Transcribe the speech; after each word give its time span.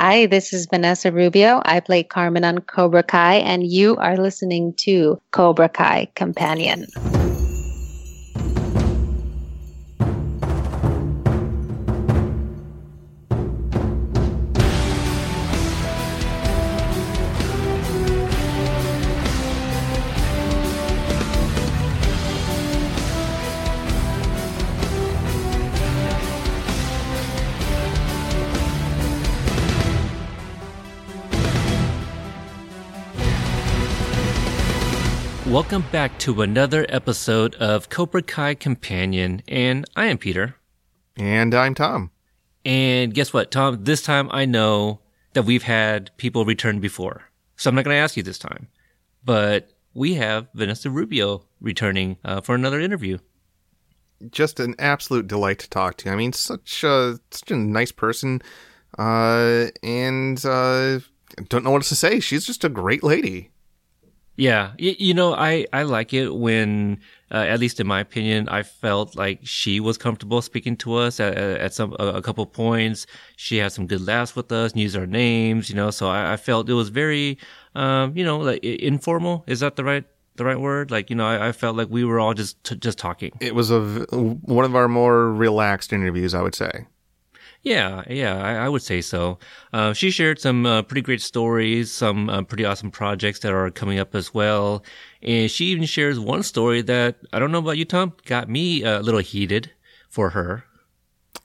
Hi, 0.00 0.26
this 0.26 0.52
is 0.52 0.66
Vanessa 0.66 1.10
Rubio. 1.10 1.60
I 1.64 1.80
play 1.80 2.04
Carmen 2.04 2.44
on 2.44 2.60
Cobra 2.60 3.02
Kai, 3.02 3.34
and 3.34 3.66
you 3.66 3.96
are 3.96 4.16
listening 4.16 4.72
to 4.74 5.20
Cobra 5.32 5.68
Kai 5.68 6.06
Companion. 6.14 6.86
Welcome 35.58 35.86
back 35.90 36.16
to 36.20 36.42
another 36.42 36.86
episode 36.88 37.56
of 37.56 37.88
Cobra 37.88 38.22
Kai 38.22 38.54
Companion, 38.54 39.42
and 39.48 39.84
I 39.96 40.06
am 40.06 40.16
Peter. 40.16 40.54
And 41.16 41.52
I'm 41.52 41.74
Tom. 41.74 42.12
And 42.64 43.12
guess 43.12 43.32
what, 43.32 43.50
Tom? 43.50 43.82
This 43.82 44.00
time 44.00 44.28
I 44.30 44.44
know 44.44 45.00
that 45.32 45.42
we've 45.42 45.64
had 45.64 46.16
people 46.16 46.44
return 46.44 46.78
before. 46.78 47.24
So 47.56 47.68
I'm 47.68 47.74
not 47.74 47.84
going 47.84 47.96
to 47.96 48.00
ask 48.00 48.16
you 48.16 48.22
this 48.22 48.38
time. 48.38 48.68
But 49.24 49.72
we 49.94 50.14
have 50.14 50.46
Vanessa 50.54 50.90
Rubio 50.90 51.44
returning 51.60 52.18
uh, 52.24 52.40
for 52.40 52.54
another 52.54 52.78
interview. 52.78 53.18
Just 54.30 54.60
an 54.60 54.76
absolute 54.78 55.26
delight 55.26 55.58
to 55.58 55.68
talk 55.68 55.96
to. 55.96 56.10
I 56.10 56.14
mean, 56.14 56.32
such 56.32 56.84
a, 56.84 57.18
such 57.32 57.50
a 57.50 57.56
nice 57.56 57.90
person. 57.90 58.42
Uh, 58.96 59.66
and 59.82 60.38
uh, 60.46 61.00
don't 61.48 61.64
know 61.64 61.72
what 61.72 61.78
else 61.78 61.88
to 61.88 61.96
say. 61.96 62.20
She's 62.20 62.46
just 62.46 62.62
a 62.62 62.68
great 62.68 63.02
lady. 63.02 63.50
Yeah, 64.38 64.74
you, 64.78 65.14
know, 65.14 65.34
I, 65.34 65.66
I 65.72 65.82
like 65.82 66.14
it 66.14 66.32
when, 66.32 67.00
uh, 67.32 67.38
at 67.38 67.58
least 67.58 67.80
in 67.80 67.88
my 67.88 67.98
opinion, 67.98 68.48
I 68.48 68.62
felt 68.62 69.16
like 69.16 69.40
she 69.42 69.80
was 69.80 69.98
comfortable 69.98 70.40
speaking 70.42 70.76
to 70.76 70.94
us 70.94 71.18
at, 71.18 71.36
at 71.36 71.74
some 71.74 71.96
a, 71.98 72.06
a 72.06 72.22
couple 72.22 72.46
points. 72.46 73.04
She 73.34 73.56
had 73.56 73.72
some 73.72 73.88
good 73.88 74.06
laughs 74.06 74.36
with 74.36 74.52
us, 74.52 74.70
and 74.70 74.80
used 74.80 74.96
our 74.96 75.08
names, 75.08 75.68
you 75.68 75.74
know. 75.74 75.90
So 75.90 76.08
I, 76.08 76.34
I 76.34 76.36
felt 76.36 76.70
it 76.70 76.74
was 76.74 76.88
very, 76.88 77.36
um, 77.74 78.16
you 78.16 78.24
know, 78.24 78.38
like 78.38 78.62
informal. 78.62 79.42
Is 79.48 79.58
that 79.58 79.74
the 79.74 79.82
right 79.82 80.04
the 80.36 80.44
right 80.44 80.60
word? 80.60 80.92
Like, 80.92 81.10
you 81.10 81.16
know, 81.16 81.26
I, 81.26 81.48
I 81.48 81.52
felt 81.52 81.76
like 81.76 81.88
we 81.90 82.04
were 82.04 82.20
all 82.20 82.32
just 82.32 82.62
t- 82.62 82.76
just 82.76 82.96
talking. 82.96 83.32
It 83.40 83.56
was 83.56 83.72
a 83.72 83.80
one 84.12 84.64
of 84.64 84.76
our 84.76 84.86
more 84.86 85.32
relaxed 85.32 85.92
interviews, 85.92 86.32
I 86.32 86.42
would 86.42 86.54
say. 86.54 86.86
Yeah, 87.62 88.02
yeah, 88.08 88.42
I, 88.42 88.66
I 88.66 88.68
would 88.68 88.82
say 88.82 89.00
so. 89.00 89.38
Uh, 89.72 89.92
she 89.92 90.10
shared 90.10 90.40
some 90.40 90.64
uh, 90.64 90.82
pretty 90.82 91.02
great 91.02 91.20
stories, 91.20 91.92
some 91.92 92.30
uh, 92.30 92.42
pretty 92.42 92.64
awesome 92.64 92.90
projects 92.90 93.40
that 93.40 93.52
are 93.52 93.70
coming 93.70 93.98
up 93.98 94.14
as 94.14 94.32
well. 94.32 94.84
And 95.22 95.50
she 95.50 95.66
even 95.66 95.84
shares 95.84 96.20
one 96.20 96.44
story 96.44 96.82
that 96.82 97.16
I 97.32 97.38
don't 97.38 97.50
know 97.50 97.58
about 97.58 97.76
you, 97.76 97.84
Tom, 97.84 98.14
got 98.26 98.48
me 98.48 98.84
a 98.84 99.00
little 99.00 99.20
heated 99.20 99.72
for 100.08 100.30
her. 100.30 100.64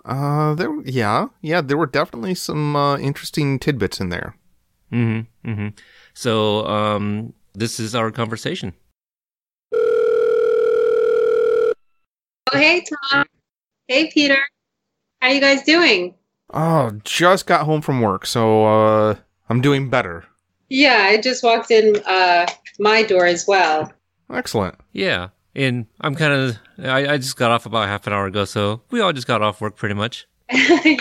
Uh, 0.06 0.54
there, 0.54 0.80
yeah, 0.82 1.28
yeah, 1.42 1.62
there 1.62 1.78
were 1.78 1.88
definitely 1.88 2.36
some 2.36 2.76
uh, 2.76 2.98
interesting 2.98 3.58
tidbits 3.58 4.00
in 4.00 4.10
there. 4.10 4.36
Mm-hmm. 4.92 5.50
Mm-hmm. 5.50 5.68
So, 6.14 6.68
um, 6.68 7.34
this 7.54 7.80
is 7.80 7.96
our 7.96 8.12
conversation. 8.12 8.74
Oh, 9.74 11.74
hey, 12.54 12.84
Tom. 13.12 13.26
Hey, 13.88 14.12
Peter. 14.12 14.38
How 15.24 15.30
you 15.30 15.40
guys 15.40 15.64
doing? 15.64 16.16
Oh, 16.54 16.92
just 17.06 17.46
got 17.46 17.66
home 17.66 17.82
from 17.82 18.02
work, 18.02 18.26
so 18.26 18.66
uh, 18.66 19.16
I'm 19.48 19.62
doing 19.62 19.90
better. 19.90 20.26
Yeah, 20.68 21.06
I 21.08 21.22
just 21.22 21.42
walked 21.42 21.72
in 21.72 21.96
uh, 22.06 22.46
my 22.78 23.04
door 23.04 23.26
as 23.26 23.48
well. 23.48 23.90
Excellent. 24.30 24.76
Yeah, 24.92 25.30
and 25.56 25.86
I'm 26.02 26.16
kind 26.16 26.34
of 26.34 26.58
I, 26.78 27.14
I 27.14 27.18
just 27.20 27.38
got 27.38 27.52
off 27.52 27.66
about 27.66 27.88
half 27.88 28.06
an 28.06 28.12
hour 28.12 28.26
ago, 28.26 28.44
so 28.44 28.82
we 28.92 29.00
all 29.00 29.14
just 29.14 29.26
got 29.26 29.42
off 29.42 29.62
work 29.62 29.78
pretty 29.78 29.96
much. 29.96 30.28
yeah. 30.52 30.98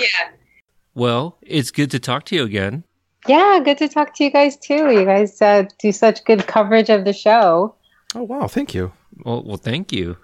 Well, 0.94 1.36
it's 1.42 1.72
good 1.72 1.90
to 1.90 1.98
talk 1.98 2.24
to 2.26 2.36
you 2.36 2.44
again. 2.44 2.84
Yeah, 3.26 3.58
good 3.64 3.78
to 3.78 3.88
talk 3.88 4.14
to 4.14 4.24
you 4.24 4.30
guys 4.30 4.56
too. 4.56 4.92
You 4.92 5.04
guys 5.04 5.42
uh, 5.42 5.64
do 5.80 5.90
such 5.90 6.24
good 6.24 6.46
coverage 6.46 6.90
of 6.90 7.04
the 7.04 7.12
show. 7.12 7.74
Oh 8.14 8.22
wow, 8.22 8.46
thank 8.46 8.72
you. 8.72 8.92
Well, 9.24 9.42
well, 9.42 9.56
thank 9.56 9.92
you. 9.92 10.16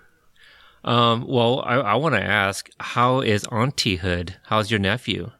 Um, 0.84 1.27
well, 1.27 1.61
I, 1.65 1.77
I 1.77 1.94
want 1.97 2.15
to 2.15 2.22
ask, 2.22 2.71
how 2.81 3.21
is 3.21 3.44
Auntiehood? 3.44 4.34
How's 4.44 4.71
your 4.71 4.81
nephew? 4.81 5.31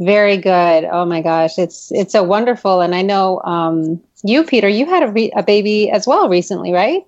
Very 0.00 0.36
good. 0.36 0.84
Oh 0.84 1.04
my 1.04 1.22
gosh, 1.22 1.58
it's 1.58 1.92
it's 1.92 2.12
so 2.12 2.22
wonderful. 2.22 2.80
And 2.80 2.94
I 2.94 3.02
know 3.02 3.40
um, 3.42 4.02
you, 4.24 4.42
Peter, 4.44 4.68
you 4.68 4.86
had 4.86 5.02
a, 5.02 5.08
re- 5.08 5.32
a 5.36 5.42
baby 5.42 5.90
as 5.90 6.06
well 6.06 6.28
recently, 6.28 6.72
right? 6.72 7.02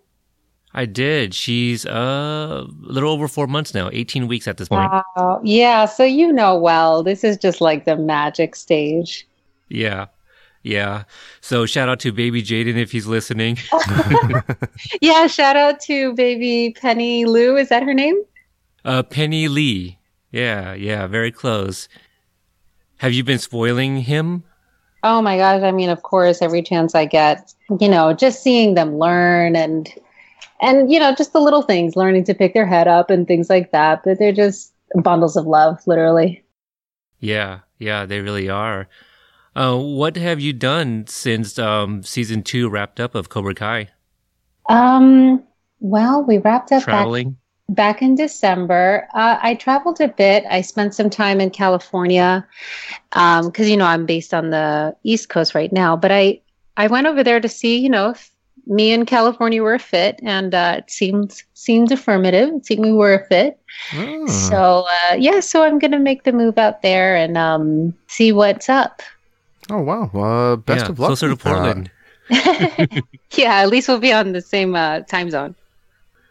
I 0.75 0.87
did. 0.87 1.35
She's 1.35 1.87
uh, 1.87 2.65
a 2.67 2.67
little 2.81 3.11
over 3.11 3.29
four 3.29 3.47
months 3.47 3.75
now, 3.75 3.91
18 3.93 4.27
weeks 4.27 4.49
at 4.49 4.57
this 4.57 4.69
point. 4.69 4.91
Wow. 4.91 5.41
Yeah. 5.45 5.87
So 5.87 6.05
you 6.05 6.33
know 6.33 6.57
well, 6.59 7.03
this 7.03 7.25
is 7.25 7.37
just 7.37 7.61
like 7.61 7.85
the 7.85 7.97
magic 7.97 8.57
stage. 8.57 9.27
Yeah. 9.69 10.07
Yeah. 10.65 11.05
So 11.43 11.67
shout 11.67 11.91
out 11.91 12.01
to 12.01 12.11
baby 12.11 12.43
Jaden 12.43 12.77
if 12.77 12.91
he's 12.91 13.07
listening. 13.07 13.59
yeah. 15.01 15.27
Shout 15.27 15.57
out 15.57 15.79
to 15.81 16.15
baby 16.15 16.75
Penny 16.81 17.27
Lou. 17.27 17.57
Is 17.57 17.69
that 17.69 17.83
her 17.85 17.95
name? 17.95 18.21
Uh, 18.85 19.03
Penny 19.03 19.47
Lee. 19.47 19.99
Yeah. 20.33 20.73
Yeah. 20.73 21.07
Very 21.07 21.31
close. 21.31 21.87
Have 22.97 23.13
you 23.13 23.23
been 23.23 23.39
spoiling 23.39 23.99
him? 23.99 24.43
Oh 25.03 25.21
my 25.21 25.37
gosh. 25.37 25.63
I 25.63 25.71
mean, 25.71 25.91
of 25.91 26.03
course, 26.03 26.41
every 26.41 26.63
chance 26.63 26.95
I 26.95 27.05
get, 27.05 27.53
you 27.79 27.89
know, 27.89 28.15
just 28.15 28.43
seeing 28.43 28.73
them 28.73 28.99
learn 28.99 29.55
and, 29.55 29.87
and, 30.63 30.91
you 30.91 30.99
know, 30.99 31.15
just 31.15 31.35
the 31.35 31.41
little 31.41 31.61
things, 31.61 31.95
learning 31.95 32.25
to 32.25 32.35
pick 32.35 32.55
their 32.55 32.67
head 32.67 32.89
up 32.89 33.11
and 33.11 33.29
things 33.29 33.51
like 33.51 33.71
that. 33.73 34.01
But 34.03 34.19
they're 34.19 34.33
just 34.33 34.73
bundles 35.03 35.37
of 35.37 35.47
love, 35.47 35.87
literally. 35.87 36.43
Yeah. 37.21 37.61
Yeah. 37.79 38.07
They 38.07 38.21
really 38.21 38.49
are. 38.49 38.89
Uh, 39.57 39.79
what 39.79 40.17
have 40.17 40.41
you 40.41 40.53
done 40.53 41.07
since 41.07 41.59
um, 41.59 42.03
season 42.03 42.43
two 42.43 42.69
wrapped 42.69 42.99
up 42.99 43.15
of 43.15 43.29
Cobra 43.29 43.55
Kai? 43.55 43.89
Um, 44.69 45.43
well, 45.81 46.25
we 46.25 46.39
wrapped 46.39 46.73
up 46.73 46.83
traveling 46.83 47.37
back, 47.69 47.77
back 47.77 48.03
in 48.03 48.17
December. 48.17 49.07
Uh, 49.15 49.39
I 49.41 49.55
traveled 49.55 50.01
a 50.01 50.09
bit. 50.09 50.45
I 50.51 50.61
spent 50.61 50.95
some 50.95 51.09
time 51.09 51.41
in 51.41 51.51
California 51.51 52.47
because 53.11 53.47
um, 53.47 53.65
you 53.65 53.77
know 53.77 53.87
I'm 53.87 54.07
based 54.07 54.35
on 54.35 54.51
the 54.51 54.97
East 55.05 55.29
Coast 55.29 55.55
right 55.55 55.73
now. 55.73 55.97
But 55.97 56.11
I 56.11 56.41
I 56.77 56.89
went 56.89 57.07
over 57.07 57.23
there 57.23 57.41
to 57.41 57.49
see 57.49 57.79
you 57.79 57.91
know 57.91 58.11
if 58.11 58.31
me 58.67 58.93
and 58.93 59.07
California 59.07 59.63
were 59.63 59.75
a 59.75 59.79
fit, 59.79 60.19
and 60.23 60.55
uh, 60.55 60.77
it 60.79 60.91
seemed 60.91 61.43
seemed 61.55 61.93
affirmative. 61.93 62.51
It 62.55 62.67
seemed 62.67 62.85
we 62.85 62.93
were 62.93 63.15
a 63.15 63.27
fit. 63.27 63.61
Hmm. 63.91 64.27
So 64.27 64.87
uh, 65.11 65.15
yeah, 65.15 65.41
so 65.41 65.63
I'm 65.63 65.79
gonna 65.79 66.01
make 66.01 66.25
the 66.25 66.33
move 66.33 66.59
out 66.59 66.83
there 66.83 67.15
and 67.15 67.37
um, 67.37 67.95
see 68.09 68.33
what's 68.33 68.69
up. 68.69 69.03
Oh 69.71 69.81
wow! 69.81 70.11
Uh, 70.15 70.57
best 70.57 70.85
yeah, 70.85 70.91
of 70.91 70.99
luck. 70.99 71.09
Closer 71.09 71.29
to 71.29 71.37
Portland. 71.37 71.91
yeah, 72.29 73.57
at 73.57 73.69
least 73.69 73.89
we'll 73.89 73.99
be 73.99 74.13
on 74.13 74.33
the 74.33 74.41
same 74.41 74.75
uh, 74.75 75.01
time 75.01 75.31
zone. 75.31 75.55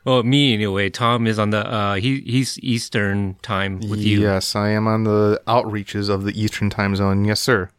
Well, 0.05 0.21
me 0.23 0.53
anyway. 0.53 0.89
Tom 0.89 1.27
is 1.27 1.39
on 1.39 1.51
the 1.51 1.65
uh, 1.65 1.95
he 1.95 2.21
he's 2.21 2.59
Eastern 2.59 3.35
time 3.41 3.79
with 3.79 3.99
you. 3.99 4.21
Yes, 4.21 4.55
I 4.55 4.69
am 4.69 4.87
on 4.87 5.05
the 5.05 5.41
outreaches 5.47 6.09
of 6.09 6.25
the 6.25 6.39
Eastern 6.39 6.69
time 6.69 6.95
zone. 6.95 7.23
Yes, 7.25 7.39
sir. 7.39 7.69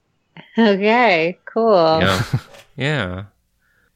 Okay, 0.57 1.39
cool. 1.45 2.01
Yeah, 2.01 2.25
yeah. 2.77 3.25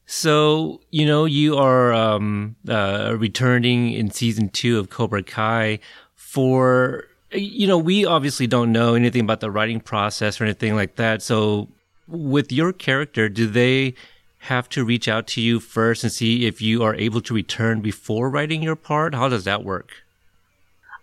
So 0.05 0.81
you 0.91 1.07
know 1.07 1.25
you 1.25 1.57
are 1.57 1.95
um, 1.95 2.57
uh, 2.69 3.15
returning 3.17 3.93
in 3.93 4.11
season 4.11 4.51
two 4.51 4.79
of 4.79 4.91
Cobra 4.91 5.23
Kai 5.23 5.79
for 6.15 7.05
you 7.33 7.67
know, 7.67 7.79
we 7.79 8.05
obviously 8.05 8.47
don't 8.47 8.73
know 8.73 8.95
anything 8.95 9.23
about 9.23 9.41
the 9.41 9.51
writing 9.51 9.81
process 9.81 10.41
or 10.41 10.45
anything 10.45 10.75
like 10.75 10.97
that. 10.97 11.23
So, 11.23 11.69
with 12.07 12.51
your 12.53 12.73
character, 12.73 13.29
do 13.29 13.47
they 13.47 13.95
have 14.43 14.69
to 14.71 14.85
reach 14.85 15.09
out 15.09 15.27
to 15.29 15.41
you 15.41 15.61
first 15.61 16.05
and 16.05 16.13
see 16.13 16.47
if 16.47 16.63
you 16.63 16.83
are 16.83 16.95
able 16.95 17.21
to 17.23 17.35
return 17.35 17.81
before 17.83 18.31
writing 18.31 18.63
your 18.63 18.77
part? 18.77 19.15
How 19.15 19.29
does 19.29 19.45
that 19.45 19.65
work? 19.65 19.91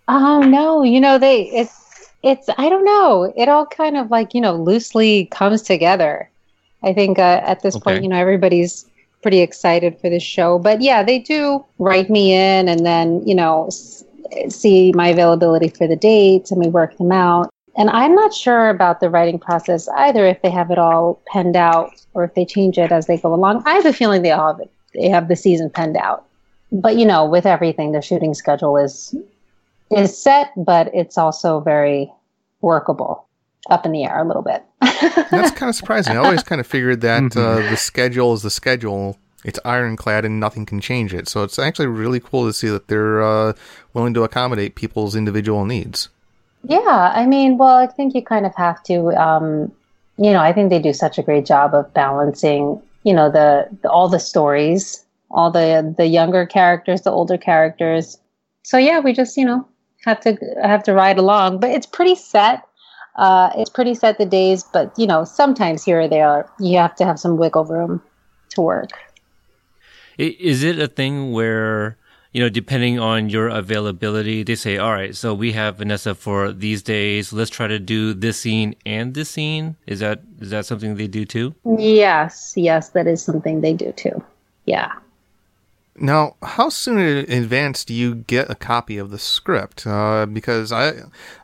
Oh 0.08 0.42
no, 0.42 0.82
you 0.82 1.00
know 1.00 1.18
they 1.18 1.42
it's 1.50 2.10
it's 2.22 2.48
I 2.58 2.68
don't 2.68 2.84
know. 2.84 3.32
It 3.36 3.48
all 3.48 3.66
kind 3.66 3.96
of 3.96 4.10
like 4.10 4.34
you 4.34 4.40
know 4.40 4.54
loosely 4.54 5.26
comes 5.26 5.62
together. 5.62 6.30
I 6.82 6.92
think 6.92 7.18
uh, 7.18 7.40
at 7.44 7.62
this 7.62 7.76
Okay. 7.76 7.78
point, 7.78 8.02
you 8.02 8.08
know, 8.08 8.16
everybody's 8.16 8.86
pretty 9.22 9.40
excited 9.40 9.98
for 10.00 10.08
this 10.10 10.22
show. 10.22 10.58
But 10.58 10.80
yeah, 10.80 11.02
they 11.02 11.18
do 11.18 11.64
write 11.78 12.10
me 12.10 12.32
in, 12.32 12.68
and 12.68 12.84
then 12.86 13.26
you 13.26 13.34
know 13.34 13.66
s- 13.66 14.04
see 14.48 14.92
my 14.92 15.08
availability 15.08 15.68
for 15.68 15.86
the 15.86 15.96
dates, 15.96 16.50
and 16.50 16.60
we 16.62 16.68
work 16.70 16.96
them 16.98 17.12
out. 17.12 17.50
And 17.78 17.90
I'm 17.90 18.14
not 18.14 18.32
sure 18.32 18.70
about 18.70 19.00
the 19.00 19.10
writing 19.10 19.38
process 19.38 19.86
either, 19.88 20.26
if 20.26 20.40
they 20.42 20.50
have 20.50 20.70
it 20.70 20.78
all 20.78 21.20
penned 21.26 21.56
out 21.56 21.90
or 22.14 22.24
if 22.24 22.34
they 22.34 22.44
change 22.46 22.78
it 22.78 22.90
as 22.90 23.06
they 23.06 23.18
go 23.18 23.34
along. 23.34 23.62
I 23.66 23.74
have 23.74 23.84
a 23.86 23.92
feeling 23.92 24.22
they 24.22 24.30
all 24.32 24.52
have 24.54 24.60
it. 24.60 24.70
They 24.94 25.08
have 25.10 25.28
the 25.28 25.36
season 25.36 25.68
penned 25.68 25.96
out. 25.96 26.24
But 26.72 26.96
you 26.96 27.04
know, 27.04 27.26
with 27.26 27.44
everything, 27.46 27.92
the 27.92 28.00
shooting 28.02 28.32
schedule 28.34 28.76
is 28.78 29.14
is 29.90 30.16
set, 30.20 30.50
but 30.56 30.90
it's 30.94 31.16
also 31.18 31.60
very 31.60 32.10
workable. 32.60 33.22
up 33.68 33.84
in 33.84 33.90
the 33.90 34.04
air 34.04 34.20
a 34.22 34.24
little 34.24 34.42
bit. 34.42 34.62
That's 35.30 35.50
kind 35.50 35.68
of 35.68 35.74
surprising. 35.74 36.12
I 36.16 36.18
always 36.18 36.44
kind 36.44 36.60
of 36.60 36.68
figured 36.68 37.00
that 37.00 37.20
Mhm. 37.24 37.36
uh, 37.36 37.68
the 37.70 37.76
schedule 37.76 38.32
is 38.32 38.42
the 38.42 38.50
schedule. 38.50 39.16
It's 39.46 39.60
ironclad 39.64 40.24
and 40.24 40.40
nothing 40.40 40.66
can 40.66 40.80
change 40.80 41.14
it. 41.14 41.28
So 41.28 41.44
it's 41.44 41.56
actually 41.56 41.86
really 41.86 42.18
cool 42.18 42.46
to 42.46 42.52
see 42.52 42.68
that 42.68 42.88
they're 42.88 43.22
uh, 43.22 43.52
willing 43.94 44.12
to 44.14 44.24
accommodate 44.24 44.74
people's 44.74 45.14
individual 45.14 45.64
needs. 45.64 46.08
Yeah, 46.64 47.12
I 47.14 47.26
mean, 47.26 47.56
well, 47.56 47.76
I 47.76 47.86
think 47.86 48.14
you 48.16 48.22
kind 48.22 48.44
of 48.44 48.54
have 48.56 48.82
to. 48.84 49.14
Um, 49.14 49.70
you 50.18 50.32
know, 50.32 50.40
I 50.40 50.52
think 50.52 50.70
they 50.70 50.80
do 50.80 50.92
such 50.92 51.16
a 51.16 51.22
great 51.22 51.46
job 51.46 51.74
of 51.74 51.94
balancing. 51.94 52.82
You 53.04 53.14
know, 53.14 53.30
the, 53.30 53.68
the 53.82 53.88
all 53.88 54.08
the 54.08 54.18
stories, 54.18 55.04
all 55.30 55.52
the 55.52 55.94
the 55.96 56.06
younger 56.06 56.44
characters, 56.44 57.02
the 57.02 57.12
older 57.12 57.38
characters. 57.38 58.18
So 58.64 58.78
yeah, 58.78 58.98
we 58.98 59.12
just 59.12 59.36
you 59.36 59.44
know 59.44 59.68
have 60.04 60.18
to 60.22 60.36
have 60.60 60.82
to 60.84 60.92
ride 60.92 61.18
along, 61.18 61.60
but 61.60 61.70
it's 61.70 61.86
pretty 61.86 62.16
set. 62.16 62.64
Uh, 63.14 63.50
it's 63.56 63.70
pretty 63.70 63.94
set 63.94 64.18
the 64.18 64.26
days, 64.26 64.64
but 64.64 64.92
you 64.98 65.06
know, 65.06 65.22
sometimes 65.22 65.84
here 65.84 66.00
or 66.00 66.08
there, 66.08 66.50
you 66.58 66.78
have 66.78 66.96
to 66.96 67.04
have 67.04 67.20
some 67.20 67.36
wiggle 67.36 67.64
room 67.64 68.02
to 68.50 68.60
work. 68.60 68.90
I- 70.18 70.36
Is 70.38 70.62
it 70.62 70.78
a 70.78 70.86
thing 70.88 71.32
where, 71.32 71.96
you 72.32 72.42
know, 72.42 72.48
depending 72.48 72.98
on 72.98 73.28
your 73.30 73.48
availability, 73.48 74.42
they 74.42 74.54
say, 74.56 74.76
all 74.78 74.92
right, 74.92 75.14
so 75.14 75.34
we 75.34 75.52
have 75.52 75.76
Vanessa 75.78 76.14
for 76.14 76.52
these 76.52 76.82
days. 76.82 77.32
Let's 77.32 77.50
try 77.50 77.66
to 77.66 77.78
do 77.78 78.12
this 78.14 78.38
scene 78.38 78.74
and 78.84 79.14
this 79.14 79.30
scene. 79.30 79.76
Is 79.86 80.00
that 80.00 80.20
is 80.40 80.50
that 80.50 80.66
something 80.66 80.96
they 80.96 81.06
do 81.06 81.24
too? 81.24 81.54
Yes, 81.78 82.52
yes, 82.56 82.90
that 82.90 83.06
is 83.06 83.22
something 83.22 83.60
they 83.60 83.72
do 83.72 83.92
too. 83.92 84.22
Yeah. 84.66 84.92
Now, 85.98 86.36
how 86.42 86.68
soon 86.68 86.98
in 86.98 87.42
advance 87.42 87.82
do 87.82 87.94
you 87.94 88.16
get 88.16 88.50
a 88.50 88.54
copy 88.54 88.98
of 88.98 89.10
the 89.10 89.18
script? 89.18 89.86
Uh, 89.86 90.26
because 90.26 90.70
I, 90.70 90.92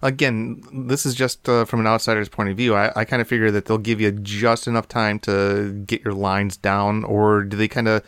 again, 0.03 0.63
this 0.71 1.07
is 1.07 1.15
just 1.15 1.49
uh, 1.49 1.65
from 1.65 1.81
an 1.81 1.87
outsider's 1.87 2.29
point 2.29 2.51
of 2.51 2.59
view. 2.59 2.75
I, 2.75 2.93
I 2.95 3.05
kind 3.07 3.23
of 3.23 3.29
figure 3.29 3.51
that 3.51 3.65
they'll 3.65 3.79
give 3.79 3.99
you 3.99 4.11
just 4.13 4.67
enough 4.69 4.89
time 4.89 5.19
to 5.21 5.73
get 5.87 6.05
your 6.05 6.13
lines 6.13 6.59
down, 6.59 7.03
or 7.05 7.45
do 7.45 7.57
they 7.57 7.67
kind 7.67 7.89
of 7.89 8.05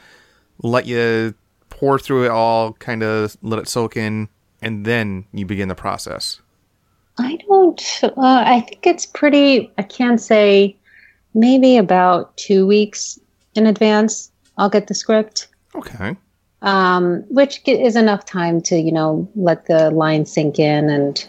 let 0.62 0.86
you 0.86 1.34
pour 1.70 1.98
through 1.98 2.24
it 2.24 2.30
all, 2.30 2.72
kind 2.74 3.02
of 3.02 3.36
let 3.42 3.58
it 3.58 3.68
soak 3.68 3.96
in, 3.96 4.28
and 4.62 4.84
then 4.84 5.24
you 5.32 5.44
begin 5.46 5.68
the 5.68 5.74
process? 5.74 6.40
I 7.18 7.38
don't. 7.48 7.82
Uh, 8.02 8.12
I 8.46 8.60
think 8.60 8.86
it's 8.86 9.06
pretty. 9.06 9.70
I 9.78 9.82
can't 9.82 10.20
say. 10.20 10.76
Maybe 11.36 11.76
about 11.76 12.36
two 12.36 12.64
weeks 12.64 13.18
in 13.56 13.66
advance, 13.66 14.30
I'll 14.56 14.70
get 14.70 14.86
the 14.86 14.94
script, 14.94 15.48
Okay. 15.74 16.16
um, 16.62 17.24
which 17.28 17.60
is 17.66 17.96
enough 17.96 18.24
time 18.24 18.60
to 18.62 18.76
you 18.78 18.92
know 18.92 19.28
let 19.34 19.66
the 19.66 19.90
line 19.90 20.26
sink 20.26 20.60
in 20.60 20.88
and 20.88 21.28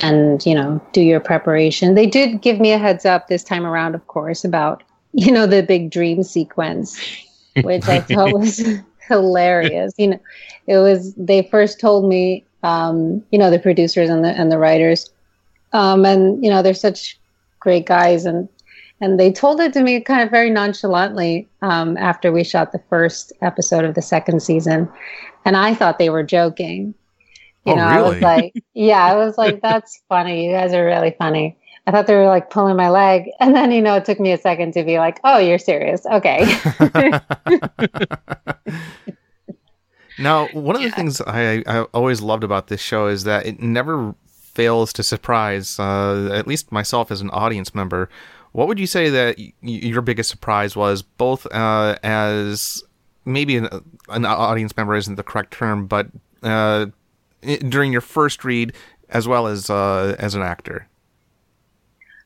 and 0.00 0.44
you 0.44 0.54
know 0.54 0.82
do 0.92 1.00
your 1.00 1.18
preparation. 1.20 1.94
They 1.94 2.06
did 2.06 2.42
give 2.42 2.60
me 2.60 2.72
a 2.72 2.78
heads 2.78 3.06
up 3.06 3.28
this 3.28 3.42
time 3.42 3.64
around, 3.64 3.94
of 3.94 4.06
course, 4.06 4.44
about 4.44 4.82
you 5.12 5.32
know 5.32 5.46
the 5.46 5.62
big 5.62 5.90
dream 5.90 6.22
sequence, 6.22 7.00
which 7.60 7.88
I 7.88 8.00
thought 8.00 8.32
was 8.38 8.64
hilarious. 9.08 9.92
You 9.98 10.08
know, 10.08 10.20
it 10.66 10.78
was 10.78 11.14
they 11.16 11.48
first 11.50 11.80
told 11.80 12.08
me, 12.08 12.46
um, 12.62 13.24
you 13.30 13.38
know, 13.38 13.50
the 13.50 13.58
producers 13.58 14.10
and 14.10 14.24
the 14.24 14.30
and 14.30 14.50
the 14.52 14.58
writers, 14.58 15.10
um, 15.72 16.04
and 16.06 16.42
you 16.44 16.50
know 16.50 16.62
they're 16.62 16.74
such 16.74 17.18
great 17.60 17.86
guys, 17.86 18.26
and 18.26 18.48
and 19.00 19.18
they 19.18 19.32
told 19.32 19.60
it 19.60 19.72
to 19.74 19.82
me 19.82 20.00
kind 20.00 20.22
of 20.22 20.30
very 20.30 20.50
nonchalantly 20.50 21.48
um, 21.62 21.96
after 21.98 22.32
we 22.32 22.44
shot 22.44 22.72
the 22.72 22.82
first 22.90 23.32
episode 23.42 23.84
of 23.84 23.94
the 23.94 24.02
second 24.02 24.42
season, 24.42 24.88
and 25.44 25.56
I 25.56 25.74
thought 25.74 25.98
they 25.98 26.10
were 26.10 26.24
joking. 26.24 26.94
You 27.64 27.74
Oh, 27.74 27.76
know, 27.76 27.84
I 27.84 28.02
was 28.02 28.20
like, 28.22 28.54
yeah, 28.74 29.04
I 29.04 29.16
was 29.16 29.38
like, 29.38 29.60
that's 29.62 30.02
funny. 30.08 30.46
You 30.46 30.52
guys 30.52 30.72
are 30.74 30.84
really 30.84 31.14
funny. 31.18 31.58
I 31.86 31.92
thought 31.92 32.06
they 32.06 32.14
were 32.14 32.26
like 32.26 32.50
pulling 32.50 32.76
my 32.76 32.90
leg. 32.90 33.30
And 33.40 33.54
then, 33.54 33.72
you 33.72 33.82
know, 33.82 33.96
it 33.96 34.04
took 34.04 34.20
me 34.20 34.32
a 34.32 34.38
second 34.38 34.72
to 34.74 34.84
be 34.84 34.98
like, 34.98 35.18
oh, 35.24 35.38
you're 35.38 35.58
serious. 35.58 36.04
Okay. 36.06 36.46
Now, 40.18 40.48
one 40.48 40.76
of 40.76 40.82
the 40.82 40.90
things 40.90 41.22
I, 41.22 41.62
I 41.66 41.80
always 41.94 42.20
loved 42.20 42.44
about 42.44 42.66
this 42.66 42.80
show 42.80 43.06
is 43.06 43.24
that 43.24 43.46
it 43.46 43.60
never 43.60 44.14
fails 44.28 44.92
to 44.94 45.02
surprise, 45.02 45.78
uh, 45.78 46.28
at 46.32 46.46
least 46.46 46.70
myself 46.70 47.10
as 47.10 47.22
an 47.22 47.30
audience 47.30 47.74
member. 47.74 48.10
What 48.52 48.68
would 48.68 48.78
you 48.78 48.86
say 48.86 49.08
that 49.08 49.38
y- 49.38 49.52
your 49.62 50.02
biggest 50.02 50.28
surprise 50.28 50.76
was, 50.76 51.00
both 51.00 51.46
uh, 51.46 51.96
as 52.02 52.82
maybe 53.24 53.56
an, 53.56 53.68
an 54.10 54.26
audience 54.26 54.76
member 54.76 54.94
isn't 54.94 55.14
the 55.14 55.22
correct 55.22 55.52
term, 55.52 55.86
but 55.86 56.08
uh, 56.42 56.86
during 57.68 57.90
your 57.90 58.02
first 58.02 58.44
read, 58.44 58.74
as 59.08 59.26
well 59.26 59.46
as 59.46 59.70
uh, 59.70 60.16
as 60.18 60.34
an 60.34 60.42
actor? 60.42 60.86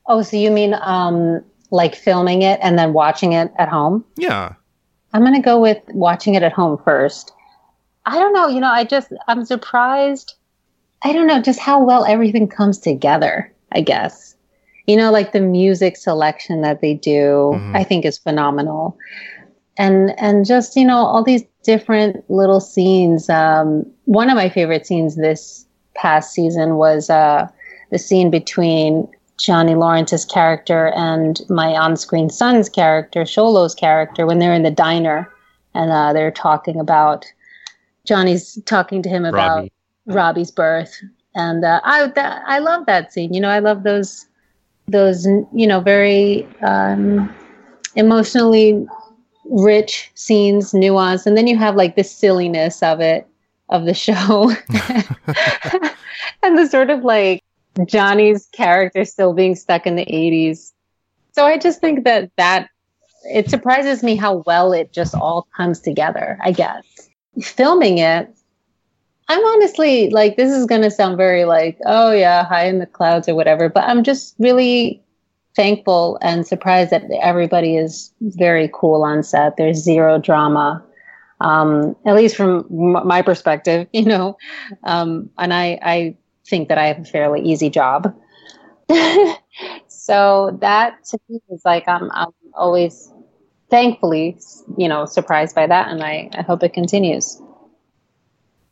Oh, 0.07 0.23
so 0.23 0.37
you 0.37 0.51
mean 0.51 0.75
um, 0.75 1.43
like 1.71 1.95
filming 1.95 2.43
it 2.43 2.59
and 2.63 2.79
then 2.79 2.93
watching 2.93 3.33
it 3.33 3.53
at 3.59 3.69
home? 3.69 4.05
Yeah. 4.17 4.55
I'm 5.13 5.23
going 5.23 5.35
to 5.35 5.41
go 5.41 5.61
with 5.61 5.79
watching 5.89 6.35
it 6.35 6.43
at 6.43 6.53
home 6.53 6.79
first. 6.85 7.33
I 8.07 8.19
don't 8.19 8.33
know. 8.33 8.49
You 8.49 8.61
know, 8.61 8.71
I 8.71 8.85
just, 8.85 9.13
I'm 9.29 9.45
surprised. 9.45 10.35
I 11.03 11.13
don't 11.13 11.27
know 11.27 11.41
just 11.41 11.61
how 11.61 11.83
well 11.83 12.05
everything 12.05 12.49
comes 12.49 12.79
together, 12.79 13.53
I 13.73 13.81
guess. 13.81 14.35
You 14.87 14.97
know, 14.97 15.11
like 15.11 15.33
the 15.33 15.41
music 15.41 15.97
selection 15.97 16.61
that 16.63 16.81
they 16.81 16.95
do, 16.95 17.53
Mhm. 17.55 17.77
I 17.77 17.85
think 17.85 18.05
is 18.05 18.19
phenomenal. 18.19 18.99
And, 19.79 20.19
and 20.21 20.45
just, 20.45 20.77
you 20.77 20.85
know, 20.85 20.99
all 20.99 21.23
these 21.23 21.43
different 21.63 22.29
little 22.31 22.61
scenes. 22.61 23.31
Um, 23.31 23.87
one 24.05 24.29
of 24.29 24.37
my 24.37 24.49
favorite 24.49 24.87
scenes 24.87 25.17
this 25.17 25.67
past 25.95 26.33
season 26.33 26.77
was, 26.77 27.09
uh, 27.09 27.49
the 27.91 27.99
scene 27.99 28.31
between 28.31 29.09
Johnny 29.39 29.75
Lawrence's 29.75 30.25
character 30.25 30.93
and 30.95 31.41
my 31.49 31.69
on-screen 31.69 32.31
son's 32.31 32.69
character, 32.69 33.23
Xolo's 33.23 33.75
character, 33.75 34.27
when 34.27 34.39
they're 34.39 34.55
in 34.55 34.63
the 34.63 34.71
diner 34.71 35.31
and 35.75 35.91
uh, 35.91 36.13
they're 36.13 36.31
talking 36.31 36.79
about 36.79 37.27
Johnny's 38.05 38.59
talking 38.67 39.03
to 39.03 39.09
him 39.09 39.25
about 39.25 39.57
Robbie. 39.57 39.73
Robbie's 40.07 40.51
birth, 40.51 41.03
and 41.35 41.65
uh, 41.65 41.81
I 41.85 42.07
that, 42.07 42.43
I 42.47 42.59
love 42.59 42.87
that 42.87 43.13
scene. 43.13 43.33
You 43.33 43.41
know, 43.41 43.49
I 43.49 43.59
love 43.59 43.83
those 43.83 44.27
those 44.89 45.27
you 45.27 45.67
know 45.67 45.81
very 45.81 46.47
um, 46.63 47.35
emotionally 47.97 48.87
rich 49.47 50.11
scenes, 50.15 50.75
nuance, 50.75 51.27
and 51.27 51.37
then 51.37 51.47
you 51.47 51.57
have 51.57 51.77
like 51.77 51.97
the 51.97 52.05
silliness 52.05 52.83
of 52.83 53.01
it 53.01 53.27
of 53.71 53.87
the 53.87 53.95
show, 53.95 54.55
and 56.43 56.59
the 56.59 56.67
sort 56.67 56.91
of 56.91 57.03
like 57.05 57.44
Johnny's 57.87 58.47
character 58.53 59.05
still 59.05 59.33
being 59.33 59.55
stuck 59.55 59.87
in 59.87 59.97
the 59.97 60.07
80s. 60.07 60.73
So 61.33 61.45
I 61.45 61.59
just 61.59 61.81
think 61.81 62.05
that 62.05 62.31
that 62.37 62.69
it 63.25 63.51
surprises 63.51 64.03
me 64.03 64.17
how 64.17 64.43
well 64.47 64.73
it 64.73 64.93
just 64.93 65.15
all 65.15 65.49
comes 65.57 65.81
together, 65.81 66.39
I 66.43 66.53
guess. 66.53 66.85
Filming 67.43 67.99
it, 67.99 68.33
I'm 69.29 69.45
honestly 69.45 70.11
like 70.11 70.37
this 70.37 70.53
is 70.53 70.67
going 70.67 70.83
to 70.83 70.91
sound 70.91 71.17
very 71.17 71.45
like, 71.45 71.79
oh 71.87 72.13
yeah, 72.13 72.45
high 72.45 72.67
in 72.67 72.79
the 72.79 72.87
clouds 72.87 73.29
or 73.29 73.35
whatever, 73.35 73.69
but 73.69 73.85
I'm 73.85 74.05
just 74.05 74.35
really 74.39 75.03
thankful 75.57 76.19
and 76.21 76.47
surprised 76.47 76.91
that 76.91 77.05
everybody 77.23 77.77
is 77.77 78.13
very 78.21 78.71
cool 78.75 79.03
on 79.03 79.23
set. 79.23 79.57
There's 79.57 79.79
zero 79.79 80.19
drama. 80.19 80.83
Um, 81.41 81.97
at 82.07 82.15
least 82.15 82.37
from 82.37 82.67
m- 82.71 83.07
my 83.07 83.23
perspective, 83.23 83.89
you 83.93 84.05
know, 84.05 84.37
um, 84.85 85.31
and 85.39 85.53
I, 85.53 85.79
I 85.83 86.17
think 86.47 86.69
that 86.69 86.79
I 86.79 86.87
have 86.87 87.01
a 87.01 87.05
fairly 87.05 87.41
easy 87.43 87.71
job. 87.71 88.15
so 89.89 90.57
that 90.61 91.05
to 91.07 91.19
me 91.29 91.41
is 91.51 91.63
like 91.65 91.89
I'm 91.89 92.11
I'm 92.13 92.33
always 92.55 93.13
thankfully 93.71 94.39
you 94.77 94.89
know 94.89 95.07
surprised 95.07 95.55
by 95.55 95.67
that, 95.67 95.89
and 95.89 96.03
I 96.03 96.31
I 96.35 96.43
hope 96.43 96.63
it 96.63 96.73
continues. 96.75 97.41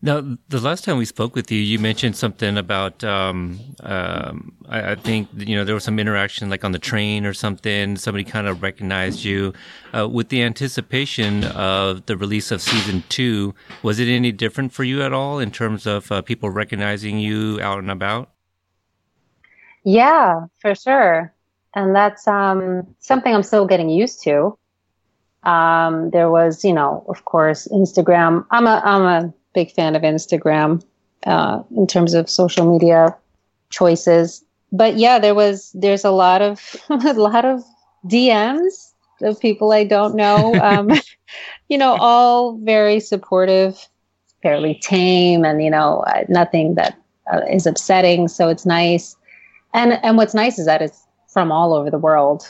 Now, 0.05 0.37
the 0.49 0.59
last 0.59 0.83
time 0.83 0.99
we 0.99 1.05
spoke 1.05 1.37
with 1.37 1.53
you, 1.53 1.61
you 1.61 1.79
mentioned 1.79 2.17
something 2.17 2.59
about, 2.59 3.05
um, 3.05 3.61
um, 3.85 4.53
I, 4.69 4.91
I 4.91 4.95
think, 4.97 5.29
you 5.37 5.55
know, 5.55 5.65
there 5.65 5.77
was 5.77 5.85
some 5.85 6.01
interaction 6.01 6.51
like 6.51 6.65
on 6.65 6.73
the 6.73 6.81
train 6.81 7.25
or 7.25 7.33
something. 7.33 7.97
Somebody 7.97 8.25
kind 8.25 8.49
of 8.49 8.63
recognized 8.65 9.23
you. 9.23 9.53
Uh, 9.97 10.09
with 10.09 10.29
the 10.29 10.43
anticipation 10.43 11.45
of 11.45 12.05
the 12.07 12.17
release 12.17 12.51
of 12.51 12.61
season 12.61 13.05
two, 13.11 13.55
was 13.85 14.01
it 14.01 14.09
any 14.09 14.33
different 14.33 14.73
for 14.73 14.83
you 14.83 15.03
at 15.03 15.13
all 15.13 15.39
in 15.39 15.53
terms 15.53 15.87
of 15.87 16.11
uh, 16.11 16.21
people 16.21 16.51
recognizing 16.51 17.21
you 17.21 17.61
out 17.61 17.79
and 17.79 17.91
about? 17.91 18.31
Yeah, 19.85 20.47
for 20.59 20.75
sure. 20.75 21.33
And 21.77 21.95
that's 21.95 22.27
um, 22.27 22.89
something 22.99 23.33
I'm 23.33 23.45
still 23.45 23.67
getting 23.67 23.89
used 23.89 24.25
to. 24.25 24.59
Um, 25.45 26.11
there 26.11 26.29
was, 26.29 26.65
you 26.65 26.73
know, 26.73 27.05
of 27.09 27.25
course, 27.25 27.69
Instagram. 27.69 28.45
I'm 28.51 28.67
a 28.67 28.83
I'm 28.85 29.03
a 29.03 29.35
big 29.55 29.73
fan 29.73 29.97
of 29.97 30.03
Instagram 30.03 30.83
uh, 31.27 31.63
in 31.77 31.87
terms 31.87 32.15
of 32.15 32.29
social 32.29 32.71
media 32.71 33.17
choices. 33.71 34.45
But 34.71 34.97
yeah, 34.97 35.19
there 35.19 35.35
was 35.35 35.71
there's 35.75 36.05
a 36.05 36.11
lot 36.11 36.43
of 36.43 36.77
a 36.91 37.13
lot 37.15 37.45
of 37.45 37.63
DMs 38.07 38.93
of 39.21 39.41
people 39.41 39.73
I 39.73 39.85
don't 39.85 40.15
know. 40.15 40.55
Um, 40.63 40.91
you 41.69 41.79
know, 41.79 41.97
all 41.97 42.59
very 42.59 43.01
supportive, 43.01 43.89
fairly 44.43 44.75
tame, 44.75 45.45
and 45.45 45.63
you 45.63 45.71
know, 45.71 46.05
uh, 46.07 46.25
nothing 46.29 46.75
that 46.75 46.99
uh, 47.33 47.41
is 47.51 47.67
upsetting. 47.67 48.29
So 48.29 48.49
it's 48.49 48.67
nice. 48.67 49.17
and 49.75 49.93
and 50.05 50.17
what's 50.17 50.35
nice 50.35 50.59
is 50.59 50.67
that 50.67 50.83
it's 50.83 51.07
from 51.29 51.51
all 51.51 51.73
over 51.73 51.91
the 51.91 51.99
world 51.99 52.45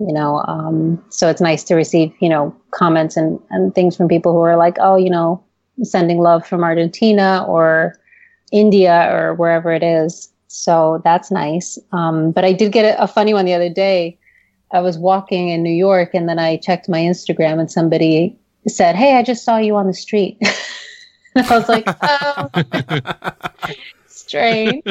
you 0.00 0.12
know 0.12 0.42
um, 0.48 1.02
so 1.08 1.28
it's 1.28 1.40
nice 1.40 1.62
to 1.64 1.74
receive 1.74 2.12
you 2.20 2.28
know 2.28 2.54
comments 2.72 3.16
and 3.16 3.38
and 3.50 3.74
things 3.74 3.96
from 3.96 4.08
people 4.08 4.32
who 4.32 4.40
are 4.40 4.56
like 4.56 4.76
oh 4.80 4.96
you 4.96 5.10
know 5.10 5.42
sending 5.82 6.18
love 6.18 6.46
from 6.46 6.62
argentina 6.62 7.44
or 7.48 7.98
india 8.52 9.08
or 9.12 9.34
wherever 9.34 9.72
it 9.72 9.82
is 9.82 10.30
so 10.48 11.00
that's 11.04 11.30
nice 11.30 11.78
um, 11.92 12.30
but 12.30 12.44
i 12.44 12.52
did 12.52 12.72
get 12.72 12.84
a, 12.84 13.02
a 13.02 13.06
funny 13.06 13.34
one 13.34 13.44
the 13.44 13.54
other 13.54 13.70
day 13.70 14.18
i 14.72 14.80
was 14.80 14.98
walking 14.98 15.48
in 15.48 15.62
new 15.62 15.72
york 15.72 16.10
and 16.14 16.28
then 16.28 16.38
i 16.38 16.56
checked 16.56 16.88
my 16.88 17.00
instagram 17.00 17.58
and 17.58 17.70
somebody 17.70 18.36
said 18.68 18.94
hey 18.94 19.16
i 19.16 19.22
just 19.22 19.44
saw 19.44 19.56
you 19.56 19.76
on 19.76 19.86
the 19.86 19.94
street 19.94 20.38
and 21.34 21.46
i 21.50 21.58
was 21.58 21.68
like 21.68 21.84
oh 22.02 22.48
strange 24.06 24.82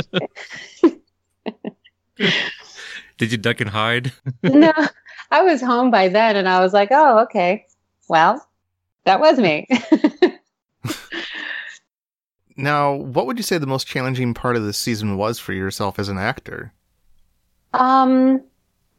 Did 3.17 3.31
you 3.31 3.37
duck 3.37 3.61
and 3.61 3.69
hide? 3.69 4.11
no, 4.43 4.73
I 5.31 5.41
was 5.41 5.61
home 5.61 5.91
by 5.91 6.07
then 6.09 6.35
and 6.35 6.49
I 6.49 6.59
was 6.59 6.73
like, 6.73 6.89
oh, 6.91 7.19
okay. 7.19 7.65
Well, 8.07 8.45
that 9.05 9.19
was 9.19 9.37
me. 9.37 9.67
Now, 12.55 12.95
what 12.95 13.25
would 13.25 13.37
you 13.37 13.43
say 13.43 13.57
the 13.57 13.67
most 13.67 13.87
challenging 13.87 14.33
part 14.33 14.55
of 14.55 14.63
this 14.63 14.77
season 14.77 15.17
was 15.17 15.39
for 15.39 15.53
yourself 15.53 15.99
as 15.99 16.09
an 16.09 16.17
actor? 16.17 16.73
Um, 17.73 18.41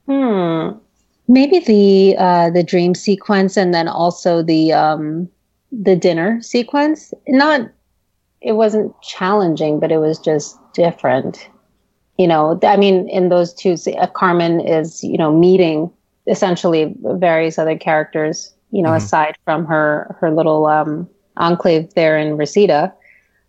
hmm. 0.06 0.70
Maybe 1.26 1.60
the 1.60 2.16
uh, 2.18 2.50
the 2.50 2.62
dream 2.62 2.94
sequence 2.94 3.56
and 3.56 3.72
then 3.72 3.88
also 3.88 4.42
the 4.42 4.72
um, 4.72 5.28
the 5.72 5.96
dinner 5.96 6.42
sequence. 6.42 7.14
Not, 7.28 7.70
it 8.42 8.52
wasn't 8.52 8.94
challenging, 9.00 9.80
but 9.80 9.90
it 9.90 9.98
was 9.98 10.18
just 10.18 10.58
different 10.74 11.48
you 12.18 12.28
know, 12.28 12.58
I 12.62 12.76
mean, 12.76 13.08
in 13.08 13.28
those 13.28 13.52
two, 13.52 13.76
uh, 13.98 14.06
Carmen 14.06 14.60
is, 14.60 15.02
you 15.02 15.18
know, 15.18 15.32
meeting 15.32 15.90
essentially 16.26 16.94
various 17.02 17.58
other 17.58 17.76
characters, 17.76 18.54
you 18.70 18.82
know, 18.82 18.90
mm-hmm. 18.90 19.04
aside 19.04 19.36
from 19.44 19.64
her, 19.66 20.16
her 20.20 20.30
little, 20.30 20.66
um, 20.66 21.08
enclave 21.36 21.92
there 21.94 22.16
in 22.16 22.36
Reseda. 22.36 22.94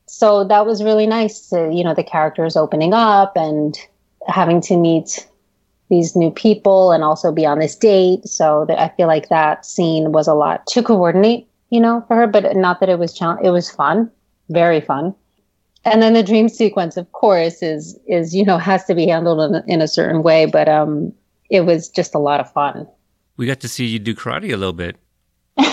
So 0.08 0.44
that 0.46 0.66
was 0.66 0.84
really 0.84 1.08
nice 1.08 1.50
to, 1.50 1.72
you 1.74 1.84
know, 1.84 1.94
the 1.94 2.04
characters 2.04 2.56
opening 2.56 2.94
up 2.94 3.36
and 3.36 3.78
having 4.28 4.62
to 4.62 4.78
meet 4.78 5.28
these 5.90 6.16
new 6.16 6.32
people 6.32 6.92
and 6.92 7.04
also 7.04 7.32
be 7.32 7.46
on 7.46 7.60
this 7.60 7.76
date. 7.76 8.28
So 8.28 8.66
that 8.68 8.80
I 8.80 8.90
feel 8.96 9.08
like 9.08 9.30
that 9.30 9.66
scene 9.66 10.12
was 10.12 10.28
a 10.28 10.34
lot 10.34 10.66
to 10.68 10.84
coordinate, 10.84 11.48
you 11.70 11.80
know, 11.80 12.04
for 12.08 12.16
her, 12.16 12.28
but 12.28 12.56
not 12.56 12.80
that 12.80 12.90
it 12.90 13.00
was, 13.00 13.20
it 13.44 13.50
was 13.50 13.70
fun, 13.70 14.12
very 14.50 14.82
fun. 14.82 15.16
And 15.86 16.02
then 16.02 16.14
the 16.14 16.24
dream 16.24 16.50
sequence 16.50 16.98
of 16.98 17.12
course 17.12 17.62
is 17.62 17.98
is 18.08 18.36
you 18.36 18.44
know 18.44 18.58
has 18.72 18.86
to 18.86 18.96
be 18.96 19.08
handled 19.08 19.56
in, 19.56 19.64
in 19.68 19.82
a 19.82 19.88
certain 19.88 20.24
way 20.24 20.46
but 20.46 20.68
um 20.68 21.14
it 21.50 21.62
was 21.62 21.90
just 21.90 22.16
a 22.16 22.20
lot 22.20 22.40
of 22.40 22.52
fun. 22.52 22.88
We 23.38 23.46
got 23.46 23.60
to 23.60 23.68
see 23.68 23.86
you 23.86 24.00
do 24.00 24.16
karate 24.16 24.52
a 24.52 24.58
little 24.58 24.74
bit. 24.74 24.98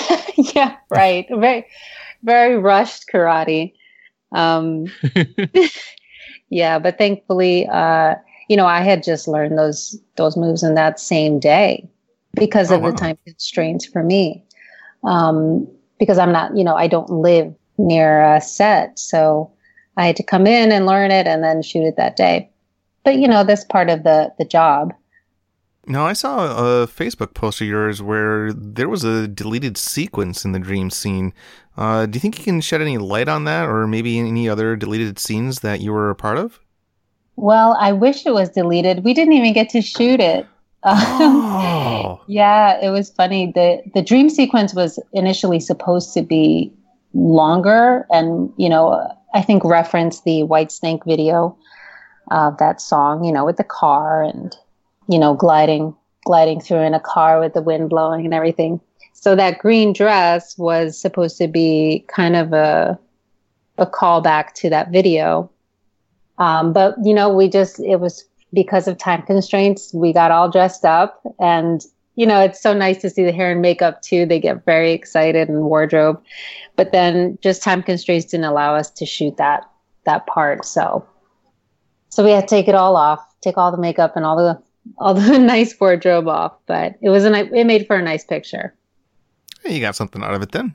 Yeah 0.54 0.76
right. 0.90 1.26
Very 1.30 1.66
very 2.22 2.58
rushed 2.58 3.06
karate 3.12 3.74
um 4.34 4.86
yeah 6.50 6.78
but 6.78 6.98
thankfully 6.98 7.66
uh 7.68 8.14
you 8.48 8.56
know 8.56 8.66
i 8.66 8.80
had 8.80 9.02
just 9.02 9.28
learned 9.28 9.58
those 9.58 9.98
those 10.16 10.36
moves 10.36 10.62
in 10.62 10.74
that 10.74 10.98
same 10.98 11.38
day 11.38 11.88
because 12.34 12.70
oh, 12.70 12.76
of 12.76 12.82
wow. 12.82 12.90
the 12.90 12.96
time 12.96 13.18
constraints 13.24 13.86
for 13.86 14.02
me 14.02 14.42
um 15.04 15.66
because 15.98 16.18
i'm 16.18 16.32
not 16.32 16.56
you 16.56 16.64
know 16.64 16.74
i 16.76 16.86
don't 16.86 17.10
live 17.10 17.54
near 17.78 18.22
a 18.22 18.40
set 18.40 18.98
so 18.98 19.52
I 19.96 20.06
had 20.06 20.16
to 20.16 20.22
come 20.22 20.46
in 20.46 20.72
and 20.72 20.86
learn 20.86 21.10
it 21.10 21.26
and 21.26 21.42
then 21.42 21.62
shoot 21.62 21.84
it 21.84 21.96
that 21.96 22.16
day. 22.16 22.50
But 23.04 23.16
you 23.16 23.28
know, 23.28 23.44
that's 23.44 23.64
part 23.64 23.90
of 23.90 24.04
the 24.04 24.32
the 24.38 24.44
job. 24.44 24.94
Now, 25.86 26.06
I 26.06 26.12
saw 26.12 26.82
a 26.82 26.86
Facebook 26.86 27.34
post 27.34 27.60
of 27.60 27.66
yours 27.66 28.00
where 28.00 28.52
there 28.52 28.88
was 28.88 29.02
a 29.02 29.26
deleted 29.26 29.76
sequence 29.76 30.44
in 30.44 30.52
the 30.52 30.60
dream 30.60 30.90
scene. 30.90 31.34
Uh, 31.76 32.06
do 32.06 32.16
you 32.16 32.20
think 32.20 32.38
you 32.38 32.44
can 32.44 32.60
shed 32.60 32.80
any 32.80 32.98
light 32.98 33.28
on 33.28 33.44
that, 33.44 33.68
or 33.68 33.86
maybe 33.86 34.18
any 34.18 34.48
other 34.48 34.76
deleted 34.76 35.18
scenes 35.18 35.60
that 35.60 35.80
you 35.80 35.92
were 35.92 36.10
a 36.10 36.14
part 36.14 36.38
of? 36.38 36.60
Well, 37.36 37.76
I 37.80 37.92
wish 37.92 38.26
it 38.26 38.34
was 38.34 38.50
deleted. 38.50 39.04
We 39.04 39.14
didn't 39.14 39.32
even 39.32 39.52
get 39.52 39.70
to 39.70 39.82
shoot 39.82 40.20
it. 40.20 40.46
Oh. 40.84 42.20
yeah, 42.26 42.76
it 42.82 42.90
was 42.90 43.10
funny. 43.10 43.52
the 43.54 43.80
The 43.94 44.02
dream 44.02 44.28
sequence 44.28 44.74
was 44.74 44.98
initially 45.12 45.60
supposed 45.60 46.12
to 46.14 46.22
be 46.22 46.72
longer, 47.14 48.04
and 48.10 48.52
you 48.56 48.68
know, 48.68 49.08
I 49.32 49.42
think 49.42 49.64
referenced 49.64 50.24
the 50.24 50.42
Whitesnake 50.42 51.04
video 51.06 51.56
of 52.30 52.58
that 52.58 52.80
song, 52.80 53.24
you 53.24 53.32
know, 53.32 53.44
with 53.44 53.56
the 53.56 53.64
car 53.64 54.22
and, 54.22 54.56
you 55.08 55.18
know, 55.18 55.34
gliding, 55.34 55.94
gliding 56.24 56.60
through 56.60 56.80
in 56.80 56.94
a 56.94 57.00
car 57.00 57.40
with 57.40 57.54
the 57.54 57.62
wind 57.62 57.90
blowing 57.90 58.24
and 58.24 58.34
everything. 58.34 58.80
So 59.22 59.36
that 59.36 59.60
green 59.60 59.92
dress 59.92 60.58
was 60.58 61.00
supposed 61.00 61.38
to 61.38 61.46
be 61.46 62.04
kind 62.08 62.34
of 62.34 62.52
a, 62.52 62.98
a 63.78 63.86
callback 63.86 64.52
to 64.54 64.70
that 64.70 64.90
video. 64.90 65.48
Um, 66.38 66.72
but, 66.72 66.96
you 67.04 67.14
know, 67.14 67.32
we 67.32 67.48
just, 67.48 67.78
it 67.78 68.00
was 68.00 68.24
because 68.52 68.88
of 68.88 68.98
time 68.98 69.22
constraints, 69.22 69.94
we 69.94 70.12
got 70.12 70.32
all 70.32 70.50
dressed 70.50 70.84
up 70.84 71.22
and 71.38 71.84
you 72.16 72.26
know, 72.26 72.40
it's 72.40 72.60
so 72.60 72.74
nice 72.74 73.00
to 73.02 73.10
see 73.10 73.24
the 73.24 73.30
hair 73.30 73.52
and 73.52 73.62
makeup 73.62 74.02
too. 74.02 74.26
They 74.26 74.40
get 74.40 74.64
very 74.64 74.90
excited 74.92 75.48
and 75.48 75.62
wardrobe, 75.62 76.20
but 76.74 76.90
then 76.90 77.38
just 77.40 77.62
time 77.62 77.82
constraints 77.82 78.26
didn't 78.26 78.44
allow 78.44 78.74
us 78.74 78.90
to 78.90 79.06
shoot 79.06 79.36
that 79.36 79.62
that 80.04 80.26
part. 80.26 80.64
So, 80.66 81.06
so 82.08 82.24
we 82.24 82.32
had 82.32 82.48
to 82.48 82.54
take 82.54 82.68
it 82.68 82.74
all 82.74 82.96
off, 82.96 83.24
take 83.40 83.56
all 83.56 83.70
the 83.70 83.78
makeup 83.78 84.14
and 84.16 84.26
all 84.26 84.36
the 84.36 84.60
all 84.98 85.14
the 85.14 85.38
nice 85.54 85.78
wardrobe 85.80 86.28
off. 86.28 86.52
But 86.66 86.98
it 87.00 87.08
was 87.08 87.24
a 87.24 87.32
it 87.32 87.64
made 87.64 87.86
for 87.86 87.96
a 87.96 88.02
nice 88.02 88.24
picture. 88.24 88.74
Hey, 89.64 89.75
you 89.75 89.81
got 89.81 89.97
something 89.97 90.23
out 90.23 90.35
of 90.35 90.42
it 90.42 90.52
then. 90.52 90.75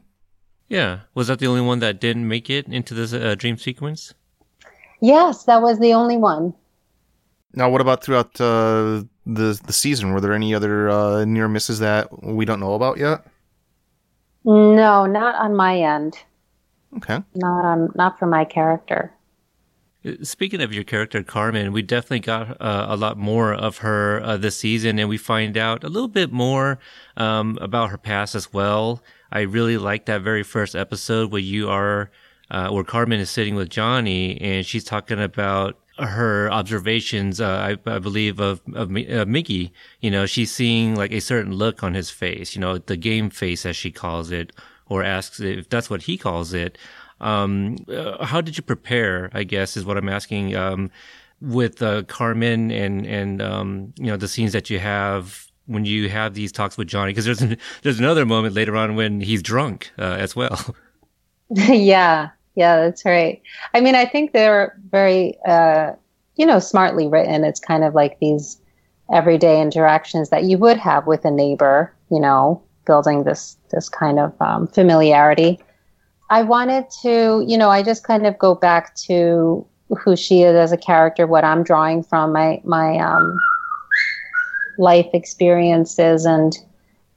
Yeah, 0.69 0.99
was 1.13 1.27
that 1.27 1.39
the 1.39 1.47
only 1.47 1.61
one 1.61 1.79
that 1.79 2.01
didn't 2.01 2.27
make 2.27 2.49
it 2.49 2.67
into 2.67 2.93
this 2.93 3.13
uh, 3.13 3.35
dream 3.35 3.57
sequence? 3.57 4.13
Yes, 4.99 5.43
that 5.45 5.61
was 5.61 5.79
the 5.79 5.93
only 5.93 6.17
one. 6.17 6.53
Now, 7.53 7.69
what 7.69 7.81
about 7.81 8.03
throughout 8.03 8.39
uh, 8.39 9.03
the 9.25 9.59
the 9.65 9.73
season? 9.73 10.11
Were 10.11 10.21
there 10.21 10.33
any 10.33 10.53
other 10.53 10.89
uh, 10.89 11.25
near 11.25 11.47
misses 11.47 11.79
that 11.79 12.23
we 12.23 12.45
don't 12.45 12.59
know 12.59 12.73
about 12.73 12.97
yet? 12.97 13.25
No, 14.43 15.05
not 15.05 15.35
on 15.35 15.55
my 15.55 15.79
end. 15.79 16.17
Okay. 16.97 17.19
Not 17.35 17.65
on 17.65 17.91
not 17.95 18.19
for 18.19 18.27
my 18.27 18.45
character. 18.45 19.13
Speaking 20.21 20.61
of 20.61 20.73
your 20.73 20.83
character, 20.83 21.23
Carmen, 21.23 21.73
we 21.73 21.81
definitely 21.81 22.19
got 22.19 22.61
uh, 22.61 22.85
a 22.89 22.95
lot 22.95 23.17
more 23.17 23.53
of 23.53 23.79
her 23.79 24.21
uh, 24.23 24.37
this 24.37 24.57
season, 24.57 24.99
and 24.99 25.09
we 25.09 25.17
find 25.17 25.57
out 25.57 25.83
a 25.83 25.89
little 25.89 26.07
bit 26.07 26.31
more 26.31 26.79
um, 27.17 27.57
about 27.59 27.89
her 27.89 27.97
past 27.97 28.35
as 28.35 28.53
well. 28.53 29.01
I 29.31 29.41
really 29.41 29.77
like 29.77 30.05
that 30.05 30.21
very 30.21 30.43
first 30.43 30.75
episode 30.75 31.31
where 31.31 31.41
you 31.41 31.69
are, 31.69 32.11
uh, 32.51 32.69
where 32.69 32.83
Carmen 32.83 33.19
is 33.19 33.29
sitting 33.29 33.55
with 33.55 33.69
Johnny, 33.69 34.39
and 34.39 34.65
she's 34.65 34.83
talking 34.83 35.19
about 35.19 35.77
her 35.99 36.51
observations, 36.51 37.41
uh, 37.41 37.75
I, 37.85 37.91
I, 37.91 37.99
believe 37.99 38.39
of, 38.39 38.61
of 38.73 38.89
uh, 38.89 39.25
Mickey, 39.25 39.73
you 39.99 40.11
know, 40.11 40.25
she's 40.25 40.53
seeing 40.53 40.95
like 40.95 41.11
a 41.11 41.19
certain 41.19 41.53
look 41.53 41.83
on 41.83 41.95
his 41.95 42.09
face, 42.09 42.55
you 42.55 42.61
know, 42.61 42.77
the 42.77 42.97
game 42.97 43.29
face 43.29 43.65
as 43.65 43.75
she 43.75 43.91
calls 43.91 44.31
it, 44.31 44.53
or 44.87 45.03
asks 45.03 45.39
if 45.39 45.67
that's 45.69 45.89
what 45.89 46.03
he 46.03 46.17
calls 46.17 46.53
it. 46.53 46.77
Um, 47.19 47.77
uh, 47.87 48.25
how 48.25 48.41
did 48.41 48.57
you 48.57 48.63
prepare? 48.63 49.29
I 49.33 49.43
guess 49.43 49.77
is 49.77 49.85
what 49.85 49.97
I'm 49.97 50.09
asking. 50.09 50.55
Um, 50.55 50.91
with 51.39 51.83
uh, 51.83 52.03
Carmen 52.03 52.71
and 52.71 53.05
and 53.05 53.41
um, 53.41 53.93
you 53.97 54.07
know 54.07 54.17
the 54.17 54.27
scenes 54.27 54.53
that 54.53 54.69
you 54.69 54.79
have 54.79 55.47
when 55.67 55.85
you 55.85 56.09
have 56.09 56.33
these 56.33 56.51
talks 56.51 56.77
with 56.77 56.87
Johnny, 56.87 57.11
because 57.11 57.25
there's 57.25 57.41
an, 57.41 57.57
there's 57.83 57.99
another 57.99 58.25
moment 58.25 58.55
later 58.55 58.75
on 58.75 58.95
when 58.95 59.21
he's 59.21 59.43
drunk 59.43 59.91
uh, 59.99 60.15
as 60.19 60.35
well. 60.35 60.75
yeah, 61.49 62.29
yeah, 62.55 62.77
that's 62.77 63.05
right. 63.05 63.41
I 63.73 63.81
mean, 63.81 63.95
I 63.95 64.05
think 64.05 64.33
they're 64.33 64.77
very, 64.89 65.37
uh, 65.45 65.93
you 66.35 66.45
know, 66.45 66.59
smartly 66.59 67.07
written. 67.07 67.43
It's 67.43 67.59
kind 67.59 67.83
of 67.83 67.95
like 67.95 68.19
these 68.19 68.59
everyday 69.13 69.61
interactions 69.61 70.29
that 70.29 70.43
you 70.43 70.57
would 70.57 70.77
have 70.77 71.07
with 71.07 71.23
a 71.23 71.31
neighbor, 71.31 71.93
you 72.11 72.19
know, 72.19 72.61
building 72.85 73.23
this 73.23 73.57
this 73.69 73.87
kind 73.89 74.19
of 74.19 74.33
um, 74.41 74.67
familiarity. 74.67 75.59
I 76.29 76.43
wanted 76.43 76.85
to, 77.01 77.43
you 77.47 77.57
know, 77.57 77.69
I 77.69 77.83
just 77.83 78.03
kind 78.03 78.25
of 78.25 78.37
go 78.37 78.55
back 78.55 78.95
to 79.07 79.65
who 79.97 80.15
she 80.15 80.43
is 80.43 80.55
as 80.55 80.71
a 80.71 80.77
character, 80.77 81.25
what 81.25 81.43
I'm 81.43 81.63
drawing 81.63 82.03
from 82.03 82.33
my 82.33 82.61
my 82.65 82.97
um, 82.97 83.39
life 84.77 85.07
experiences, 85.13 86.25
and 86.25 86.57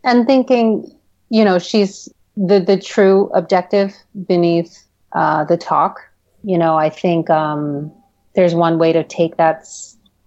and 0.05 0.27
thinking, 0.27 0.91
you 1.29 1.45
know, 1.45 1.59
she's 1.59 2.09
the 2.37 2.61
the 2.61 2.79
true 2.79 3.31
objective 3.35 3.95
beneath 4.27 4.85
uh, 5.13 5.45
the 5.45 5.57
talk. 5.57 6.01
You 6.45 6.57
know, 6.57 6.77
I 6.77 6.89
think 6.89 7.29
um, 7.29 7.93
there's 8.35 8.55
one 8.55 8.79
way 8.79 8.93
to 8.93 9.03
take 9.05 9.37
that 9.37 9.67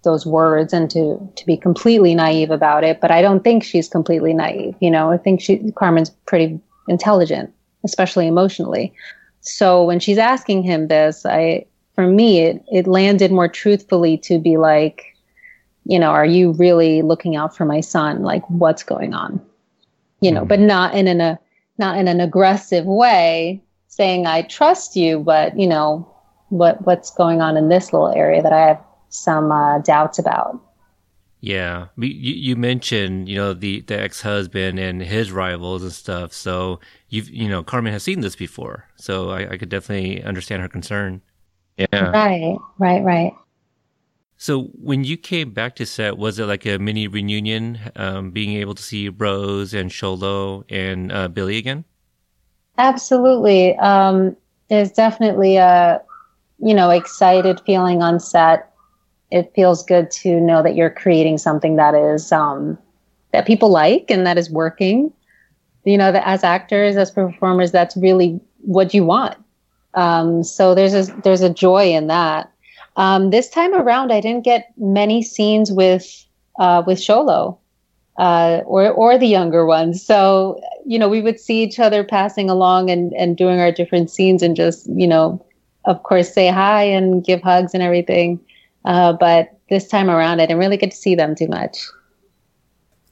those 0.04 0.25
words 0.25 0.74
and 0.74 0.92
to 0.92 1.32
to 1.36 1.46
be 1.46 1.56
completely 1.56 2.13
naive 2.13 2.52
about 2.52 2.84
it, 2.84 3.00
but 3.00 3.12
I 3.12 3.22
don't 3.22 3.44
think 3.44 3.63
she's 3.63 3.88
completely 3.88 4.34
naive. 4.34 4.75
You 4.82 4.92
know, 4.92 5.12
I 5.12 5.18
think 5.18 5.40
she 5.40 5.72
Carmen's 5.72 6.10
pretty 6.25 6.60
intelligent, 6.90 7.54
especially 7.84 8.28
emotionally. 8.28 8.94
So 9.42 9.84
when 9.84 10.00
she's 10.00 10.18
asking 10.18 10.63
him 10.63 10.88
this, 10.88 11.25
I 11.25 11.66
for 11.96 12.08
me, 12.08 12.40
it, 12.40 12.63
it 12.72 12.88
landed 12.88 13.32
more 13.32 13.48
truthfully 13.48 14.18
to 14.20 14.40
be 14.40 14.58
like, 14.58 15.16
you 15.86 16.00
know, 16.00 16.10
are 16.10 16.25
you 16.25 16.54
really 16.54 17.02
looking 17.02 17.36
out 17.36 17.56
for 17.56 17.66
my 17.66 17.82
son? 17.82 18.24
Like, 18.24 18.50
what's 18.50 18.84
going 18.84 19.13
on? 19.13 19.42
You 20.22 20.32
know, 20.32 20.42
mm-hmm. 20.42 20.48
but 20.48 20.60
not 20.60 20.96
in 20.96 21.08
an 21.08 21.22
a 21.22 21.40
not 21.78 21.98
in 21.98 22.08
an 22.08 22.22
aggressive 22.22 22.86
way, 22.86 23.62
saying 23.88 24.25
I 24.25 24.44
trust 24.44 24.96
you, 24.96 25.20
but 25.20 25.58
you 25.60 25.68
know, 25.68 26.10
what 26.50 26.86
what's 26.86 27.12
going 27.12 27.42
on 27.42 27.58
in 27.58 27.70
this 27.70 27.92
little 27.92 28.10
area 28.10 28.42
that 28.42 28.54
I 28.54 28.68
have 28.68 28.82
some 29.10 29.52
uh, 29.52 29.80
doubts 29.80 30.18
about. 30.18 30.60
Yeah, 31.44 31.88
you, 31.98 32.08
you 32.08 32.56
mentioned 32.56 33.28
you 33.28 33.36
know 33.36 33.54
the 33.54 33.82
the 33.82 34.00
ex 34.00 34.22
husband 34.22 34.80
and 34.80 35.02
his 35.02 35.30
rivals 35.30 35.84
and 35.84 35.92
stuff. 35.92 36.32
So 36.32 36.80
you've 37.10 37.30
you 37.30 37.50
know 37.50 37.62
Carmen 37.64 37.92
has 37.92 38.02
seen 38.02 38.22
this 38.22 38.38
before, 38.38 38.88
so 38.96 39.30
I, 39.30 39.52
I 39.52 39.58
could 39.58 39.68
definitely 39.68 40.24
understand 40.24 40.62
her 40.62 40.70
concern. 40.70 41.22
Yeah. 41.76 41.88
Right. 41.92 42.58
Right. 42.80 43.04
Right. 43.04 43.34
So 44.38 44.70
when 44.82 45.04
you 45.04 45.18
came 45.18 45.52
back 45.52 45.76
to 45.76 45.86
set, 45.86 46.18
was 46.18 46.40
it 46.40 46.46
like 46.46 46.66
a 46.66 46.78
mini 46.78 47.10
reunion, 47.10 47.78
um, 47.98 48.32
being 48.32 48.56
able 48.56 48.76
to 48.76 48.84
see 48.84 49.10
Rose 49.10 49.74
and 49.74 49.92
Xolo 49.92 50.64
and 50.70 51.12
uh, 51.12 51.28
Billy 51.28 51.58
again? 51.58 51.84
Absolutely. 52.78 53.76
Um, 53.80 54.38
there's 54.70 54.94
definitely 54.94 55.58
a, 55.58 56.02
you 56.60 56.74
know, 56.74 56.90
excited 56.90 57.60
feeling 57.66 58.02
on 58.02 58.22
set. 58.22 58.73
It 59.34 59.52
feels 59.56 59.84
good 59.84 60.12
to 60.12 60.40
know 60.40 60.62
that 60.62 60.75
you're 60.75 60.90
creating 60.90 61.40
something 61.40 61.75
that 61.75 61.96
is 61.96 62.32
um, 62.32 62.78
that 63.32 63.48
people 63.48 63.70
like 63.70 64.06
and 64.10 64.25
that 64.28 64.38
is 64.38 64.50
working. 64.50 65.12
You 65.86 65.98
know, 65.98 66.12
that 66.12 66.25
as 66.25 66.44
actors, 66.44 66.96
as 66.96 67.12
performers, 67.12 67.72
that's 67.72 67.98
really 67.98 68.40
what 68.60 68.94
you 68.94 69.04
want. 69.04 69.36
Um, 69.96 70.44
so 70.44 70.74
there's 70.75 70.94
a 70.94 71.12
there's 71.24 71.42
a 71.42 71.50
joy 71.50 71.92
in 71.92 72.08
that. 72.08 72.52
Um, 72.96 73.32
this 73.32 73.50
time 73.50 73.74
around, 73.74 74.12
I 74.12 74.22
didn't 74.22 74.46
get 74.46 74.72
many 74.78 75.24
scenes 75.24 75.72
with 75.72 76.25
uh, 76.60 76.84
with 76.86 77.00
Xolo 77.00 77.58
uh, 78.18 78.62
or 78.66 78.92
or 78.92 79.18
the 79.18 79.28
younger 79.28 79.66
ones. 79.66 80.06
So 80.06 80.62
you 80.86 81.00
know, 81.00 81.10
we 81.10 81.22
would 81.22 81.40
see 81.40 81.63
each 81.63 81.80
other 81.80 82.04
passing 82.04 82.50
along 82.50 82.90
and 82.90 83.13
and 83.13 83.36
doing 83.36 83.60
our 83.60 83.72
different 83.72 84.12
scenes, 84.12 84.42
and 84.42 84.56
just 84.56 84.88
you 84.90 85.08
know, 85.08 85.44
of 85.86 86.04
course, 86.04 86.34
say 86.34 86.50
hi 86.50 86.84
and 86.84 87.24
give 87.25 87.42
hugs 87.42 87.74
and 87.74 87.82
everything. 87.82 88.40
Uh, 88.86 89.13
but 89.13 89.60
this 89.70 89.88
time 89.88 90.10
around, 90.10 90.40
I 90.40 90.46
didn't 90.46 90.60
really 90.60 90.78
get 90.78 90.92
to 90.92 90.98
see 90.98 91.16
them 91.16 91.36
too 91.36 91.48
much. 91.48 91.78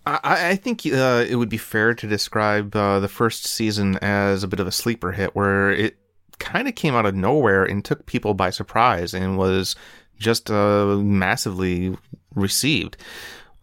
I, 0.05 0.49
I 0.49 0.55
think 0.55 0.85
uh, 0.85 1.25
it 1.27 1.35
would 1.35 1.49
be 1.49 1.57
fair 1.57 1.93
to 1.93 2.07
describe 2.07 2.75
uh, 2.75 2.99
the 2.99 3.07
first 3.07 3.45
season 3.45 3.97
as 4.01 4.43
a 4.43 4.47
bit 4.47 4.59
of 4.59 4.67
a 4.67 4.71
sleeper 4.71 5.11
hit, 5.11 5.35
where 5.35 5.71
it 5.71 5.97
kind 6.39 6.67
of 6.67 6.75
came 6.75 6.95
out 6.95 7.05
of 7.05 7.15
nowhere 7.15 7.63
and 7.63 7.85
took 7.85 8.05
people 8.05 8.33
by 8.33 8.49
surprise 8.49 9.13
and 9.13 9.37
was 9.37 9.75
just 10.17 10.49
uh, 10.49 10.97
massively 10.97 11.95
received. 12.35 12.97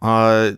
Uh, 0.01 0.53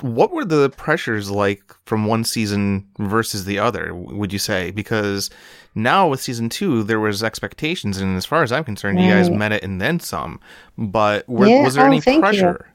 what 0.00 0.32
were 0.32 0.44
the 0.44 0.70
pressures 0.70 1.30
like 1.30 1.62
from 1.84 2.06
one 2.06 2.24
season 2.24 2.88
versus 2.98 3.44
the 3.44 3.58
other? 3.58 3.94
Would 3.94 4.32
you 4.32 4.38
say 4.38 4.70
because 4.70 5.28
now 5.74 6.08
with 6.08 6.20
season 6.20 6.48
two 6.48 6.82
there 6.82 7.00
was 7.00 7.22
expectations, 7.22 7.98
and 7.98 8.16
as 8.16 8.26
far 8.26 8.42
as 8.42 8.52
I'm 8.52 8.64
concerned, 8.64 8.98
right. 8.98 9.04
you 9.04 9.10
guys 9.10 9.30
met 9.30 9.52
it 9.52 9.62
and 9.62 9.80
then 9.80 10.00
some. 10.00 10.40
But 10.76 11.28
were, 11.28 11.46
yeah, 11.46 11.62
was 11.62 11.74
there 11.74 11.84
oh, 11.84 11.92
any 11.92 12.00
pressure? 12.00 12.66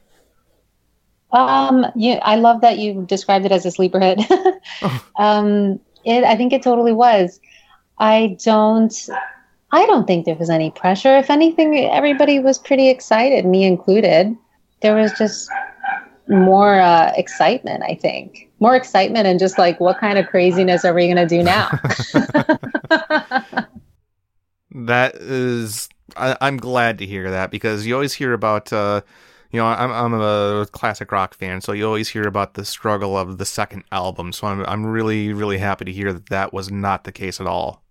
You. 1.33 1.39
Um, 1.39 1.85
yeah, 1.95 2.19
I 2.21 2.35
love 2.35 2.61
that 2.61 2.77
you 2.77 3.05
described 3.07 3.45
it 3.45 3.51
as 3.51 3.65
a 3.65 3.71
sleeper 3.71 3.99
hit. 3.99 4.21
oh. 4.83 5.05
Um, 5.15 5.79
it, 6.05 6.23
I 6.23 6.35
think 6.35 6.53
it 6.53 6.61
totally 6.61 6.93
was. 6.93 7.39
I 7.97 8.37
don't 8.43 8.93
I 9.73 9.87
don't 9.87 10.05
think 10.05 10.25
there 10.25 10.35
was 10.35 10.51
any 10.51 10.69
pressure. 10.69 11.17
If 11.17 11.31
anything, 11.31 11.75
everybody 11.89 12.39
was 12.39 12.59
pretty 12.59 12.89
excited, 12.89 13.43
me 13.43 13.63
included. 13.63 14.37
There 14.81 14.93
was 14.95 15.11
just 15.13 15.49
more 16.27 16.79
uh, 16.79 17.11
excitement, 17.17 17.81
I 17.81 17.95
think. 17.95 18.51
More 18.63 18.77
excitement 18.77 19.27
and 19.27 19.39
just 19.39 19.57
like, 19.57 19.77
what 19.81 19.97
kind 19.97 20.17
of 20.17 20.27
craziness 20.27 20.85
are 20.85 20.93
we 20.93 21.07
going 21.07 21.17
to 21.17 21.25
do 21.27 21.43
now? 21.43 21.67
that 24.71 25.15
is, 25.15 25.89
I, 26.15 26.37
am 26.39 26.55
glad 26.55 26.97
to 26.99 27.05
hear 27.05 27.29
that 27.29 27.51
because 27.51 27.85
you 27.85 27.93
always 27.93 28.13
hear 28.13 28.31
about, 28.31 28.71
uh, 28.71 29.01
you 29.51 29.59
know, 29.59 29.65
I'm 29.65 29.91
I'm 29.91 30.13
a 30.13 30.65
classic 30.71 31.11
rock 31.11 31.33
fan, 31.33 31.59
so 31.59 31.73
you 31.73 31.85
always 31.85 32.07
hear 32.07 32.25
about 32.25 32.53
the 32.53 32.63
struggle 32.63 33.17
of 33.17 33.37
the 33.37 33.45
second 33.45 33.83
album. 33.91 34.31
So 34.31 34.47
I'm 34.47 34.65
I'm 34.65 34.85
really 34.85 35.33
really 35.33 35.57
happy 35.59 35.83
to 35.83 35.91
hear 35.91 36.13
that 36.13 36.29
that 36.29 36.53
was 36.53 36.71
not 36.71 37.03
the 37.03 37.11
case 37.11 37.41
at 37.41 37.45
all. 37.45 37.83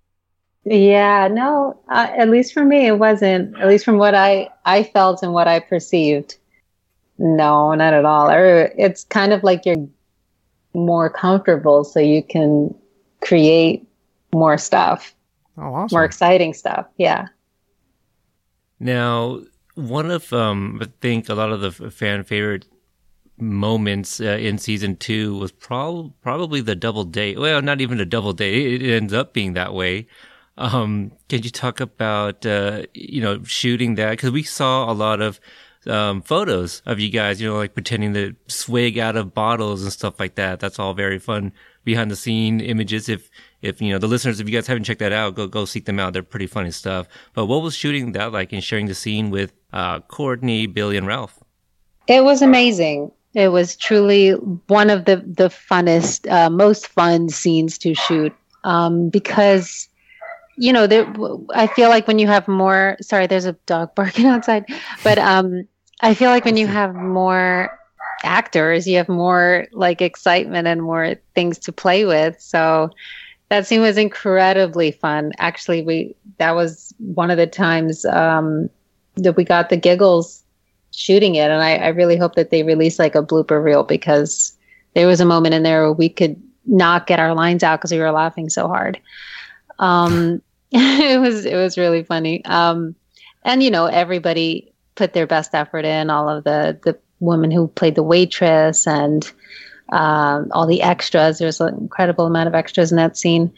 Yeah, 0.64 1.28
no, 1.28 1.78
uh, 1.88 2.08
at 2.16 2.30
least 2.30 2.54
for 2.54 2.64
me, 2.64 2.86
it 2.86 2.98
wasn't. 2.98 3.56
At 3.58 3.68
least 3.68 3.84
from 3.84 3.98
what 3.98 4.14
I 4.14 4.48
I 4.64 4.82
felt 4.82 5.22
and 5.22 5.32
what 5.32 5.46
I 5.46 5.60
perceived. 5.60 6.36
No, 7.18 7.74
not 7.74 7.92
at 7.92 8.04
all. 8.06 8.28
It's 8.30 9.04
kind 9.04 9.32
of 9.32 9.44
like 9.44 9.64
you're 9.64 9.86
more 10.74 11.10
comfortable, 11.10 11.84
so 11.84 12.00
you 12.00 12.22
can 12.22 12.74
create 13.20 13.86
more 14.32 14.58
stuff. 14.58 15.14
Oh, 15.58 15.74
awesome! 15.74 15.96
More 15.96 16.04
exciting 16.04 16.54
stuff. 16.54 16.86
Yeah. 16.96 17.28
Now, 18.80 19.40
one 19.74 20.10
of 20.10 20.32
um, 20.32 20.78
I 20.82 20.86
think 21.00 21.28
a 21.28 21.34
lot 21.34 21.52
of 21.52 21.60
the 21.60 21.90
fan 21.90 22.24
favorite 22.24 22.66
moments 23.38 24.20
uh, 24.20 24.38
in 24.40 24.58
season 24.58 24.96
two 24.96 25.36
was 25.38 25.52
prob- 25.52 26.12
probably 26.22 26.60
the 26.60 26.74
double 26.74 27.04
date. 27.04 27.38
Well, 27.38 27.62
not 27.62 27.80
even 27.80 28.00
a 28.00 28.04
double 28.04 28.32
date. 28.32 28.82
It 28.82 28.94
ends 28.94 29.12
up 29.12 29.32
being 29.32 29.54
that 29.54 29.74
way. 29.74 30.06
Um, 30.58 31.12
can 31.28 31.42
you 31.42 31.50
talk 31.50 31.80
about, 31.80 32.44
uh, 32.44 32.82
you 32.92 33.22
know, 33.22 33.42
shooting 33.44 33.94
that? 33.96 34.18
Cause 34.18 34.30
we 34.30 34.42
saw 34.42 34.90
a 34.90 34.92
lot 34.92 35.20
of, 35.20 35.40
um, 35.86 36.22
photos 36.22 36.82
of 36.86 37.00
you 37.00 37.10
guys, 37.10 37.40
you 37.40 37.48
know, 37.48 37.56
like 37.56 37.74
pretending 37.74 38.14
to 38.14 38.34
swig 38.46 38.98
out 38.98 39.16
of 39.16 39.34
bottles 39.34 39.82
and 39.82 39.92
stuff 39.92 40.20
like 40.20 40.36
that. 40.36 40.60
That's 40.60 40.78
all 40.78 40.94
very 40.94 41.18
fun 41.18 41.52
behind 41.84 42.10
the 42.10 42.16
scene 42.16 42.60
images. 42.60 43.08
If, 43.08 43.30
if, 43.62 43.80
you 43.80 43.92
know, 43.92 43.98
the 43.98 44.06
listeners, 44.06 44.40
if 44.40 44.48
you 44.48 44.54
guys 44.54 44.66
haven't 44.66 44.84
checked 44.84 45.00
that 45.00 45.12
out, 45.12 45.34
go, 45.34 45.46
go 45.46 45.64
seek 45.64 45.84
them 45.84 45.98
out. 45.98 46.12
They're 46.12 46.22
pretty 46.22 46.46
funny 46.46 46.70
stuff. 46.70 47.08
But 47.34 47.46
what 47.46 47.62
was 47.62 47.74
shooting 47.74 48.12
that 48.12 48.32
like 48.32 48.52
and 48.52 48.62
sharing 48.62 48.86
the 48.86 48.94
scene 48.94 49.30
with, 49.30 49.52
uh, 49.72 50.00
Courtney, 50.00 50.66
Billy 50.66 50.96
and 50.96 51.06
Ralph? 51.06 51.38
It 52.06 52.24
was 52.24 52.42
amazing. 52.42 53.10
It 53.34 53.48
was 53.48 53.76
truly 53.76 54.32
one 54.32 54.90
of 54.90 55.06
the, 55.06 55.16
the 55.16 55.48
funnest, 55.48 56.30
uh, 56.30 56.50
most 56.50 56.88
fun 56.88 57.28
scenes 57.28 57.78
to 57.78 57.94
shoot. 57.94 58.32
Um, 58.64 59.08
because 59.08 59.88
you 60.56 60.72
know, 60.72 60.86
there, 60.86 61.12
I 61.54 61.66
feel 61.66 61.88
like 61.88 62.06
when 62.06 62.18
you 62.18 62.26
have 62.26 62.46
more, 62.46 62.96
sorry, 63.00 63.26
there's 63.26 63.46
a 63.46 63.52
dog 63.66 63.94
barking 63.96 64.26
outside, 64.26 64.66
but 65.02 65.18
um, 65.18 65.66
I 66.02 66.14
feel 66.14 66.30
like 66.30 66.44
when 66.44 66.56
you 66.56 66.66
have 66.66 66.94
more 66.94 67.78
actors, 68.24 68.86
you 68.86 68.96
have 68.96 69.08
more 69.08 69.66
like 69.72 70.02
excitement 70.02 70.66
and 70.66 70.82
more 70.82 71.14
things 71.34 71.58
to 71.60 71.72
play 71.72 72.04
with. 72.04 72.40
So 72.40 72.90
that 73.48 73.66
scene 73.66 73.80
was 73.80 73.96
incredibly 73.96 74.90
fun. 74.90 75.32
Actually, 75.38 75.82
we 75.82 76.16
that 76.38 76.54
was 76.54 76.92
one 76.98 77.30
of 77.30 77.36
the 77.36 77.46
times 77.46 78.04
um, 78.06 78.68
that 79.16 79.36
we 79.36 79.44
got 79.44 79.68
the 79.68 79.76
giggles 79.76 80.42
shooting 80.90 81.36
it, 81.36 81.50
and 81.50 81.62
I, 81.62 81.76
I 81.76 81.88
really 81.88 82.16
hope 82.16 82.34
that 82.34 82.50
they 82.50 82.62
release 82.62 82.98
like 82.98 83.14
a 83.14 83.22
blooper 83.22 83.62
reel 83.62 83.84
because 83.84 84.56
there 84.94 85.06
was 85.06 85.20
a 85.20 85.24
moment 85.26 85.54
in 85.54 85.62
there 85.62 85.82
where 85.82 85.92
we 85.92 86.08
could 86.08 86.40
not 86.66 87.06
get 87.06 87.20
our 87.20 87.34
lines 87.34 87.62
out 87.62 87.78
because 87.80 87.92
we 87.92 87.98
were 87.98 88.10
laughing 88.10 88.48
so 88.48 88.68
hard. 88.68 88.98
Um, 89.78 90.42
it 90.72 91.20
was 91.20 91.44
it 91.44 91.56
was 91.56 91.78
really 91.78 92.02
funny. 92.02 92.44
Um, 92.44 92.96
and 93.44 93.62
you 93.62 93.70
know, 93.70 93.86
everybody 93.86 94.71
put 94.94 95.12
their 95.12 95.26
best 95.26 95.54
effort 95.54 95.84
in. 95.84 96.10
All 96.10 96.28
of 96.28 96.44
the 96.44 96.78
the 96.82 96.98
women 97.20 97.50
who 97.50 97.68
played 97.68 97.94
the 97.94 98.02
waitress 98.02 98.86
and 98.86 99.30
um, 99.90 100.48
all 100.52 100.66
the 100.66 100.82
extras. 100.82 101.38
There's 101.38 101.60
an 101.60 101.74
incredible 101.74 102.26
amount 102.26 102.48
of 102.48 102.54
extras 102.54 102.90
in 102.90 102.96
that 102.96 103.16
scene, 103.16 103.52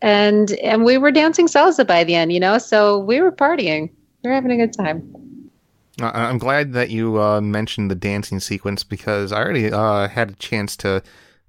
and 0.00 0.52
and 0.52 0.84
we 0.84 0.98
were 0.98 1.10
dancing 1.10 1.46
salsa 1.46 1.86
by 1.86 2.04
the 2.04 2.14
end. 2.14 2.32
You 2.32 2.40
know, 2.40 2.58
so 2.58 2.98
we 2.98 3.20
were 3.20 3.32
partying. 3.32 3.90
We 4.22 4.30
were 4.30 4.34
having 4.34 4.52
a 4.52 4.56
good 4.56 4.72
time. 4.72 5.14
I'm 6.02 6.38
glad 6.38 6.72
that 6.72 6.90
you 6.90 7.20
uh, 7.20 7.40
mentioned 7.40 7.90
the 7.90 7.94
dancing 7.94 8.40
sequence 8.40 8.84
because 8.84 9.32
I 9.32 9.38
already 9.38 9.70
uh, 9.70 10.08
had 10.08 10.30
a 10.30 10.34
chance 10.34 10.76
to 10.78 11.02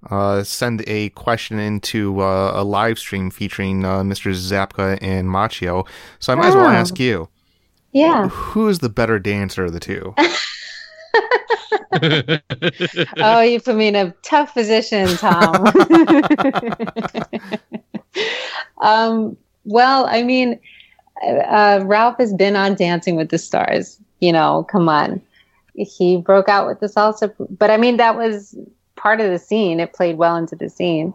uh, 0.10 0.44
send 0.44 0.84
a 0.88 1.10
question 1.10 1.60
into 1.60 2.22
uh, 2.22 2.52
a 2.56 2.64
live 2.64 3.00
stream 3.00 3.30
featuring 3.30 3.86
uh, 3.86 4.00
Mr. 4.00 4.32
Zabka 4.32 4.98
and 5.02 5.30
Macchio. 5.30 5.88
So 6.20 6.34
I 6.34 6.36
might 6.36 6.46
oh. 6.46 6.50
as 6.50 6.56
well 6.56 6.66
oh. 6.66 6.70
ask 6.70 7.00
you. 7.00 7.30
Yeah. 7.92 8.30
Who 8.30 8.68
is 8.68 8.80
the 8.80 8.90
better 8.90 9.20
dancer 9.20 9.66
of 9.66 9.74
the 9.74 9.80
two? 9.80 10.16
oh, 13.18 13.42
you 13.42 13.60
put 13.60 13.76
me 13.76 13.88
in 13.88 13.96
a 13.96 14.12
tough 14.24 14.54
position, 14.54 15.08
Tom. 15.18 15.68
um, 18.82 19.36
well, 19.66 20.06
I 20.08 20.24
mean, 20.24 20.60
uh, 21.26 21.82
Ralph 21.84 22.18
has 22.18 22.34
been 22.34 22.56
on 22.56 22.76
Dancing 22.76 23.16
with 23.16 23.30
the 23.30 23.38
Stars. 23.38 24.00
You 24.20 24.32
know, 24.32 24.66
come 24.70 24.88
on. 24.88 25.22
He 25.74 26.18
broke 26.18 26.48
out 26.48 26.68
with 26.68 26.80
the 26.80 26.88
salsa, 26.88 27.34
but 27.58 27.70
I 27.72 27.78
mean, 27.78 27.98
that 27.98 28.16
was 28.16 28.56
part 28.96 29.20
of 29.20 29.30
the 29.30 29.40
scene. 29.40 29.80
It 29.80 29.94
played 29.94 30.18
well 30.18 30.36
into 30.36 30.56
the 30.56 30.70
scene. 30.70 31.14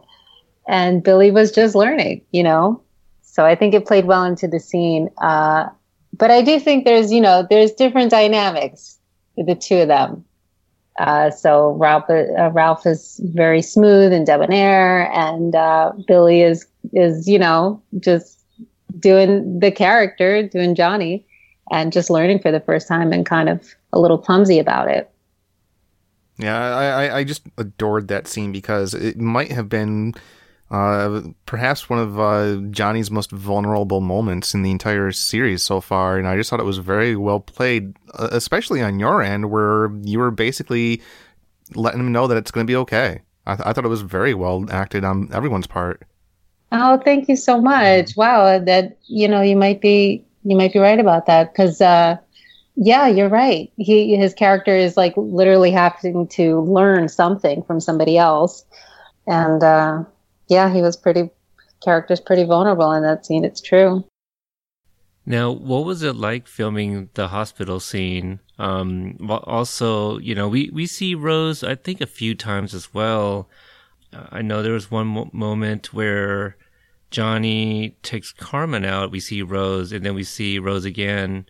And 0.68 1.02
Billy 1.02 1.30
was 1.30 1.52
just 1.52 1.74
learning, 1.74 2.22
you 2.32 2.42
know? 2.42 2.82
So 3.22 3.44
I 3.44 3.54
think 3.54 3.74
it 3.74 3.86
played 3.86 4.06
well 4.06 4.24
into 4.24 4.48
the 4.48 4.58
scene. 4.58 5.10
Uh, 5.18 5.68
but 6.18 6.30
I 6.30 6.42
do 6.42 6.58
think 6.60 6.84
there's, 6.84 7.12
you 7.12 7.20
know, 7.20 7.46
there's 7.48 7.72
different 7.72 8.10
dynamics 8.10 8.98
with 9.36 9.46
the 9.46 9.54
two 9.54 9.78
of 9.78 9.88
them. 9.88 10.24
Uh, 10.98 11.30
so 11.30 11.72
Ralph, 11.72 12.08
uh, 12.08 12.50
Ralph 12.52 12.86
is 12.86 13.20
very 13.24 13.60
smooth 13.60 14.12
and 14.12 14.24
debonair, 14.24 15.10
and 15.12 15.54
uh, 15.54 15.92
Billy 16.06 16.40
is 16.40 16.66
is 16.94 17.28
you 17.28 17.38
know 17.38 17.82
just 18.00 18.40
doing 18.98 19.60
the 19.60 19.70
character, 19.70 20.48
doing 20.48 20.74
Johnny, 20.74 21.26
and 21.70 21.92
just 21.92 22.08
learning 22.08 22.38
for 22.38 22.50
the 22.50 22.60
first 22.60 22.88
time 22.88 23.12
and 23.12 23.26
kind 23.26 23.50
of 23.50 23.74
a 23.92 24.00
little 24.00 24.16
clumsy 24.16 24.58
about 24.58 24.88
it. 24.88 25.10
Yeah, 26.38 26.56
I, 26.56 27.18
I 27.18 27.24
just 27.24 27.42
adored 27.58 28.08
that 28.08 28.26
scene 28.26 28.52
because 28.52 28.94
it 28.94 29.18
might 29.18 29.52
have 29.52 29.68
been 29.68 30.14
uh, 30.70 31.20
perhaps 31.44 31.88
one 31.88 32.00
of 32.00 32.18
uh, 32.18 32.56
Johnny's 32.70 33.10
most 33.10 33.30
vulnerable 33.30 34.00
moments 34.00 34.52
in 34.52 34.62
the 34.62 34.70
entire 34.70 35.12
series 35.12 35.62
so 35.62 35.80
far, 35.80 36.18
and 36.18 36.26
I 36.26 36.36
just 36.36 36.50
thought 36.50 36.60
it 36.60 36.64
was 36.64 36.78
very 36.78 37.14
well 37.14 37.38
played, 37.38 37.94
uh, 38.14 38.28
especially 38.32 38.82
on 38.82 38.98
your 38.98 39.22
end, 39.22 39.50
where 39.50 39.92
you 40.02 40.18
were 40.18 40.32
basically 40.32 41.02
letting 41.74 42.00
him 42.00 42.10
know 42.10 42.26
that 42.26 42.36
it's 42.36 42.50
going 42.50 42.66
to 42.66 42.70
be 42.70 42.76
okay. 42.76 43.22
I, 43.46 43.54
th- 43.54 43.66
I 43.66 43.72
thought 43.72 43.84
it 43.84 43.88
was 43.88 44.02
very 44.02 44.34
well 44.34 44.66
acted 44.70 45.04
on 45.04 45.28
everyone's 45.32 45.68
part. 45.68 46.02
Oh, 46.72 46.98
thank 46.98 47.28
you 47.28 47.36
so 47.36 47.60
much! 47.60 48.16
Wow, 48.16 48.58
that 48.58 48.98
you 49.06 49.28
know 49.28 49.42
you 49.42 49.54
might 49.54 49.80
be 49.80 50.24
you 50.42 50.56
might 50.56 50.72
be 50.72 50.80
right 50.80 50.98
about 50.98 51.26
that 51.26 51.52
because 51.52 51.80
uh, 51.80 52.16
yeah, 52.74 53.06
you're 53.06 53.28
right. 53.28 53.70
He 53.76 54.16
his 54.16 54.34
character 54.34 54.74
is 54.74 54.96
like 54.96 55.14
literally 55.16 55.70
having 55.70 56.26
to 56.28 56.60
learn 56.62 57.08
something 57.08 57.62
from 57.62 57.78
somebody 57.78 58.18
else, 58.18 58.64
and 59.28 59.62
uh, 59.62 60.02
yeah, 60.48 60.72
he 60.72 60.82
was 60.82 60.96
pretty 60.96 61.30
character's 61.82 62.20
pretty 62.20 62.44
vulnerable 62.44 62.92
in 62.92 63.02
that 63.02 63.26
scene. 63.26 63.44
It's 63.44 63.60
true. 63.60 64.04
Now, 65.24 65.50
what 65.50 65.84
was 65.84 66.02
it 66.02 66.14
like 66.14 66.46
filming 66.46 67.10
the 67.14 67.28
hospital 67.28 67.80
scene? 67.80 68.40
Um, 68.58 69.16
also, 69.28 70.18
you 70.18 70.34
know, 70.34 70.48
we, 70.48 70.70
we 70.72 70.86
see 70.86 71.14
Rose, 71.16 71.64
I 71.64 71.74
think, 71.74 72.00
a 72.00 72.06
few 72.06 72.34
times 72.34 72.74
as 72.74 72.94
well. 72.94 73.48
Uh, 74.12 74.26
I 74.30 74.42
know 74.42 74.62
there 74.62 74.72
was 74.72 74.90
one 74.90 75.08
mo- 75.08 75.30
moment 75.32 75.92
where 75.92 76.56
Johnny 77.10 77.96
takes 78.02 78.32
Carmen 78.32 78.84
out. 78.84 79.10
We 79.10 79.18
see 79.18 79.42
Rose, 79.42 79.90
and 79.90 80.06
then 80.06 80.14
we 80.14 80.22
see 80.22 80.60
Rose 80.60 80.84
again 80.84 81.46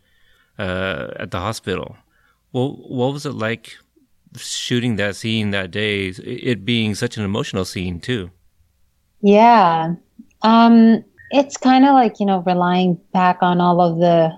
uh, 0.58 1.08
at 1.16 1.30
the 1.30 1.40
hospital. 1.40 1.98
Well, 2.52 2.76
what 2.88 3.12
was 3.12 3.26
it 3.26 3.34
like 3.34 3.76
shooting 4.36 4.96
that 4.96 5.16
scene 5.16 5.50
that 5.50 5.70
day? 5.70 6.08
It 6.08 6.64
being 6.64 6.94
such 6.94 7.18
an 7.18 7.24
emotional 7.24 7.66
scene, 7.66 8.00
too. 8.00 8.30
Yeah. 9.20 9.94
Um, 10.42 11.04
it's 11.30 11.56
kind 11.56 11.84
of 11.84 11.92
like, 11.92 12.20
you 12.20 12.26
know, 12.26 12.42
relying 12.46 12.94
back 13.12 13.38
on 13.40 13.60
all 13.60 13.80
of 13.80 13.98
the 13.98 14.32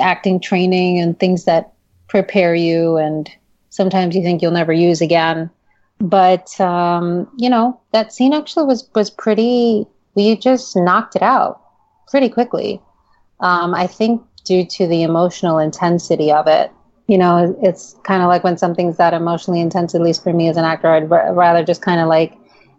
acting 0.00 0.40
training 0.40 0.98
and 1.00 1.18
things 1.18 1.44
that 1.44 1.72
prepare 2.08 2.54
you 2.54 2.96
and 2.96 3.30
sometimes 3.70 4.14
you 4.14 4.22
think 4.22 4.42
you'll 4.42 4.50
never 4.50 4.72
use 4.72 5.00
again. 5.00 5.50
But 6.00 6.58
um, 6.60 7.28
you 7.36 7.50
know, 7.50 7.80
that 7.92 8.12
scene 8.12 8.32
actually 8.32 8.66
was 8.66 8.88
was 8.94 9.10
pretty 9.10 9.86
we 10.14 10.36
just 10.36 10.76
knocked 10.76 11.14
it 11.14 11.22
out 11.22 11.60
pretty 12.08 12.28
quickly. 12.28 12.80
Um, 13.40 13.74
I 13.74 13.86
think 13.86 14.22
due 14.44 14.64
to 14.64 14.86
the 14.86 15.02
emotional 15.02 15.58
intensity 15.58 16.32
of 16.32 16.46
it. 16.46 16.72
You 17.06 17.18
know, 17.18 17.56
it's 17.60 17.96
kind 18.04 18.22
of 18.22 18.28
like 18.28 18.44
when 18.44 18.56
something's 18.56 18.96
that 18.96 19.14
emotionally 19.14 19.60
intense, 19.60 19.94
at 19.94 20.00
least 20.00 20.22
for 20.22 20.32
me 20.32 20.48
as 20.48 20.56
an 20.56 20.64
actor, 20.64 20.88
I'd 20.88 21.10
r- 21.10 21.34
rather 21.34 21.64
just 21.64 21.82
kind 21.82 22.00
of 22.00 22.06
like 22.06 22.36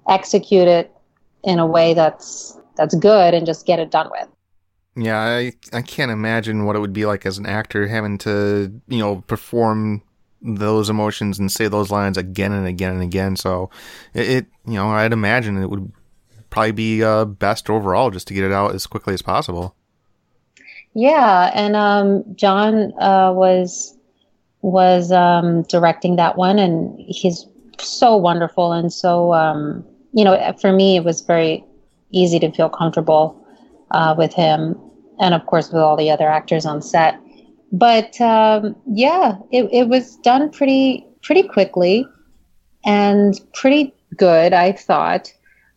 execute 0.07 0.67
it 0.67 0.93
in 1.43 1.59
a 1.59 1.65
way 1.65 1.93
that's 1.93 2.57
that's 2.75 2.95
good 2.95 3.33
and 3.33 3.45
just 3.45 3.65
get 3.65 3.79
it 3.79 3.91
done 3.91 4.09
with. 4.11 4.27
Yeah, 4.95 5.19
I 5.19 5.53
I 5.73 5.81
can't 5.81 6.11
imagine 6.11 6.65
what 6.65 6.75
it 6.75 6.79
would 6.79 6.93
be 6.93 7.05
like 7.05 7.25
as 7.25 7.37
an 7.37 7.45
actor 7.45 7.87
having 7.87 8.17
to, 8.19 8.81
you 8.87 8.99
know, 8.99 9.23
perform 9.27 10.03
those 10.41 10.89
emotions 10.89 11.37
and 11.37 11.51
say 11.51 11.67
those 11.67 11.91
lines 11.91 12.17
again 12.17 12.51
and 12.51 12.67
again 12.67 12.93
and 12.93 13.03
again. 13.03 13.35
So 13.35 13.69
it, 14.13 14.29
it 14.29 14.45
you 14.65 14.73
know, 14.73 14.89
I'd 14.89 15.13
imagine 15.13 15.61
it 15.61 15.69
would 15.69 15.91
probably 16.49 16.71
be 16.71 17.03
uh, 17.03 17.25
best 17.25 17.69
overall 17.69 18.09
just 18.09 18.27
to 18.27 18.33
get 18.33 18.43
it 18.43 18.51
out 18.51 18.75
as 18.75 18.87
quickly 18.87 19.13
as 19.13 19.21
possible. 19.21 19.75
Yeah, 20.93 21.51
and 21.53 21.75
um, 21.75 22.23
John 22.35 22.91
uh, 22.99 23.31
was 23.31 23.95
was 24.61 25.11
um, 25.11 25.63
directing 25.63 26.17
that 26.17 26.37
one, 26.37 26.59
and 26.59 26.99
he's 26.99 27.45
so 27.79 28.15
wonderful 28.15 28.73
and 28.73 28.91
so 28.93 29.33
um, 29.33 29.83
you 30.13 30.23
know, 30.23 30.53
for 30.59 30.71
me, 30.71 30.97
it 30.97 31.03
was 31.03 31.21
very 31.21 31.63
easy 32.11 32.39
to 32.39 32.51
feel 32.51 32.69
comfortable 32.69 33.45
uh, 33.91 34.15
with 34.17 34.33
him, 34.33 34.75
and 35.19 35.33
of 35.33 35.45
course 35.45 35.71
with 35.71 35.81
all 35.81 35.95
the 35.95 36.09
other 36.09 36.27
actors 36.27 36.65
on 36.65 36.81
set. 36.81 37.19
But 37.71 38.19
um, 38.19 38.75
yeah, 38.87 39.37
it, 39.51 39.69
it 39.71 39.87
was 39.87 40.17
done 40.17 40.49
pretty 40.49 41.05
pretty 41.21 41.43
quickly 41.43 42.05
and 42.85 43.39
pretty 43.53 43.93
good, 44.17 44.53
I 44.53 44.71
thought. 44.71 45.31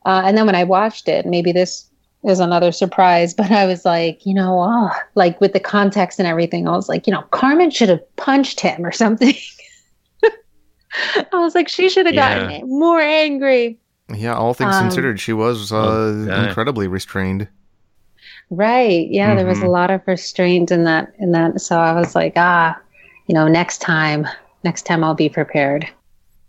Uh, 0.07 0.23
and 0.25 0.37
then 0.37 0.47
when 0.47 0.55
I 0.55 0.65
watched 0.65 1.09
it, 1.09 1.27
maybe 1.27 1.53
this 1.53 1.89
is 2.25 2.41
another 2.41 2.73
surprise, 2.73 3.35
but 3.39 3.51
I 3.51 3.67
was 3.67 3.85
like, 3.85 4.25
you 4.27 4.35
know, 4.35 4.61
oh, 4.61 4.91
like 5.15 5.41
with 5.41 5.53
the 5.53 5.61
context 5.61 6.19
and 6.19 6.27
everything, 6.27 6.67
I 6.67 6.73
was 6.73 6.89
like, 6.89 7.07
you 7.07 7.13
know, 7.13 7.23
Carmen 7.31 7.71
should 7.71 7.89
have 7.89 8.17
punched 8.17 8.61
him 8.61 8.85
or 8.85 8.93
something. 8.93 9.35
I 11.33 11.39
was 11.39 11.55
like, 11.55 11.69
she 11.69 11.89
should 11.89 12.07
have 12.07 12.15
yeah. 12.15 12.49
gotten 12.49 12.69
more 12.69 13.01
angry. 13.01 13.79
Yeah, 14.13 14.35
all 14.35 14.55
things 14.55 14.75
um, 14.75 14.83
considered, 14.83 15.19
she 15.19 15.33
was 15.33 15.73
uh, 15.73 15.77
oh, 15.77 16.45
incredibly 16.45 16.89
restrained. 16.89 17.49
Right. 18.51 19.09
Yeah, 19.09 19.29
mm-hmm. 19.29 19.37
there 19.39 19.47
was 19.47 19.59
a 19.59 19.63
mm-hmm. 19.63 19.71
lot 19.71 19.91
of 19.91 20.03
restraint 20.07 20.71
in 20.71 20.85
that. 20.85 21.15
In 21.19 21.33
that, 21.33 21.61
so 21.61 21.79
I 21.79 21.93
was 21.93 22.15
like, 22.15 22.35
ah, 22.37 22.79
you 23.27 23.35
know, 23.35 23.49
next 23.49 23.79
time, 23.79 24.27
next 24.63 24.83
time 24.83 25.03
I'll 25.03 25.15
be 25.15 25.29
prepared. 25.29 25.89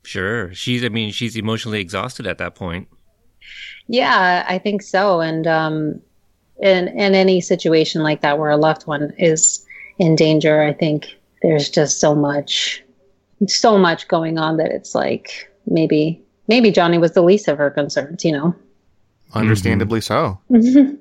Sure. 0.03 0.53
She's. 0.53 0.83
I 0.83 0.89
mean, 0.89 1.11
she's 1.11 1.35
emotionally 1.35 1.79
exhausted 1.79 2.27
at 2.27 2.37
that 2.39 2.55
point. 2.55 2.87
Yeah, 3.87 4.45
I 4.47 4.57
think 4.57 4.81
so. 4.81 5.21
And 5.21 5.47
um, 5.47 6.01
in 6.61 6.89
in 6.89 7.15
any 7.15 7.39
situation 7.39 8.03
like 8.03 8.21
that 8.21 8.37
where 8.37 8.49
a 8.49 8.57
loved 8.57 8.85
one 8.87 9.13
is 9.17 9.65
in 9.97 10.15
danger, 10.15 10.61
I 10.61 10.73
think 10.73 11.07
there's 11.41 11.69
just 11.69 11.99
so 11.99 12.13
much, 12.13 12.83
so 13.47 13.77
much 13.77 14.07
going 14.07 14.37
on 14.37 14.57
that 14.57 14.71
it's 14.71 14.93
like 14.93 15.49
maybe 15.65 16.21
maybe 16.47 16.71
Johnny 16.71 16.97
was 16.97 17.11
the 17.11 17.21
least 17.21 17.47
of 17.47 17.57
her 17.57 17.69
concerns, 17.69 18.23
you 18.23 18.31
know. 18.31 18.55
Understandably 19.33 19.99
mm-hmm. 19.99 20.91
so. 20.91 20.97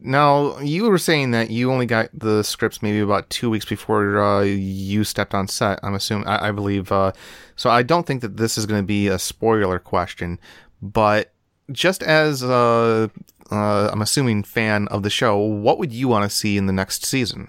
now, 0.00 0.58
you 0.60 0.84
were 0.84 0.98
saying 0.98 1.30
that 1.30 1.50
you 1.50 1.70
only 1.72 1.86
got 1.86 2.10
the 2.12 2.42
scripts 2.42 2.82
maybe 2.82 3.00
about 3.00 3.30
two 3.30 3.48
weeks 3.48 3.64
before 3.64 4.20
uh, 4.20 4.42
you 4.42 5.04
stepped 5.04 5.34
on 5.34 5.48
set. 5.48 5.80
I'm 5.82 5.94
assuming, 5.94 6.26
I, 6.26 6.48
I 6.48 6.50
believe. 6.50 6.90
Uh, 6.92 7.12
so 7.56 7.70
I 7.70 7.82
don't 7.82 8.06
think 8.06 8.20
that 8.22 8.36
this 8.36 8.58
is 8.58 8.66
going 8.66 8.82
to 8.82 8.86
be 8.86 9.08
a 9.08 9.18
spoiler 9.18 9.78
question, 9.78 10.38
but 10.82 11.32
just 11.72 12.02
as 12.02 12.42
uh, 12.42 13.08
uh, 13.50 13.88
I'm 13.92 14.02
assuming 14.02 14.42
fan 14.42 14.88
of 14.88 15.02
the 15.02 15.10
show, 15.10 15.38
what 15.38 15.78
would 15.78 15.92
you 15.92 16.08
want 16.08 16.28
to 16.28 16.36
see 16.36 16.56
in 16.56 16.66
the 16.66 16.72
next 16.72 17.06
season? 17.06 17.48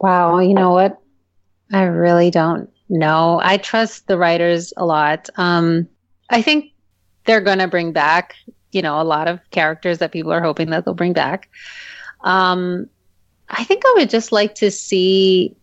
Wow, 0.00 0.40
you 0.40 0.54
know 0.54 0.72
what? 0.72 1.00
I 1.72 1.82
really 1.82 2.30
don't 2.30 2.70
no, 2.88 3.40
I 3.42 3.56
trust 3.56 4.06
the 4.06 4.18
writers 4.18 4.72
a 4.76 4.84
lot. 4.84 5.28
Um, 5.36 5.88
I 6.30 6.42
think 6.42 6.72
they're 7.24 7.40
going 7.40 7.58
to 7.58 7.68
bring 7.68 7.92
back, 7.92 8.34
you 8.72 8.82
know, 8.82 9.00
a 9.00 9.04
lot 9.04 9.28
of 9.28 9.40
characters 9.50 9.98
that 9.98 10.12
people 10.12 10.32
are 10.32 10.42
hoping 10.42 10.70
that 10.70 10.84
they'll 10.84 10.94
bring 10.94 11.12
back. 11.12 11.48
Um, 12.22 12.88
I 13.48 13.64
think 13.64 13.82
I 13.84 13.94
would 13.96 14.10
just 14.10 14.32
like 14.32 14.54
to 14.56 14.70
see. 14.70 15.56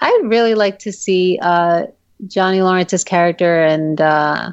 I'd 0.00 0.22
really 0.24 0.54
like 0.54 0.78
to 0.80 0.92
see 0.92 1.38
uh, 1.40 1.86
Johnny 2.26 2.62
Lawrence's 2.62 3.04
character 3.04 3.62
and 3.62 4.00
uh, 4.00 4.52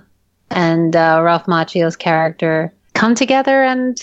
and 0.49 0.95
uh, 0.95 1.21
Ralph 1.23 1.45
Macchio's 1.45 1.95
character 1.95 2.73
come 2.93 3.15
together 3.15 3.63
and 3.63 3.97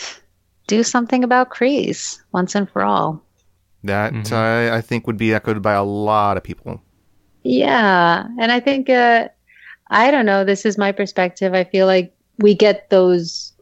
do 0.66 0.83
something 0.83 1.24
about 1.24 1.50
Kreese 1.50 2.20
once 2.33 2.55
and 2.55 2.68
for 2.70 2.83
all. 2.83 3.24
That 3.85 4.12
mm-hmm. 4.12 4.74
I 4.74 4.81
think 4.81 5.07
would 5.07 5.16
be 5.16 5.33
echoed 5.33 5.62
by 5.62 5.72
a 5.72 5.83
lot 5.83 6.37
of 6.37 6.44
people. 6.44 6.83
Yeah. 7.42 8.26
And 8.38 8.53
I 8.53 8.61
think, 8.61 8.90
uh, 8.90 9.29
I 9.88 10.11
don't 10.11 10.26
know, 10.26 10.44
this 10.44 10.64
is 10.64 10.79
my 10.79 10.92
perspective. 10.92 11.55
I 11.55 11.64
feel 11.64 11.87
like 11.87 12.14
we 12.38 12.55
get 12.55 12.90
those, 12.90 13.53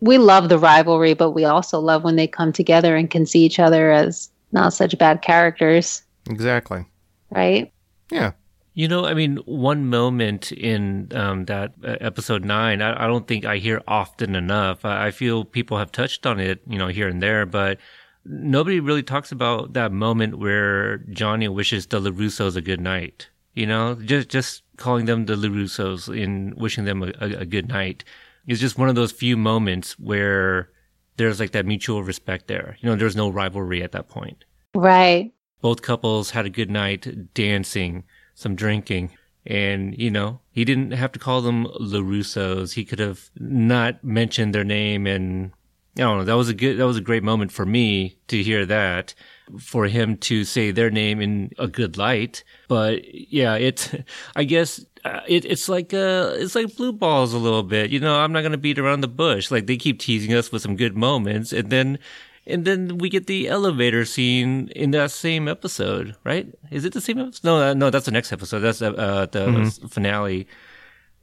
we 0.00 0.18
love 0.18 0.48
the 0.48 0.58
rivalry, 0.58 1.14
but 1.14 1.30
we 1.30 1.44
also 1.44 1.78
love 1.78 2.04
when 2.04 2.16
they 2.16 2.26
come 2.26 2.52
together 2.52 2.96
and 2.96 3.10
can 3.10 3.26
see 3.26 3.44
each 3.44 3.58
other 3.58 3.90
as 3.90 4.30
not 4.52 4.72
such 4.72 4.96
bad 4.98 5.22
characters. 5.22 6.02
Exactly. 6.28 6.84
Right? 7.30 7.72
Yeah. 8.10 8.32
You 8.74 8.88
know, 8.88 9.04
I 9.04 9.12
mean, 9.12 9.36
one 9.44 9.86
moment 9.86 10.50
in 10.52 11.08
um, 11.14 11.44
that 11.44 11.74
uh, 11.84 11.96
episode 12.00 12.44
nine, 12.44 12.80
I, 12.80 13.04
I, 13.04 13.06
don't 13.06 13.26
think 13.28 13.44
I 13.44 13.58
hear 13.58 13.82
often 13.86 14.34
enough. 14.34 14.84
I, 14.84 15.08
I, 15.08 15.10
feel 15.10 15.44
people 15.44 15.76
have 15.76 15.92
touched 15.92 16.24
on 16.24 16.40
it, 16.40 16.62
you 16.66 16.78
know, 16.78 16.86
here 16.86 17.06
and 17.06 17.22
there, 17.22 17.44
but 17.44 17.76
nobody 18.24 18.80
really 18.80 19.02
talks 19.02 19.32
about 19.32 19.72
that 19.74 19.92
moment 19.92 20.38
where 20.38 20.98
Johnny 21.10 21.48
wishes 21.48 21.86
the 21.86 22.00
LaRussos 22.00 22.56
a 22.56 22.60
good 22.60 22.80
night. 22.80 23.28
You 23.54 23.66
know, 23.66 23.94
just 23.96 24.28
just 24.28 24.62
calling 24.76 25.04
them 25.04 25.26
the 25.26 25.34
LaRussos 25.34 26.08
and 26.22 26.54
wishing 26.54 26.84
them 26.84 27.02
a, 27.02 27.12
a, 27.20 27.40
a 27.40 27.46
good 27.46 27.68
night 27.68 28.04
is 28.46 28.60
just 28.60 28.78
one 28.78 28.88
of 28.88 28.94
those 28.94 29.12
few 29.12 29.36
moments 29.36 29.98
where 29.98 30.70
there's 31.16 31.38
like 31.38 31.52
that 31.52 31.66
mutual 31.66 32.02
respect 32.02 32.48
there. 32.48 32.76
You 32.80 32.88
know, 32.88 32.96
there's 32.96 33.16
no 33.16 33.28
rivalry 33.28 33.82
at 33.82 33.92
that 33.92 34.08
point. 34.08 34.44
Right. 34.74 35.32
Both 35.60 35.82
couples 35.82 36.30
had 36.30 36.46
a 36.46 36.50
good 36.50 36.70
night 36.70 37.34
dancing, 37.34 38.04
some 38.34 38.56
drinking. 38.56 39.12
And, 39.44 39.96
you 39.98 40.10
know, 40.10 40.40
he 40.50 40.64
didn't 40.64 40.92
have 40.92 41.12
to 41.12 41.18
call 41.18 41.42
them 41.42 41.66
LaRussos. 41.80 42.74
He 42.74 42.84
could 42.84 43.00
have 43.00 43.30
not 43.36 44.02
mentioned 44.02 44.54
their 44.54 44.64
name 44.64 45.06
and 45.06 45.52
I 45.96 46.00
don't 46.00 46.18
know. 46.18 46.24
That 46.24 46.36
was 46.36 46.48
a 46.48 46.54
good, 46.54 46.78
that 46.78 46.86
was 46.86 46.96
a 46.96 47.02
great 47.02 47.22
moment 47.22 47.52
for 47.52 47.66
me 47.66 48.16
to 48.28 48.42
hear 48.42 48.64
that, 48.64 49.14
for 49.60 49.86
him 49.86 50.16
to 50.18 50.44
say 50.44 50.70
their 50.70 50.90
name 50.90 51.20
in 51.20 51.50
a 51.58 51.68
good 51.68 51.98
light. 51.98 52.44
But 52.66 53.02
yeah, 53.12 53.56
it's, 53.56 53.94
I 54.36 54.44
guess, 54.44 54.84
uh, 55.04 55.20
it, 55.28 55.44
it's 55.44 55.68
like, 55.68 55.92
uh, 55.92 56.32
it's 56.34 56.54
like 56.54 56.76
blue 56.76 56.92
balls 56.92 57.34
a 57.34 57.38
little 57.38 57.62
bit. 57.62 57.90
You 57.90 58.00
know, 58.00 58.18
I'm 58.18 58.32
not 58.32 58.40
going 58.40 58.52
to 58.52 58.58
beat 58.58 58.78
around 58.78 59.02
the 59.02 59.08
bush. 59.08 59.50
Like 59.50 59.66
they 59.66 59.76
keep 59.76 60.00
teasing 60.00 60.32
us 60.32 60.50
with 60.50 60.62
some 60.62 60.76
good 60.76 60.96
moments 60.96 61.52
and 61.52 61.68
then, 61.68 61.98
and 62.46 62.64
then 62.64 62.98
we 62.98 63.08
get 63.08 63.26
the 63.26 63.48
elevator 63.48 64.04
scene 64.04 64.68
in 64.74 64.90
that 64.92 65.10
same 65.10 65.46
episode, 65.46 66.16
right? 66.24 66.48
Is 66.70 66.84
it 66.84 66.92
the 66.92 67.00
same 67.00 67.18
episode? 67.18 67.44
No, 67.44 67.58
uh, 67.58 67.74
no, 67.74 67.90
that's 67.90 68.06
the 68.06 68.10
next 68.10 68.32
episode. 68.32 68.60
That's 68.60 68.82
uh 68.82 69.26
the 69.30 69.46
mm-hmm. 69.46 69.86
finale. 69.86 70.48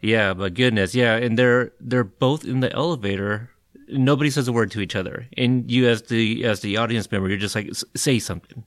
Yeah, 0.01 0.33
but 0.33 0.53
goodness, 0.53 0.95
yeah, 0.95 1.17
and 1.17 1.37
they're 1.37 1.73
they're 1.81 2.05
both 2.05 2.45
in 2.45 2.61
the 2.61 2.71
elevator 2.71 3.49
nobody 3.91 4.29
says 4.29 4.47
a 4.47 4.53
word 4.53 4.71
to 4.71 4.81
each 4.81 4.95
other, 4.95 5.27
and 5.37 5.69
you 5.69 5.87
as 5.87 6.03
the 6.03 6.45
as 6.45 6.61
the 6.61 6.77
audience 6.77 7.11
member, 7.11 7.29
you're 7.29 7.37
just 7.37 7.55
like 7.55 7.69
say 7.95 8.19
something. 8.19 8.63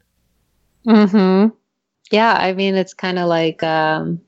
Hmm. 0.84 1.48
Yeah, 2.10 2.34
I 2.34 2.52
mean, 2.52 2.74
it's 2.74 2.92
kind 2.92 3.18
of 3.18 3.28
like, 3.28 3.62
um, 3.62 4.20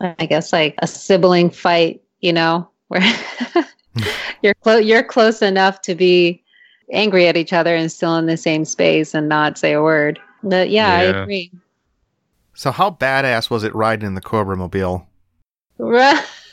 I 0.00 0.26
guess, 0.26 0.52
like 0.52 0.74
a 0.78 0.86
sibling 0.86 1.50
fight. 1.50 2.02
You 2.20 2.32
know, 2.32 2.68
where 2.88 3.02
you're 4.42 4.54
close, 4.54 4.84
you're 4.84 5.02
close 5.02 5.42
enough 5.42 5.82
to 5.82 5.94
be 5.94 6.42
angry 6.92 7.26
at 7.28 7.36
each 7.36 7.52
other 7.52 7.74
and 7.74 7.90
still 7.90 8.16
in 8.16 8.26
the 8.26 8.36
same 8.36 8.64
space 8.64 9.14
and 9.14 9.28
not 9.28 9.58
say 9.58 9.72
a 9.72 9.82
word. 9.82 10.18
But 10.42 10.70
yeah, 10.70 11.02
yeah. 11.02 11.08
I 11.08 11.22
agree. 11.22 11.50
So, 12.54 12.70
how 12.70 12.90
badass 12.90 13.48
was 13.48 13.64
it 13.64 13.74
riding 13.74 14.06
in 14.06 14.14
the 14.14 14.20
Cobra 14.20 14.56
Mobile? 14.56 15.06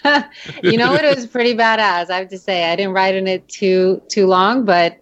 you 0.64 0.78
know 0.78 0.92
what? 0.92 1.04
It 1.04 1.16
was 1.16 1.28
pretty 1.28 1.54
badass. 1.54 2.10
I 2.10 2.18
have 2.18 2.30
to 2.30 2.38
say, 2.38 2.72
I 2.72 2.76
didn't 2.76 2.94
ride 2.94 3.16
in 3.16 3.28
it 3.28 3.48
too 3.48 4.02
too 4.08 4.28
long, 4.28 4.66
but 4.66 5.00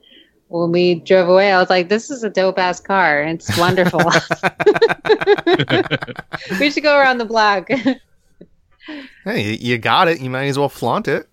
when 0.48 0.72
we 0.72 0.96
drove 0.96 1.28
away, 1.28 1.52
I 1.52 1.60
was 1.60 1.70
like, 1.70 1.89
"This 1.89 2.10
is 2.10 2.24
a 2.24 2.30
dope 2.30 2.58
ass 2.58 2.80
car. 2.80 3.24
It's 3.24 3.58
wonderful. 3.58 4.00
we 6.60 6.72
should 6.72 6.84
go 6.84 6.98
around 6.98 7.18
the 7.18 7.26
block." 7.26 7.70
hey, 9.24 9.56
you 9.56 9.78
got 9.78 10.08
it. 10.08 10.22
You 10.22 10.30
might 10.30 10.46
as 10.46 10.58
well 10.58 10.70
flaunt 10.70 11.08
it. 11.08 11.28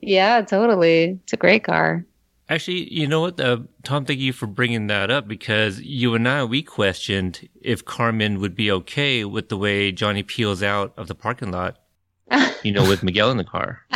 Yeah, 0.00 0.42
totally. 0.42 1.18
It's 1.22 1.32
a 1.32 1.36
great 1.36 1.64
car. 1.64 2.04
Actually, 2.48 2.92
you 2.92 3.06
know 3.06 3.22
what, 3.22 3.40
uh, 3.40 3.58
Tom? 3.84 4.04
Thank 4.04 4.20
you 4.20 4.34
for 4.34 4.46
bringing 4.46 4.88
that 4.88 5.10
up 5.10 5.26
because 5.26 5.80
you 5.80 6.14
and 6.14 6.28
I 6.28 6.44
we 6.44 6.62
questioned 6.62 7.48
if 7.62 7.84
Carmen 7.84 8.38
would 8.40 8.54
be 8.54 8.70
okay 8.70 9.24
with 9.24 9.48
the 9.48 9.56
way 9.56 9.92
Johnny 9.92 10.22
peels 10.22 10.62
out 10.62 10.92
of 10.98 11.08
the 11.08 11.14
parking 11.14 11.50
lot 11.50 11.78
you 12.62 12.72
know, 12.72 12.88
with 12.88 13.02
Miguel 13.02 13.30
in 13.30 13.36
the 13.36 13.44
car. 13.44 13.80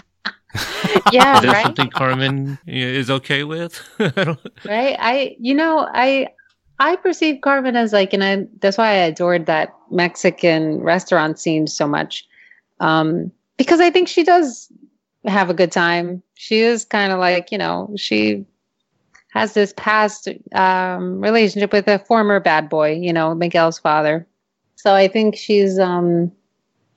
yeah, 1.12 1.36
is 1.36 1.42
that 1.42 1.52
right? 1.52 1.62
something 1.64 1.90
Carmen 1.90 2.58
is 2.66 3.10
okay 3.10 3.44
with? 3.44 3.82
right. 3.98 4.96
I, 4.98 5.36
you 5.38 5.54
know, 5.54 5.88
I, 5.92 6.28
I 6.78 6.96
perceive 6.96 7.40
Carmen 7.42 7.76
as 7.76 7.92
like, 7.92 8.12
and 8.12 8.24
I, 8.24 8.46
that's 8.60 8.78
why 8.78 8.88
I 8.88 8.94
adored 8.94 9.46
that 9.46 9.74
Mexican 9.90 10.80
restaurant 10.80 11.38
scene 11.38 11.66
so 11.66 11.86
much, 11.86 12.26
um, 12.80 13.32
because 13.56 13.80
I 13.80 13.90
think 13.90 14.08
she 14.08 14.22
does 14.22 14.70
have 15.26 15.50
a 15.50 15.54
good 15.54 15.72
time. 15.72 16.22
She 16.34 16.60
is 16.60 16.84
kind 16.84 17.12
of 17.12 17.18
like, 17.18 17.50
you 17.50 17.58
know, 17.58 17.92
she 17.96 18.46
has 19.32 19.52
this 19.52 19.74
past 19.76 20.28
um, 20.54 21.20
relationship 21.20 21.72
with 21.72 21.88
a 21.88 21.98
former 21.98 22.40
bad 22.40 22.68
boy, 22.68 22.94
you 22.94 23.12
know, 23.12 23.34
Miguel's 23.34 23.78
father. 23.78 24.26
So 24.76 24.94
I 24.94 25.08
think 25.08 25.36
she's 25.36 25.78
um, 25.78 26.32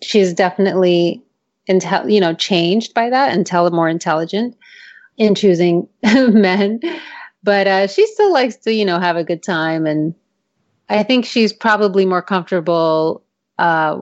she's 0.02 0.34
definitely 0.34 1.24
intel, 1.70 2.12
you 2.12 2.20
know, 2.20 2.34
changed 2.34 2.94
by 2.94 3.10
that 3.10 3.32
and 3.32 3.46
tell 3.46 3.70
more 3.72 3.90
intelligent 3.90 4.56
in 5.18 5.36
choosing 5.36 5.88
men. 6.04 6.80
But 7.44 7.68
uh, 7.68 7.88
she 7.88 8.06
still 8.08 8.32
likes 8.32 8.56
to, 8.58 8.74
you 8.74 8.86
know, 8.86 9.00
have 9.00 9.16
a 9.16 9.24
good 9.24 9.44
time. 9.44 9.86
And 9.86 10.14
I 10.90 11.04
think 11.04 11.26
she's 11.26 11.54
probably 11.54 12.06
more 12.06 12.22
comfortable, 12.22 13.24
uh, 13.58 14.02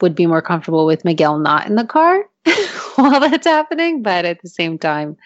would 0.00 0.14
be 0.14 0.26
more 0.26 0.42
comfortable 0.42 0.86
with 0.86 1.04
Miguel 1.04 1.38
not 1.38 1.66
in 1.66 1.74
the 1.74 1.84
car 1.84 2.24
while 2.94 3.20
that's 3.20 3.46
happening. 3.46 4.02
But 4.02 4.24
at 4.24 4.40
the 4.42 4.48
same 4.48 4.78
time, 4.78 5.16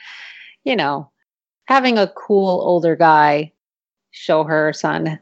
you 0.64 0.74
know, 0.74 1.11
having 1.66 1.98
a 1.98 2.08
cool 2.08 2.61
older 2.62 2.96
guy 2.96 3.52
show 4.12 4.44
her 4.44 4.72
son, 4.72 5.18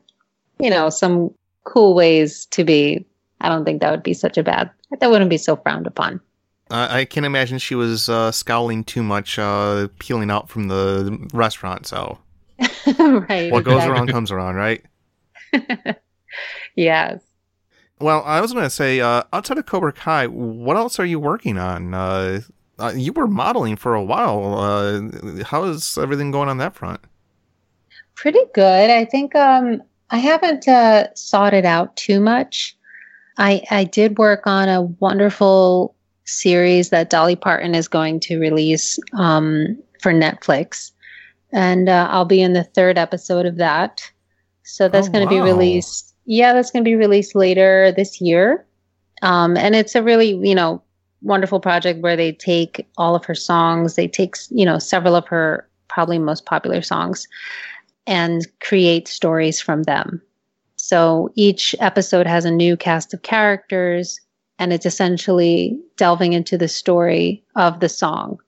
you 0.59 0.71
know, 0.71 0.89
some 0.91 1.35
cool 1.65 1.95
ways 1.95 2.47
to 2.47 2.65
be 2.65 3.05
I 3.41 3.49
don't 3.49 3.65
think 3.65 3.81
that 3.81 3.91
would 3.91 4.03
be 4.03 4.15
such 4.15 4.37
a 4.37 4.43
bad, 4.43 4.71
that 4.99 5.11
wouldn't 5.11 5.31
be 5.31 5.39
so 5.39 5.57
frowned 5.57 5.87
upon. 5.87 6.21
Uh, 6.71 6.87
I 6.89 7.05
can 7.05 7.25
imagine 7.25 7.59
she 7.59 7.75
was 7.75 8.09
uh, 8.09 8.31
scowling 8.31 8.85
too 8.85 9.03
much, 9.03 9.39
uh, 9.39 9.89
peeling 9.99 10.31
out 10.31 10.49
from 10.49 10.69
the 10.69 11.29
restaurant. 11.33 11.87
So, 11.87 12.19
right, 12.99 13.51
what 13.51 13.65
goes 13.65 13.85
around 13.85 14.09
comes 14.09 14.31
around, 14.31 14.55
right? 14.55 14.85
yes. 16.77 17.23
Well, 17.99 18.23
I 18.25 18.41
was 18.41 18.53
going 18.53 18.65
to 18.65 18.71
say, 18.71 19.01
uh, 19.01 19.25
outside 19.33 19.59
of 19.59 19.67
Cobra 19.67 19.93
Kai, 19.93 20.29
what 20.29 20.77
else 20.77 21.01
are 21.01 21.05
you 21.05 21.19
working 21.19 21.59
on? 21.59 21.93
Uh, 21.93 22.41
uh, 22.79 22.93
you 22.95 23.13
were 23.13 23.27
modeling 23.27 23.77
for 23.77 23.95
a 23.95 24.03
while. 24.03 24.55
how 25.45 25.65
is 25.65 25.99
everything 25.99 26.31
going 26.31 26.49
on 26.49 26.59
that 26.59 26.75
front? 26.75 27.01
Pretty 28.15 28.41
good. 28.55 28.91
I 28.91 29.05
think 29.05 29.35
um, 29.35 29.83
I 30.11 30.19
haven't 30.19 30.65
sought 31.19 31.53
it 31.53 31.65
out 31.65 31.97
too 31.97 32.21
much. 32.21 32.77
I, 33.41 33.63
I 33.71 33.85
did 33.85 34.19
work 34.19 34.47
on 34.47 34.69
a 34.69 34.83
wonderful 34.83 35.97
series 36.25 36.91
that 36.91 37.09
Dolly 37.09 37.37
Parton 37.37 37.75
is 37.75 37.89
going 37.89 38.21
to 38.21 38.39
release 38.39 38.99
um, 39.15 39.79
for 40.01 40.13
Netflix. 40.13 40.93
And 41.51 41.89
uh, 41.89 42.07
I'll 42.11 42.27
be 42.27 42.43
in 42.43 42.53
the 42.53 42.65
third 42.65 42.99
episode 42.99 43.47
of 43.47 43.57
that. 43.57 44.03
So 44.63 44.89
that's 44.89 45.09
oh, 45.09 45.11
going 45.11 45.27
to 45.27 45.35
wow. 45.35 45.43
be 45.43 45.51
released. 45.51 46.15
Yeah, 46.27 46.53
that's 46.53 46.71
going 46.71 46.85
to 46.85 46.89
be 46.89 46.95
released 46.95 47.35
later 47.35 47.93
this 47.97 48.21
year. 48.21 48.65
Um, 49.23 49.57
and 49.57 49.75
it's 49.75 49.95
a 49.95 50.03
really, 50.03 50.37
you 50.47 50.55
know, 50.55 50.83
wonderful 51.23 51.61
project 51.61 52.01
where 52.01 52.17
they 52.17 52.33
take 52.33 52.87
all 52.99 53.15
of 53.15 53.25
her 53.25 53.35
songs, 53.35 53.95
they 53.95 54.07
take, 54.07 54.37
you 54.51 54.67
know, 54.67 54.79
several 54.79 55.17
of 55.17 55.27
her 55.29 55.67
probably 55.89 56.19
most 56.19 56.45
popular 56.45 56.83
songs 56.83 57.27
and 58.07 58.47
create 58.61 59.09
stories 59.09 59.61
from 59.61 59.85
them. 59.85 60.23
So 60.91 61.31
each 61.37 61.77
episode 61.79 62.27
has 62.27 62.45
a 62.45 62.51
new 62.51 62.77
cast 62.77 63.15
of 63.15 63.23
characters, 63.23 64.19
and 64.59 64.73
it's 64.73 64.85
essentially 64.85 65.79
delving 65.97 66.33
into 66.33 66.59
the 66.59 66.67
story 66.67 67.45
of 67.55 67.79
the 67.79 67.89
song. 67.89 68.41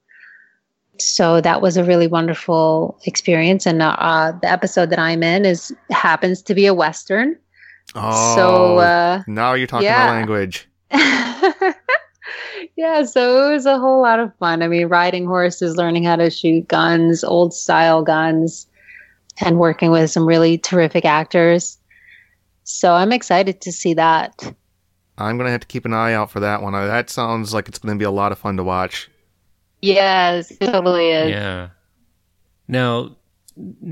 So 0.99 1.39
that 1.39 1.61
was 1.61 1.77
a 1.77 1.85
really 1.85 2.07
wonderful 2.07 2.99
experience. 3.05 3.65
And 3.65 3.81
uh, 3.81 4.33
the 4.41 4.51
episode 4.51 4.89
that 4.89 4.99
I'm 4.99 5.23
in 5.23 5.45
is 5.45 5.73
happens 5.89 6.41
to 6.41 6.53
be 6.53 6.65
a 6.65 6.73
western. 6.73 7.37
Oh, 7.95 8.35
so 8.35 8.77
uh, 8.79 9.23
now 9.25 9.53
you're 9.53 9.65
talking 9.65 9.85
yeah. 9.85 10.07
my 10.07 10.11
language. 10.11 10.67
yeah, 12.75 13.03
so 13.05 13.47
it 13.47 13.53
was 13.53 13.65
a 13.65 13.79
whole 13.79 14.01
lot 14.01 14.19
of 14.19 14.35
fun. 14.35 14.61
I 14.61 14.67
mean, 14.67 14.87
riding 14.87 15.25
horses, 15.25 15.77
learning 15.77 16.03
how 16.03 16.17
to 16.17 16.29
shoot 16.29 16.67
guns, 16.67 17.23
old 17.23 17.53
style 17.53 18.03
guns, 18.03 18.67
and 19.39 19.59
working 19.59 19.91
with 19.91 20.11
some 20.11 20.27
really 20.27 20.57
terrific 20.57 21.05
actors. 21.05 21.77
So 22.63 22.93
I'm 22.93 23.11
excited 23.11 23.61
to 23.61 23.71
see 23.71 23.93
that. 23.95 24.53
I'm 25.17 25.37
going 25.37 25.45
to 25.45 25.51
have 25.51 25.61
to 25.61 25.67
keep 25.67 25.85
an 25.85 25.93
eye 25.93 26.13
out 26.13 26.31
for 26.31 26.39
that 26.39 26.61
one. 26.61 26.73
That 26.73 27.09
sounds 27.09 27.53
like 27.53 27.67
it's 27.67 27.79
going 27.79 27.95
to 27.95 27.99
be 27.99 28.05
a 28.05 28.11
lot 28.11 28.31
of 28.31 28.39
fun 28.39 28.57
to 28.57 28.63
watch. 28.63 29.09
Yes, 29.81 30.51
it 30.51 30.59
totally 30.59 31.09
is. 31.09 31.29
Yeah. 31.29 31.69
Now, 32.67 33.17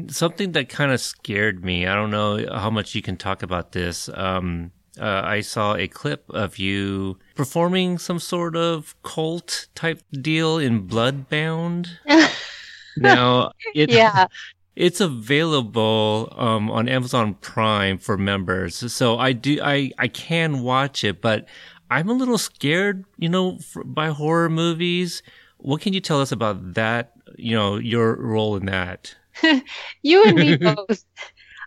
something 0.07 0.53
that 0.53 0.69
kind 0.69 0.91
of 0.91 0.99
scared 0.99 1.63
me, 1.63 1.85
I 1.85 1.93
don't 1.93 2.11
know 2.11 2.45
how 2.51 2.69
much 2.69 2.95
you 2.95 3.01
can 3.01 3.17
talk 3.17 3.43
about 3.43 3.73
this. 3.73 4.09
Um, 4.13 4.71
uh, 4.99 5.21
I 5.23 5.41
saw 5.41 5.75
a 5.75 5.87
clip 5.87 6.25
of 6.29 6.57
you 6.57 7.17
performing 7.35 7.97
some 7.97 8.19
sort 8.19 8.55
of 8.55 8.95
cult 9.03 9.67
type 9.75 10.01
deal 10.11 10.57
in 10.57 10.87
Bloodbound. 10.87 11.89
now, 12.97 13.51
it, 13.73 13.91
yeah. 13.91 14.27
It's 14.75 15.01
available 15.01 16.33
um, 16.37 16.71
on 16.71 16.87
Amazon 16.87 17.33
Prime 17.35 17.97
for 17.97 18.17
members, 18.17 18.91
so 18.93 19.17
I 19.17 19.33
do 19.33 19.59
I 19.61 19.91
I 19.97 20.07
can 20.07 20.61
watch 20.61 21.03
it, 21.03 21.21
but 21.21 21.47
I'm 21.89 22.07
a 22.07 22.13
little 22.13 22.37
scared, 22.37 23.03
you 23.17 23.27
know, 23.27 23.57
for, 23.57 23.83
by 23.83 24.07
horror 24.07 24.49
movies. 24.49 25.23
What 25.57 25.81
can 25.81 25.91
you 25.91 25.99
tell 25.99 26.21
us 26.21 26.31
about 26.31 26.75
that? 26.75 27.11
You 27.37 27.55
know, 27.55 27.75
your 27.75 28.15
role 28.15 28.55
in 28.55 28.65
that. 28.67 29.13
you 30.03 30.23
and 30.23 30.37
me 30.37 30.55
both. 30.75 31.03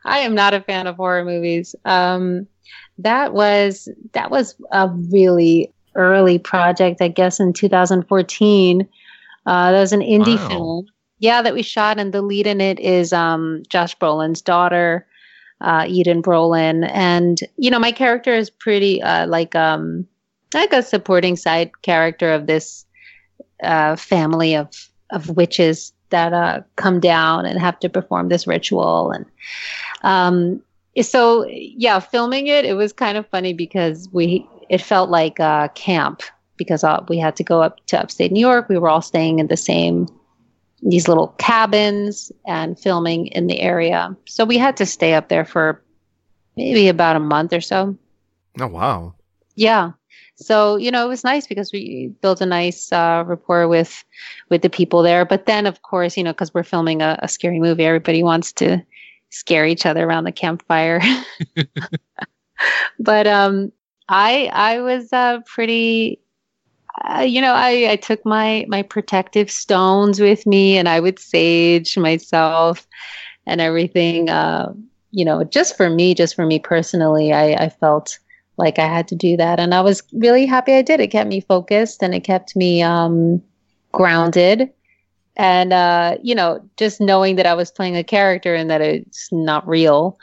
I 0.07 0.21
am 0.21 0.35
not 0.35 0.55
a 0.55 0.63
fan 0.63 0.87
of 0.87 0.97
horror 0.97 1.27
movies. 1.27 1.75
Um, 1.85 2.47
that 2.99 3.35
was 3.35 3.87
that 4.13 4.31
was 4.31 4.57
a 4.73 4.89
really 4.89 5.71
early 5.95 6.39
project, 6.39 7.03
I 7.03 7.09
guess, 7.09 7.39
in 7.39 7.53
2014. 7.53 8.89
Uh, 9.47 9.73
that 9.73 9.79
was 9.79 9.93
an 9.93 10.01
indie 10.01 10.39
wow. 10.39 10.49
film 10.49 10.87
yeah, 11.19 11.43
that 11.43 11.55
we 11.55 11.63
shot, 11.63 11.99
and 11.99 12.13
the 12.13 12.23
lead 12.23 12.47
in 12.47 12.61
it 12.61 12.79
is 12.81 13.13
um, 13.13 13.63
Josh 13.69 13.97
Brolin's 13.99 14.43
daughter. 14.43 15.07
uh, 15.61 15.87
Eden 15.89 16.23
Brolin, 16.23 16.89
and 16.93 17.39
you 17.57 17.71
know 17.71 17.79
my 17.79 17.93
character 17.93 18.35
is 18.35 18.51
pretty 18.51 19.03
uh, 19.03 19.27
like 19.27 19.55
um 19.55 20.07
like 20.55 20.73
a 20.73 20.83
supporting 20.83 21.37
side 21.37 21.71
character 21.83 22.33
of 22.33 22.47
this 22.47 22.85
uh, 23.63 23.97
family 23.97 24.55
of 24.57 24.69
of 25.11 25.31
witches 25.37 25.93
that 26.11 26.33
uh, 26.33 26.61
come 26.77 27.01
down 27.01 27.47
and 27.47 27.59
have 27.61 27.79
to 27.81 27.89
perform 27.89 28.29
this 28.29 28.47
ritual 28.47 29.11
and 29.11 29.27
um 30.03 30.61
so 31.01 31.47
yeah 31.49 31.99
filming 31.99 32.47
it 32.47 32.65
it 32.65 32.75
was 32.75 32.93
kind 32.93 33.17
of 33.19 33.27
funny 33.29 33.53
because 33.53 34.09
we 34.13 34.47
it 34.69 34.81
felt 34.81 35.11
like 35.11 35.41
uh, 35.41 35.69
camp 35.75 36.23
because 36.57 36.85
uh, 36.85 37.05
we 37.09 37.19
had 37.19 37.37
to 37.37 37.45
go 37.45 37.63
up 37.63 37.85
to 37.87 38.01
upstate 38.01 38.33
New 38.33 38.41
York. 38.41 38.69
We 38.69 38.79
were 38.79 38.89
all 38.89 39.03
staying 39.03 39.39
in 39.41 39.49
the 39.49 39.57
same 39.57 40.07
these 40.85 41.09
little 41.09 41.29
cabins 41.39 42.31
and 42.47 42.79
filming 42.79 43.27
in 43.29 43.47
the 43.47 43.61
area. 43.61 44.15
So 44.27 44.45
we 44.45 44.59
had 44.59 44.77
to 44.77 44.87
stay 44.87 45.15
up 45.15 45.29
there 45.29 45.45
for 45.45 45.83
maybe 46.57 46.89
about 46.89 47.17
a 47.17 47.21
month 47.21 47.53
or 47.53 47.61
so. 47.61 47.97
Oh 48.61 48.67
wow. 48.67 49.15
Yeah. 49.57 49.93
So, 50.37 50.77
you 50.77 50.91
know, 50.91 51.05
it 51.05 51.09
was 51.09 51.25
nice 51.25 51.47
because 51.47 51.73
we 51.73 52.13
built 52.21 52.41
a 52.41 52.47
nice 52.47 52.93
uh, 52.93 53.25
rapport 53.27 53.67
with 53.69 54.05
with 54.51 54.63
the 54.63 54.71
people 54.71 55.03
there. 55.03 55.25
But 55.25 55.47
then 55.47 55.67
of 55.67 55.83
course, 55.83 56.17
you 56.17 56.23
know, 56.23 56.33
because 56.33 56.53
we're 56.53 56.65
filming 56.65 57.03
a, 57.03 57.19
a 57.23 57.29
scary 57.29 57.61
movie, 57.61 57.85
everybody 57.85 58.23
wants 58.23 58.53
to 58.55 58.85
scare 59.31 59.67
each 59.67 59.87
other 59.87 60.05
around 60.05 60.25
the 60.25 60.33
campfire. 60.33 61.01
but 62.99 63.27
um 63.27 63.73
I 64.09 64.51
I 64.53 64.81
was 64.81 65.13
uh, 65.13 65.41
pretty 65.47 66.21
uh, 67.09 67.21
you 67.21 67.41
know, 67.41 67.53
I, 67.53 67.93
I 67.93 67.97
took 67.97 68.25
my 68.25 68.65
my 68.69 68.83
protective 68.83 69.51
stones 69.51 70.21
with 70.21 70.47
me, 70.47 70.77
and 70.77 70.89
I 70.89 71.01
would 71.01 71.19
sage 71.19 71.97
myself 71.99 72.87
and 73.47 73.61
everything. 73.61 74.31
Uh, 74.31 74.73
you 75.11 75.25
know, 75.25 75.45
just 75.45 75.77
for 75.77 75.89
me, 75.91 76.15
just 76.15 76.35
for 76.35 76.47
me 76.47 76.59
personally, 76.59 77.33
I, 77.33 77.53
I 77.55 77.69
felt 77.69 78.19
like 78.57 78.79
I 78.79 78.87
had 78.87 79.09
to 79.09 79.17
do 79.17 79.37
that, 79.37 79.61
and 79.61 79.75
I 79.75 79.81
was 79.81 80.03
really 80.13 80.47
happy 80.47 80.75
I 80.75 80.83
did. 80.83 81.01
It 81.01 81.09
kept 81.09 81.29
me 81.29 81.41
focused, 81.41 82.03
and 82.03 82.15
it 82.15 82.25
kept 82.25 82.57
me 82.57 82.83
um, 82.83 83.43
grounded, 83.93 84.71
and 85.37 85.73
uh, 85.73 86.17
you 86.23 86.35
know, 86.35 86.61
just 86.77 87.01
knowing 87.01 87.37
that 87.37 87.47
I 87.47 87.55
was 87.55 87.71
playing 87.71 87.97
a 87.97 88.05
character 88.05 88.55
and 88.55 88.71
that 88.71 88.81
it's 88.81 89.29
not 89.33 89.67
real 89.69 90.19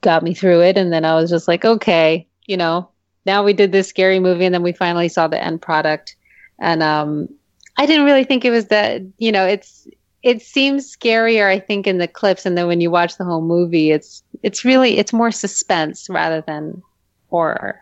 got 0.00 0.22
me 0.22 0.34
through 0.34 0.62
it. 0.62 0.76
And 0.76 0.92
then 0.92 1.04
I 1.04 1.14
was 1.14 1.30
just 1.30 1.48
like, 1.48 1.64
okay, 1.64 2.26
you 2.46 2.56
know, 2.56 2.88
now 3.26 3.44
we 3.44 3.52
did 3.52 3.72
this 3.72 3.88
scary 3.88 4.20
movie 4.20 4.44
and 4.44 4.54
then 4.54 4.62
we 4.62 4.72
finally 4.72 5.08
saw 5.08 5.28
the 5.28 5.42
end 5.42 5.60
product 5.60 6.16
and 6.58 6.82
um 6.82 7.28
i 7.76 7.86
didn't 7.86 8.04
really 8.04 8.24
think 8.24 8.44
it 8.44 8.50
was 8.50 8.66
that 8.66 9.02
you 9.18 9.32
know 9.32 9.46
it's 9.46 9.86
it 10.22 10.42
seems 10.42 10.96
scarier 10.96 11.48
i 11.48 11.58
think 11.58 11.86
in 11.86 11.98
the 11.98 12.08
clips 12.08 12.46
and 12.46 12.56
then 12.56 12.66
when 12.66 12.80
you 12.80 12.90
watch 12.90 13.16
the 13.16 13.24
whole 13.24 13.42
movie 13.42 13.90
it's 13.90 14.22
it's 14.42 14.64
really 14.64 14.98
it's 14.98 15.12
more 15.12 15.30
suspense 15.30 16.08
rather 16.08 16.40
than 16.42 16.82
horror 17.30 17.80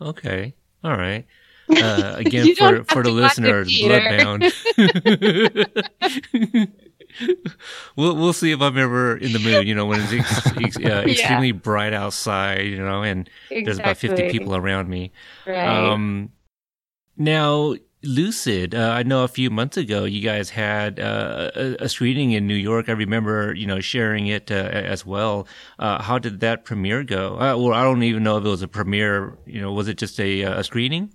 okay 0.00 0.54
all 0.82 0.96
right 0.96 1.26
uh, 1.78 2.16
again 2.18 2.54
for 2.54 2.84
for 2.84 3.02
the 3.02 3.10
listeners 3.10 3.72
bloodbound 3.80 4.52
we'll 7.96 8.16
we'll 8.16 8.32
see 8.32 8.52
if 8.52 8.60
I'm 8.60 8.78
ever 8.78 9.16
in 9.16 9.32
the 9.32 9.38
mood. 9.38 9.66
You 9.66 9.74
know, 9.74 9.86
when 9.86 10.00
it's 10.00 10.12
ex- 10.12 10.56
ex- 10.56 10.76
uh, 10.76 11.04
extremely 11.06 11.52
bright 11.52 11.92
outside. 11.92 12.62
You 12.62 12.78
know, 12.78 13.02
and 13.02 13.28
exactly. 13.50 13.64
there's 13.64 13.78
about 13.78 13.96
fifty 13.98 14.30
people 14.30 14.56
around 14.56 14.88
me. 14.88 15.12
Right. 15.46 15.66
Um, 15.66 16.30
now, 17.16 17.74
Lucid, 18.02 18.74
uh, 18.74 18.90
I 18.90 19.02
know 19.02 19.24
a 19.24 19.28
few 19.28 19.50
months 19.50 19.76
ago 19.76 20.04
you 20.04 20.20
guys 20.20 20.50
had 20.50 21.00
uh, 21.00 21.50
a, 21.54 21.84
a, 21.84 21.88
screening 21.88 22.32
in 22.32 22.46
New 22.46 22.54
York. 22.54 22.88
I 22.88 22.92
remember, 22.92 23.54
you 23.54 23.66
know, 23.66 23.80
sharing 23.80 24.26
it 24.26 24.50
uh, 24.50 24.54
as 24.54 25.06
well. 25.06 25.46
Uh, 25.78 26.02
how 26.02 26.18
did 26.18 26.40
that 26.40 26.64
premiere 26.64 27.02
go? 27.02 27.34
Uh, 27.36 27.56
well, 27.56 27.72
I 27.72 27.82
don't 27.82 28.02
even 28.02 28.22
know 28.22 28.36
if 28.36 28.44
it 28.44 28.48
was 28.48 28.62
a 28.62 28.68
premiere. 28.68 29.38
You 29.46 29.60
know, 29.60 29.72
was 29.72 29.88
it 29.88 29.96
just 29.96 30.20
a, 30.20 30.42
a 30.42 30.64
screening? 30.64 31.14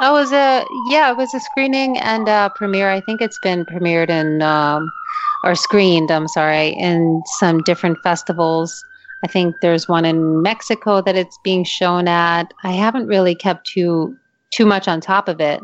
Oh, 0.00 0.16
it 0.16 0.20
was 0.20 0.32
a 0.32 0.64
yeah, 0.88 1.10
it 1.10 1.16
was 1.16 1.34
a 1.34 1.40
screening 1.40 1.98
and 1.98 2.26
a 2.28 2.50
premiere. 2.56 2.90
I 2.90 3.00
think 3.00 3.20
it's 3.20 3.38
been 3.38 3.64
premiered 3.66 4.08
in 4.08 4.42
um, 4.42 4.90
or 5.44 5.54
screened, 5.54 6.10
I'm 6.10 6.28
sorry, 6.28 6.70
in 6.70 7.22
some 7.38 7.62
different 7.62 8.02
festivals. 8.02 8.84
I 9.22 9.28
think 9.28 9.60
there's 9.60 9.86
one 9.86 10.06
in 10.06 10.42
Mexico 10.42 11.02
that 11.02 11.16
it's 11.16 11.38
being 11.44 11.64
shown 11.64 12.08
at. 12.08 12.54
I 12.64 12.72
haven't 12.72 13.06
really 13.06 13.34
kept 13.34 13.66
too 13.66 14.16
too 14.50 14.66
much 14.66 14.88
on 14.88 15.00
top 15.00 15.28
of 15.28 15.40
it. 15.40 15.60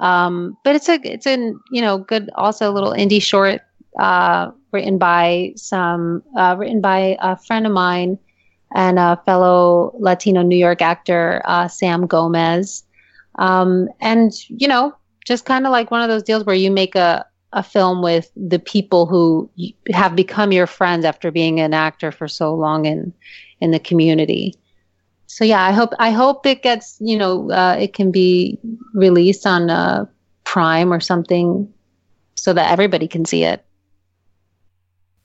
Um, 0.00 0.56
but 0.64 0.74
it's 0.74 0.88
a 0.88 0.98
it's 1.04 1.26
a 1.26 1.36
you 1.70 1.80
know 1.80 1.98
good 1.98 2.30
also 2.34 2.70
a 2.70 2.74
little 2.74 2.92
indie 2.92 3.22
short 3.22 3.60
uh, 3.98 4.50
written 4.72 4.98
by 4.98 5.52
some 5.56 6.22
uh, 6.36 6.56
written 6.58 6.80
by 6.80 7.16
a 7.20 7.36
friend 7.36 7.66
of 7.66 7.72
mine 7.72 8.18
and 8.74 8.98
a 8.98 9.20
fellow 9.24 9.94
Latino 9.98 10.42
New 10.42 10.56
York 10.56 10.82
actor 10.82 11.42
uh, 11.44 11.68
Sam 11.68 12.06
Gomez. 12.06 12.84
Um, 13.36 13.88
and 14.00 14.32
you 14.48 14.66
know 14.68 14.94
just 15.24 15.44
kind 15.44 15.66
of 15.66 15.72
like 15.72 15.90
one 15.90 16.02
of 16.02 16.08
those 16.08 16.22
deals 16.22 16.44
where 16.44 16.56
you 16.56 16.70
make 16.70 16.94
a 16.94 17.24
a 17.52 17.62
film 17.62 18.02
with 18.02 18.30
the 18.34 18.58
people 18.58 19.06
who 19.06 19.50
have 19.92 20.16
become 20.16 20.52
your 20.52 20.66
friends 20.66 21.04
after 21.04 21.30
being 21.30 21.60
an 21.60 21.74
actor 21.74 22.10
for 22.10 22.26
so 22.26 22.54
long 22.54 22.86
in 22.86 23.12
in 23.60 23.70
the 23.70 23.78
community. 23.78 24.54
So 25.32 25.44
yeah, 25.44 25.64
I 25.64 25.72
hope 25.72 25.94
I 25.98 26.10
hope 26.10 26.44
it 26.44 26.62
gets 26.62 26.98
you 27.00 27.16
know 27.16 27.50
uh, 27.50 27.74
it 27.80 27.94
can 27.94 28.10
be 28.12 28.58
released 28.92 29.46
on 29.46 29.70
uh, 29.70 30.04
Prime 30.44 30.92
or 30.92 31.00
something 31.00 31.72
so 32.34 32.52
that 32.52 32.70
everybody 32.70 33.08
can 33.08 33.24
see 33.24 33.42
it. 33.42 33.64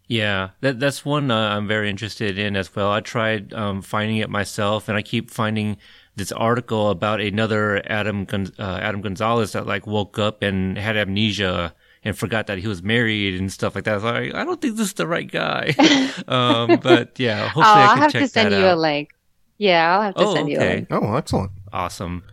Yeah, 0.08 0.52
that 0.62 0.80
that's 0.80 1.04
one 1.04 1.30
uh, 1.30 1.50
I'm 1.50 1.68
very 1.68 1.90
interested 1.90 2.40
in 2.40 2.56
as 2.56 2.74
well. 2.74 2.90
I 2.90 3.02
tried 3.02 3.52
um, 3.52 3.82
finding 3.82 4.16
it 4.16 4.30
myself, 4.30 4.88
and 4.88 4.98
I 4.98 5.02
keep 5.02 5.30
finding 5.30 5.76
this 6.16 6.32
article 6.32 6.90
about 6.90 7.20
another 7.20 7.84
Adam 7.92 8.24
Gon- 8.24 8.54
uh, 8.58 8.80
Adam 8.82 9.02
Gonzalez 9.02 9.52
that 9.52 9.68
like 9.68 9.86
woke 9.86 10.18
up 10.18 10.42
and 10.42 10.78
had 10.78 10.96
amnesia 10.96 11.76
and 12.06 12.18
forgot 12.18 12.48
that 12.48 12.60
he 12.60 12.68
was 12.70 12.82
married 12.82 13.38
and 13.38 13.52
stuff 13.52 13.76
like 13.76 13.84
that. 13.84 13.92
I 13.92 13.96
was 13.96 14.04
like, 14.06 14.34
I 14.36 14.46
don't 14.46 14.62
think 14.62 14.78
this 14.78 14.88
is 14.88 14.94
the 14.94 15.06
right 15.06 15.30
guy. 15.30 15.76
um, 16.30 16.80
but 16.80 17.20
yeah, 17.20 17.50
hopefully 17.50 17.66
oh, 17.66 17.74
I 17.74 17.88
can 17.88 17.90
I'll 17.90 17.96
have 17.98 18.12
check 18.14 18.22
to 18.22 18.28
send 18.30 18.52
you 18.52 18.66
out. 18.66 18.78
a 18.78 18.80
link. 18.80 19.10
Yeah, 19.58 19.96
I'll 19.96 20.02
have 20.02 20.16
to 20.16 20.24
oh, 20.24 20.34
send 20.34 20.50
you 20.50 20.60
a 20.60 20.62
link. 20.62 20.88
Oh, 20.92 21.16
excellent. 21.16 21.52
Awesome. 21.74 22.24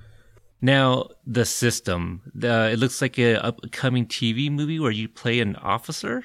Now, 0.61 1.09
the 1.27 1.45
system. 1.45 2.23
The, 2.35 2.71
it 2.73 2.79
looks 2.79 3.03
like 3.03 3.19
an 3.19 3.37
upcoming 3.37 4.07
TV 4.07 4.51
movie 4.51 4.81
where 4.81 4.91
you 4.91 5.09
play 5.09 5.41
an 5.41 5.57
officer. 5.57 6.25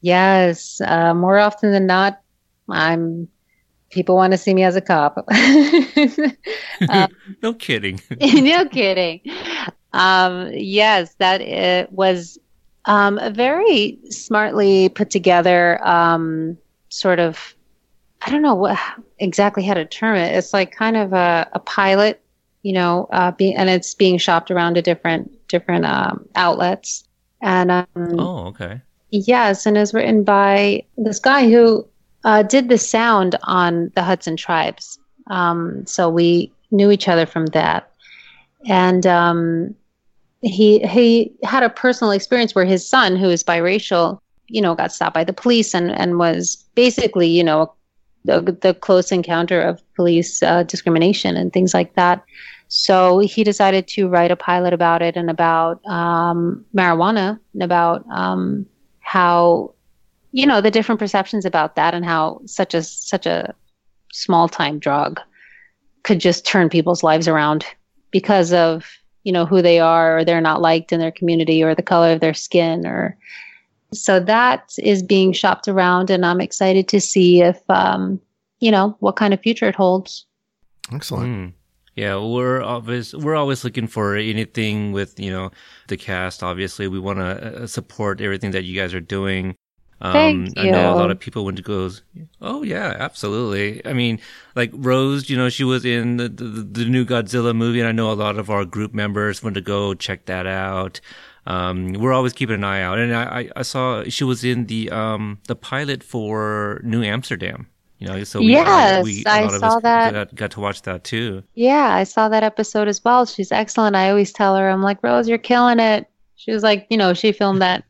Yes, 0.00 0.80
uh, 0.80 1.14
more 1.14 1.38
often 1.38 1.72
than 1.72 1.86
not, 1.86 2.20
I'm. 2.68 3.28
People 3.90 4.16
want 4.16 4.32
to 4.32 4.38
see 4.38 4.52
me 4.52 4.64
as 4.64 4.76
a 4.76 4.80
cop. 4.80 5.16
um, 6.88 7.08
no 7.42 7.54
kidding. 7.54 8.00
no 8.20 8.68
kidding. 8.68 9.20
Um, 9.92 10.50
yes, 10.52 11.14
that 11.18 11.40
it 11.40 11.90
was 11.92 12.38
um, 12.84 13.18
a 13.18 13.30
very 13.30 13.98
smartly 14.10 14.88
put 14.90 15.10
together 15.10 15.84
um, 15.86 16.58
sort 16.88 17.18
of. 17.18 17.54
I 18.22 18.30
don't 18.30 18.42
know 18.42 18.54
what 18.54 18.78
exactly 19.18 19.64
how 19.64 19.74
to 19.74 19.84
term 19.84 20.16
it. 20.16 20.34
It's 20.34 20.52
like 20.52 20.72
kind 20.72 20.96
of 20.96 21.12
a, 21.12 21.48
a 21.52 21.60
pilot, 21.60 22.20
you 22.62 22.72
know, 22.72 23.08
uh, 23.12 23.30
be, 23.30 23.54
and 23.54 23.70
it's 23.70 23.94
being 23.94 24.18
shopped 24.18 24.50
around 24.50 24.74
to 24.74 24.82
different 24.82 25.30
different 25.48 25.86
um, 25.86 26.26
outlets. 26.34 27.04
And 27.40 27.70
um, 27.70 27.86
oh, 27.96 28.46
okay. 28.48 28.80
Yes, 29.10 29.64
and 29.64 29.78
it's 29.78 29.94
written 29.94 30.24
by 30.24 30.84
this 30.96 31.18
guy 31.18 31.48
who 31.48 31.86
uh, 32.24 32.42
did 32.42 32.68
the 32.68 32.78
sound 32.78 33.36
on 33.44 33.90
the 33.94 34.02
Hudson 34.02 34.36
Tribes. 34.36 34.98
Um, 35.28 35.86
so 35.86 36.08
we 36.10 36.52
knew 36.70 36.90
each 36.90 37.08
other 37.08 37.24
from 37.24 37.46
that, 37.46 37.90
and 38.66 39.06
um, 39.06 39.74
he 40.42 40.80
he 40.80 41.32
had 41.44 41.62
a 41.62 41.70
personal 41.70 42.10
experience 42.10 42.54
where 42.54 42.64
his 42.64 42.86
son, 42.86 43.16
who 43.16 43.30
is 43.30 43.44
biracial, 43.44 44.20
you 44.48 44.60
know, 44.60 44.74
got 44.74 44.92
stopped 44.92 45.14
by 45.14 45.24
the 45.24 45.32
police 45.32 45.74
and 45.74 45.90
and 45.92 46.18
was 46.18 46.56
basically, 46.74 47.28
you 47.28 47.44
know, 47.44 47.72
the, 48.28 48.56
the 48.60 48.74
close 48.74 49.10
encounter 49.10 49.60
of 49.60 49.82
police 49.94 50.42
uh, 50.42 50.62
discrimination 50.64 51.36
and 51.36 51.52
things 51.52 51.72
like 51.72 51.94
that. 51.94 52.22
So 52.68 53.20
he 53.20 53.42
decided 53.42 53.88
to 53.88 54.08
write 54.08 54.30
a 54.30 54.36
pilot 54.36 54.74
about 54.74 55.00
it 55.00 55.16
and 55.16 55.30
about 55.30 55.84
um, 55.86 56.64
marijuana 56.76 57.40
and 57.54 57.62
about 57.62 58.04
um, 58.10 58.66
how, 59.00 59.72
you 60.32 60.46
know, 60.46 60.60
the 60.60 60.70
different 60.70 60.98
perceptions 60.98 61.46
about 61.46 61.76
that 61.76 61.94
and 61.94 62.04
how 62.04 62.42
such 62.44 62.74
a 62.74 62.82
such 62.82 63.24
a 63.24 63.54
small 64.12 64.48
time 64.48 64.78
drug 64.78 65.20
could 66.02 66.20
just 66.20 66.44
turn 66.46 66.68
people's 66.68 67.02
lives 67.02 67.26
around 67.26 67.64
because 68.10 68.52
of 68.52 68.86
you 69.24 69.32
know 69.32 69.46
who 69.46 69.62
they 69.62 69.78
are 69.78 70.18
or 70.18 70.24
they're 70.24 70.40
not 70.40 70.60
liked 70.60 70.92
in 70.92 71.00
their 71.00 71.12
community 71.12 71.62
or 71.62 71.74
the 71.74 71.82
color 71.82 72.12
of 72.12 72.20
their 72.20 72.34
skin 72.34 72.86
or 72.86 73.16
so 73.92 74.20
that 74.20 74.72
is 74.78 75.02
being 75.02 75.32
shopped 75.32 75.68
around 75.68 76.10
and 76.10 76.24
i'm 76.24 76.40
excited 76.40 76.88
to 76.88 77.00
see 77.00 77.40
if 77.42 77.58
um, 77.68 78.20
you 78.60 78.70
know 78.70 78.96
what 79.00 79.16
kind 79.16 79.32
of 79.32 79.40
future 79.40 79.68
it 79.68 79.74
holds 79.74 80.26
excellent 80.92 81.28
mm. 81.28 81.52
Yeah, 81.98 82.16
we're 82.18 82.62
always 82.62 83.12
we're 83.12 83.34
always 83.34 83.64
looking 83.64 83.88
for 83.88 84.14
anything 84.14 84.92
with 84.92 85.18
you 85.18 85.32
know 85.32 85.50
the 85.88 85.96
cast. 85.96 86.44
Obviously, 86.44 86.86
we 86.86 87.00
want 87.00 87.18
to 87.18 87.64
uh, 87.64 87.66
support 87.66 88.20
everything 88.20 88.52
that 88.52 88.62
you 88.62 88.80
guys 88.80 88.94
are 88.94 89.00
doing. 89.00 89.56
Um, 90.00 90.12
Thank 90.12 90.58
I 90.58 90.70
know 90.70 90.94
a 90.94 90.94
lot 90.94 91.10
of 91.10 91.18
people 91.18 91.44
went 91.44 91.56
to 91.56 91.62
go. 91.64 91.90
Oh 92.40 92.62
yeah, 92.62 92.94
absolutely. 92.96 93.84
I 93.84 93.94
mean, 93.94 94.20
like 94.54 94.70
Rose, 94.72 95.28
you 95.28 95.36
know, 95.36 95.48
she 95.48 95.64
was 95.64 95.84
in 95.84 96.18
the, 96.18 96.28
the 96.28 96.44
the 96.44 96.84
new 96.84 97.04
Godzilla 97.04 97.52
movie, 97.52 97.80
and 97.80 97.88
I 97.88 97.92
know 97.92 98.12
a 98.12 98.14
lot 98.14 98.38
of 98.38 98.48
our 98.48 98.64
group 98.64 98.94
members 98.94 99.42
went 99.42 99.54
to 99.54 99.60
go 99.60 99.94
check 99.94 100.26
that 100.26 100.46
out. 100.46 101.00
Um, 101.48 101.94
we're 101.94 102.12
always 102.12 102.34
keeping 102.34 102.56
an 102.56 102.64
eye 102.64 102.82
out, 102.82 102.98
and 102.98 103.14
I, 103.14 103.22
I, 103.22 103.50
I 103.56 103.62
saw 103.62 104.04
she 104.04 104.22
was 104.22 104.44
in 104.44 104.66
the 104.66 104.90
um 104.90 105.38
the 105.48 105.56
pilot 105.56 106.02
for 106.02 106.80
New 106.84 107.02
Amsterdam. 107.02 107.66
You 107.98 108.06
know, 108.06 108.22
so 108.24 108.38
we, 108.38 108.52
Yes, 108.52 109.02
we, 109.02 109.24
I 109.26 109.48
saw 109.48 109.80
that. 109.80 110.12
Got, 110.12 110.34
got 110.34 110.50
to 110.52 110.60
watch 110.60 110.82
that 110.82 111.02
too. 111.02 111.42
Yeah, 111.54 111.94
I 111.94 112.04
saw 112.04 112.28
that 112.28 112.44
episode 112.44 112.86
as 112.86 113.02
well. 113.02 113.26
She's 113.26 113.50
excellent. 113.50 113.96
I 113.96 114.10
always 114.10 114.32
tell 114.32 114.54
her, 114.56 114.68
I'm 114.68 114.82
like, 114.82 115.02
Rose, 115.02 115.28
you're 115.28 115.36
killing 115.38 115.80
it. 115.80 116.06
She 116.36 116.52
was 116.52 116.62
like, 116.62 116.86
you 116.90 116.96
know, 116.96 117.12
she 117.14 117.32
filmed 117.32 117.60
that 117.60 117.82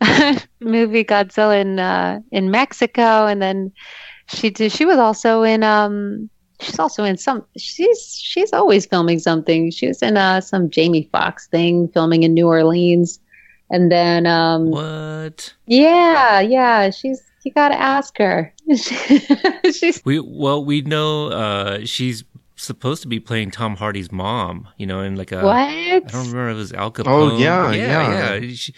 movie 0.60 1.02
Godzilla 1.02 1.58
in 1.60 1.78
uh, 1.78 2.20
in 2.30 2.50
Mexico, 2.50 3.26
and 3.26 3.40
then 3.40 3.72
she 4.28 4.50
did. 4.50 4.72
She 4.72 4.84
was 4.84 4.98
also 4.98 5.42
in. 5.42 5.62
Um, 5.62 6.28
she's 6.60 6.78
also 6.78 7.04
in 7.04 7.16
some. 7.16 7.44
She's 7.56 8.18
she's 8.20 8.52
always 8.52 8.86
filming 8.86 9.18
something. 9.18 9.70
She 9.70 9.86
was 9.88 10.02
in 10.02 10.16
uh, 10.16 10.40
some 10.40 10.70
Jamie 10.70 11.08
Foxx 11.12 11.46
thing, 11.48 11.88
filming 11.88 12.22
in 12.22 12.34
New 12.34 12.46
Orleans, 12.48 13.18
and 13.70 13.90
then 13.90 14.26
um, 14.26 14.70
What? 14.70 15.54
yeah, 15.66 16.40
yeah, 16.40 16.90
she's. 16.90 17.22
You 17.44 17.52
gotta 17.52 17.80
ask 17.80 18.18
her. 18.18 18.52
she's 19.72 20.02
We 20.04 20.18
well, 20.20 20.64
we 20.64 20.82
know 20.82 21.28
uh, 21.28 21.78
she's 21.84 22.24
supposed 22.56 23.02
to 23.02 23.08
be 23.08 23.20
playing 23.20 23.52
Tom 23.52 23.76
Hardy's 23.76 24.10
mom. 24.10 24.66
You 24.78 24.86
know, 24.86 25.00
in 25.00 25.14
like 25.16 25.30
a 25.30 25.42
what? 25.44 25.54
I 25.54 26.00
don't 26.00 26.12
remember 26.32 26.48
if 26.50 26.54
it 26.54 26.58
was 26.58 26.72
Al 26.72 26.90
Capone. 26.90 27.06
Oh, 27.06 27.36
yeah, 27.38 27.70
yeah, 27.72 28.34
yeah. 28.40 28.52
She, 28.54 28.74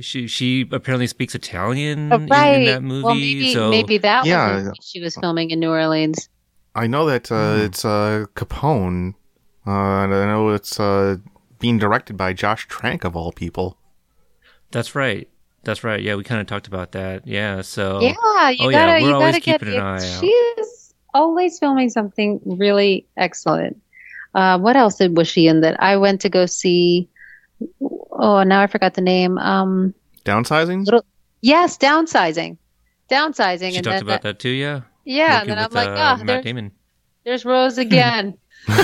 she 0.00 0.26
she 0.26 0.68
apparently 0.72 1.06
speaks 1.06 1.34
Italian 1.34 2.12
Oh, 2.12 2.16
in, 2.16 2.26
right. 2.28 2.54
in 2.60 2.64
that 2.66 2.82
movie. 2.82 3.04
Well, 3.04 3.14
maybe, 3.14 3.52
so 3.52 3.68
maybe 3.70 3.98
that 3.98 4.24
Yeah. 4.24 4.54
was 4.68 4.72
she 4.82 5.00
was 5.00 5.14
filming 5.16 5.50
in 5.50 5.60
New 5.60 5.70
Orleans. 5.70 6.30
I 6.74 6.86
know 6.86 7.06
that 7.06 7.30
uh, 7.30 7.56
Hmm. 7.56 7.60
it's 7.66 7.84
uh, 7.84 8.26
Capone, 8.34 9.14
uh, 9.66 9.70
and 9.70 10.14
I 10.14 10.26
know 10.26 10.48
it's 10.50 10.80
uh, 10.80 11.16
being 11.58 11.78
directed 11.78 12.16
by 12.16 12.32
Josh 12.32 12.66
Trank 12.68 13.04
of 13.04 13.14
all 13.16 13.32
people. 13.32 13.78
that's 14.70 14.94
right. 14.94 15.28
That's 15.64 15.84
right. 15.84 16.00
Yeah, 16.02 16.16
we 16.16 16.24
kind 16.24 16.40
of 16.40 16.46
talked 16.48 16.66
about 16.66 16.92
that. 16.92 17.26
Yeah. 17.26 17.60
So 17.60 18.00
Yeah, 18.00 18.48
you 18.50 18.68
Oh, 18.68 18.70
gotta, 18.70 18.92
we're 19.02 19.08
you 19.10 19.14
always 19.14 19.32
gotta 19.34 19.40
get. 19.44 19.60
keeping 19.60 19.74
an 19.74 19.80
eye 19.82 19.94
out. 19.96 20.20
She 20.20 20.26
is 20.26 20.94
always 21.14 21.58
filming 21.60 21.88
something 21.90 22.40
really 22.44 23.06
excellent. 23.16 23.80
Uh, 24.34 24.58
what 24.58 24.76
else 24.76 24.96
did, 24.96 25.14
was 25.16 25.28
she 25.28 25.46
in 25.46 25.60
that 25.60 25.80
I 25.80 25.98
went 25.98 26.22
to 26.22 26.28
go 26.30 26.46
see? 26.46 27.08
Oh, 28.10 28.42
now 28.42 28.60
I 28.62 28.66
forgot 28.66 28.94
the 28.94 29.02
name. 29.02 29.38
Um, 29.38 29.94
Downsizing? 30.24 30.84
Little- 30.86 31.04
yes, 31.42 31.76
downsizing, 31.78 32.56
downsizing, 33.10 33.70
she 33.70 33.76
and 33.76 33.84
talked 33.84 33.94
then 33.98 34.02
about 34.02 34.22
that 34.22 34.38
too. 34.40 34.48
Yeah. 34.50 34.80
Yeah, 35.04 35.40
and 35.40 35.48
Working 35.48 35.56
then 35.56 35.58
I'm 35.64 35.70
like, 35.72 35.88
uh, 35.88 35.94
ah, 35.96 36.16
Matt 36.18 36.26
there's, 36.26 36.44
Damon. 36.44 36.72
there's 37.24 37.44
Rose 37.44 37.78
again. 37.78 38.38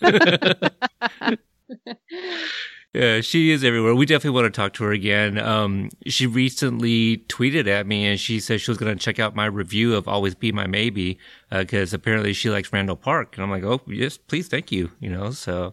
Yeah, 2.94 3.22
she 3.22 3.52
is 3.52 3.64
everywhere. 3.64 3.94
We 3.94 4.04
definitely 4.04 4.38
want 4.38 4.52
to 4.52 4.60
talk 4.60 4.74
to 4.74 4.84
her 4.84 4.92
again. 4.92 5.38
Um, 5.38 5.88
she 6.08 6.26
recently 6.26 7.24
tweeted 7.28 7.66
at 7.66 7.86
me 7.86 8.04
and 8.04 8.20
she 8.20 8.38
said 8.38 8.60
she 8.60 8.70
was 8.70 8.76
going 8.76 8.94
to 8.94 9.02
check 9.02 9.18
out 9.18 9.34
my 9.34 9.46
review 9.46 9.94
of 9.94 10.06
Always 10.06 10.34
Be 10.34 10.52
My 10.52 10.66
Maybe, 10.66 11.18
because 11.50 11.94
apparently 11.94 12.34
she 12.34 12.50
likes 12.50 12.70
Randall 12.70 12.96
Park. 12.96 13.34
And 13.34 13.42
I'm 13.44 13.50
like, 13.50 13.64
oh, 13.64 13.80
yes, 13.86 14.18
please, 14.18 14.46
thank 14.48 14.70
you. 14.70 14.90
You 15.00 15.08
know, 15.08 15.30
so, 15.30 15.72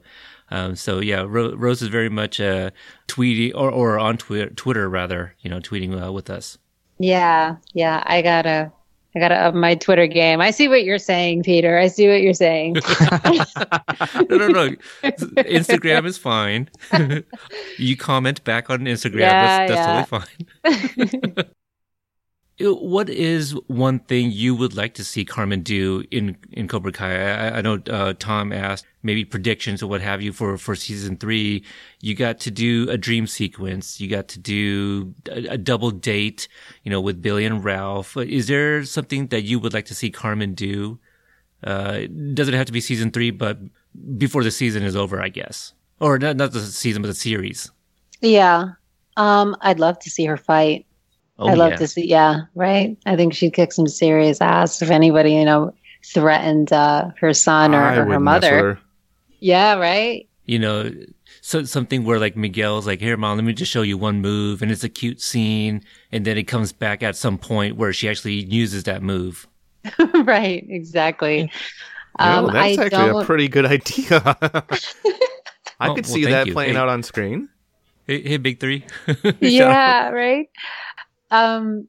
um, 0.50 0.78
so 0.78 1.02
yeah, 1.02 1.26
Ro- 1.28 1.56
Rose 1.56 1.82
is 1.82 1.90
very 1.90 2.08
much, 2.08 2.40
uh, 2.40 2.70
tweeting 3.10 3.52
or, 3.54 3.70
or 3.70 4.00
on 4.00 4.16
Twitter, 4.16 4.52
Twitter 4.52 4.88
rather, 4.88 5.36
you 5.42 5.50
know, 5.50 5.60
tweeting 5.60 6.02
uh, 6.02 6.14
with 6.14 6.30
us. 6.30 6.58
yeah, 7.00 7.58
yeah, 7.74 8.02
I 8.06 8.22
gotta, 8.22 8.72
I 9.16 9.20
gotta 9.20 9.36
up 9.36 9.56
my 9.56 9.76
Twitter 9.76 10.06
game. 10.06 10.40
I 10.40 10.52
see 10.52 10.68
what 10.68 10.84
you're 10.84 11.00
saying, 11.00 11.44
Peter. 11.44 11.80
I 11.80 11.88
see 11.88 12.08
what 12.08 12.22
you're 12.22 12.36
saying. 12.36 12.74
no, 13.26 14.38
no, 14.38 14.48
no. 14.48 14.70
Instagram 15.04 16.06
is 16.06 16.18
fine. 16.18 16.70
you 17.78 17.98
comment 17.98 18.44
back 18.44 18.70
on 18.70 18.82
Instagram. 18.82 19.22
Yeah, 19.22 19.68
that's 19.68 20.06
that's 20.06 20.12
totally 20.64 21.26
fine. 21.36 21.46
what 22.60 23.10
is 23.10 23.52
one 23.68 24.00
thing 24.00 24.32
you 24.32 24.54
would 24.54 24.76
like 24.76 24.94
to 24.96 25.04
see 25.04 25.24
Carmen 25.24 25.62
do 25.62 26.04
in, 26.12 26.36
in 26.52 26.68
Cobra 26.68 26.92
Kai? 26.92 27.32
I, 27.32 27.58
I 27.58 27.62
know 27.62 27.82
uh, 27.90 28.14
Tom 28.20 28.52
asked 28.52 28.86
maybe 29.02 29.24
predictions 29.24 29.82
or 29.82 29.88
what 29.88 30.02
have 30.02 30.22
you 30.22 30.34
for, 30.34 30.58
for 30.58 30.76
season 30.76 31.16
three. 31.16 31.64
You 32.02 32.16
got 32.16 32.40
to 32.42 32.52
do 32.52 32.90
a 32.90 32.98
dream 32.98 33.28
sequence. 33.28 34.02
You 34.02 34.10
got 34.10 34.28
to 34.30 34.40
do 34.40 35.14
a, 35.30 35.54
a 35.54 35.58
double 35.58 35.92
date, 35.92 36.48
you 36.84 36.92
know, 36.92 37.00
with 37.00 37.22
Billy 37.22 37.46
and 37.46 37.64
Ralph. 37.64 38.18
Is 38.18 38.48
there 38.48 38.84
something 38.84 39.28
that 39.28 39.44
you 39.44 39.60
would 39.60 39.74
like 39.74 39.86
to 39.86 39.96
see 39.96 40.12
Carmen 40.12 40.54
do? 40.54 41.00
Uh, 41.64 42.00
it 42.02 42.36
doesn't 42.36 42.54
have 42.54 42.66
to 42.66 42.74
be 42.74 42.82
season 42.82 43.12
three, 43.12 43.32
but 43.32 43.58
before 44.18 44.44
the 44.44 44.52
season 44.52 44.84
is 44.84 44.96
over, 44.96 45.22
I 45.22 45.30
guess. 45.30 45.74
Or 46.00 46.18
not, 46.18 46.36
not 46.36 46.52
the 46.52 46.62
season, 46.62 47.02
but 47.02 47.10
the 47.10 47.16
series. 47.16 47.72
yeah, 48.22 48.72
um, 49.18 49.56
I'd 49.62 49.80
love 49.80 50.00
to 50.00 50.10
see 50.10 50.26
her 50.26 50.38
fight. 50.38 50.86
Oh, 51.40 51.48
I'd 51.48 51.58
love 51.58 51.72
yeah. 51.72 51.78
to 51.78 51.88
see, 51.88 52.08
yeah, 52.08 52.42
right. 52.56 52.98
I 53.06 53.16
think 53.16 53.34
she'd 53.34 53.54
kick 53.54 53.72
some 53.74 53.88
serious 53.88 54.42
ass 54.42 54.82
if 54.82 54.90
anybody, 54.92 55.34
you 55.34 55.46
know, 55.46 55.74
threatened 56.06 56.72
uh, 56.74 57.12
her 57.20 57.34
son 57.34 57.74
or, 57.74 57.82
or 57.82 57.92
her 57.92 58.06
wouldn't 58.06 58.26
mess 58.26 58.44
with 58.44 58.52
mother. 58.52 58.58
her. 58.76 58.80
Yeah, 59.40 59.76
right. 59.76 60.28
you 60.46 60.60
know, 60.60 60.92
so 61.42 61.64
something 61.64 62.04
where 62.04 62.20
like 62.20 62.36
Miguel's 62.36 62.86
like, 62.86 63.00
here, 63.00 63.16
mom, 63.18 63.38
let 63.38 63.46
me 63.46 63.54
just 63.54 63.72
show 63.72 63.84
you 63.84 63.98
one 63.98 64.22
move, 64.22 64.62
and 64.62 64.70
it's 64.72 64.84
a 64.84 64.90
cute 64.90 65.22
scene, 65.22 65.82
and 66.12 66.26
then 66.26 66.38
it 66.38 66.44
comes 66.44 66.74
back 66.74 67.04
at 67.04 67.16
some 67.16 67.38
point 67.38 67.78
where 67.78 67.94
she 67.94 68.10
actually 68.10 68.34
uses 68.44 68.84
that 68.84 69.02
move. 69.02 69.48
right, 70.26 70.66
exactly. 70.70 71.50
You 72.20 72.26
know, 72.26 72.48
Um, 72.48 72.54
that's 72.54 72.78
I 72.78 72.86
actually 72.86 72.90
don't. 72.90 73.24
a 73.24 73.26
pretty 73.26 73.48
good 73.48 73.66
idea. 73.78 74.22
I 75.80 75.90
Oh, 75.90 75.96
could 75.96 76.06
see 76.06 76.24
thank 76.24 76.32
that 76.32 76.48
you. 76.48 76.54
playing 76.54 76.74
Hey. 76.74 76.80
out 76.80 76.90
on 76.90 77.04
screen. 77.04 77.48
Hey, 78.06 78.22
hey 78.28 78.38
big 78.38 78.60
three. 78.60 78.86
Yeah, 79.40 80.10
right. 80.10 80.50
Um, 81.32 81.88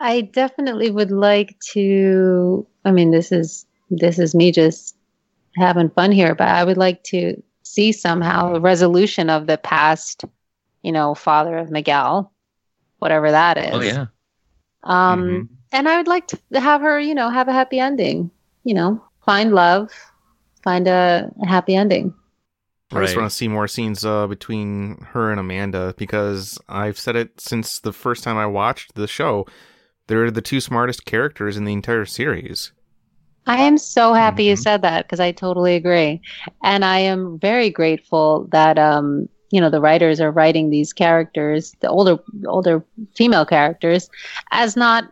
I 0.00 0.22
definitely 0.22 0.90
would 0.90 1.10
like 1.10 1.58
to. 1.72 2.66
I 2.84 2.92
mean, 2.92 3.10
this 3.10 3.32
is 3.32 3.66
this 3.90 4.18
is 4.18 4.34
me 4.34 4.52
just 4.52 4.96
having 5.56 5.90
fun 5.90 6.12
here, 6.12 6.34
but 6.34 6.48
I 6.48 6.64
would 6.64 6.76
like 6.78 7.02
to 7.04 7.42
see 7.62 7.92
somehow 7.92 8.54
a 8.54 8.60
resolution 8.60 9.30
of 9.30 9.46
the 9.46 9.58
past. 9.58 10.24
You 10.82 10.92
know, 10.92 11.14
father 11.14 11.56
of 11.58 11.70
Miguel, 11.70 12.32
whatever 12.98 13.30
that 13.30 13.58
is. 13.58 13.72
Oh 13.74 13.80
yeah. 13.80 14.06
Um, 14.82 15.20
Mhm. 15.20 15.48
and 15.72 15.88
I 15.88 15.96
would 15.98 16.08
like 16.08 16.26
to 16.28 16.38
have 16.60 16.80
her, 16.82 16.98
you 16.98 17.14
know, 17.14 17.28
have 17.30 17.48
a 17.48 17.52
happy 17.52 17.78
ending. 17.78 18.30
You 18.64 18.74
know, 18.74 19.04
find 19.24 19.52
love, 19.52 19.90
find 20.62 20.86
a, 20.88 21.30
a 21.42 21.46
happy 21.46 21.74
ending. 21.74 22.14
I 22.92 23.02
just 23.02 23.16
want 23.16 23.30
to 23.30 23.36
see 23.36 23.48
more 23.48 23.68
scenes 23.68 24.04
uh, 24.04 24.26
between 24.26 24.98
her 25.12 25.30
and 25.30 25.38
Amanda 25.38 25.94
because 25.96 26.58
I've 26.68 26.98
said 26.98 27.16
it 27.16 27.40
since 27.40 27.78
the 27.80 27.92
first 27.92 28.24
time 28.24 28.36
I 28.36 28.46
watched 28.46 28.94
the 28.94 29.06
show. 29.06 29.46
They're 30.08 30.30
the 30.30 30.42
two 30.42 30.60
smartest 30.60 31.04
characters 31.04 31.56
in 31.56 31.64
the 31.64 31.72
entire 31.72 32.04
series. 32.04 32.72
I 33.46 33.58
am 33.58 33.78
so 33.78 34.12
happy 34.12 34.44
you 34.44 34.54
Mhm. 34.54 34.62
said 34.62 34.82
that 34.82 35.06
because 35.06 35.20
I 35.20 35.32
totally 35.32 35.74
agree. 35.76 36.20
And 36.62 36.84
I 36.84 36.98
am 36.98 37.38
very 37.38 37.70
grateful 37.70 38.48
that 38.50 38.78
um, 38.78 39.28
you 39.50 39.60
know, 39.60 39.70
the 39.70 39.80
writers 39.80 40.20
are 40.20 40.30
writing 40.30 40.70
these 40.70 40.92
characters, 40.92 41.74
the 41.80 41.88
older 41.88 42.18
older 42.46 42.84
female 43.16 43.44
characters, 43.44 44.08
as 44.52 44.76
not 44.76 45.10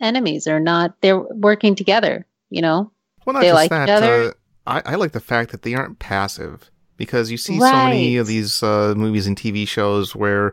enemies 0.00 0.46
or 0.46 0.60
not 0.60 0.94
they're 1.00 1.20
working 1.20 1.74
together, 1.74 2.26
you 2.50 2.60
know? 2.62 2.90
Well, 3.24 3.34
not 3.34 3.40
They 3.40 3.48
just 3.48 3.54
like 3.54 3.70
that. 3.70 3.88
each 3.88 3.92
other. 3.94 4.12
Uh, 4.12 4.32
I, 4.66 4.82
I 4.92 4.94
like 4.96 5.12
the 5.12 5.20
fact 5.20 5.50
that 5.52 5.62
they 5.62 5.74
aren't 5.74 5.98
passive 5.98 6.70
because 6.96 7.30
you 7.30 7.36
see 7.36 7.58
so 7.58 7.72
many 7.72 8.16
of 8.16 8.26
these 8.26 8.62
uh, 8.62 8.94
movies 8.96 9.26
and 9.26 9.36
TV 9.36 9.66
shows 9.66 10.14
where 10.14 10.52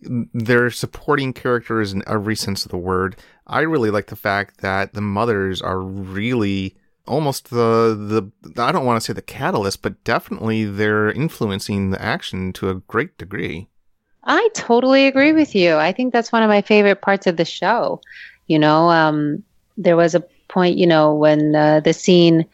they're 0.00 0.70
supporting 0.70 1.32
characters 1.32 1.92
in 1.92 2.02
every 2.06 2.36
sense 2.36 2.64
of 2.64 2.70
the 2.70 2.78
word. 2.78 3.16
I 3.46 3.60
really 3.60 3.90
like 3.90 4.06
the 4.06 4.16
fact 4.16 4.60
that 4.60 4.94
the 4.94 5.00
mothers 5.00 5.60
are 5.62 5.80
really 5.80 6.76
almost 7.06 7.50
the 7.50 8.30
the 8.44 8.62
I 8.62 8.70
don't 8.70 8.84
want 8.84 9.00
to 9.00 9.04
say 9.04 9.12
the 9.12 9.22
catalyst, 9.22 9.82
but 9.82 10.02
definitely 10.04 10.64
they're 10.64 11.10
influencing 11.10 11.90
the 11.90 12.00
action 12.00 12.52
to 12.54 12.70
a 12.70 12.74
great 12.74 13.16
degree. 13.18 13.68
I 14.24 14.48
totally 14.52 15.06
agree 15.06 15.32
with 15.32 15.54
you. 15.54 15.76
I 15.76 15.92
think 15.92 16.12
that's 16.12 16.30
one 16.32 16.42
of 16.42 16.48
my 16.48 16.60
favorite 16.60 17.00
parts 17.00 17.26
of 17.26 17.36
the 17.36 17.46
show. 17.46 18.00
You 18.46 18.58
know, 18.58 18.90
um, 18.90 19.42
there 19.78 19.96
was 19.96 20.14
a 20.14 20.24
point, 20.48 20.76
you 20.76 20.86
know, 20.86 21.14
when 21.14 21.54
uh, 21.54 21.80
the 21.80 21.92
scene 21.92 22.44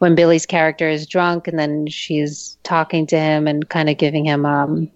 when 0.00 0.14
Billy's 0.14 0.46
character 0.46 0.88
is 0.88 1.06
drunk 1.06 1.46
and 1.46 1.58
then 1.58 1.86
she's 1.86 2.56
talking 2.62 3.06
to 3.06 3.18
him 3.18 3.46
and 3.46 3.68
kind 3.68 3.90
of 3.90 3.98
giving 3.98 4.24
him 4.24 4.46
um, 4.46 4.90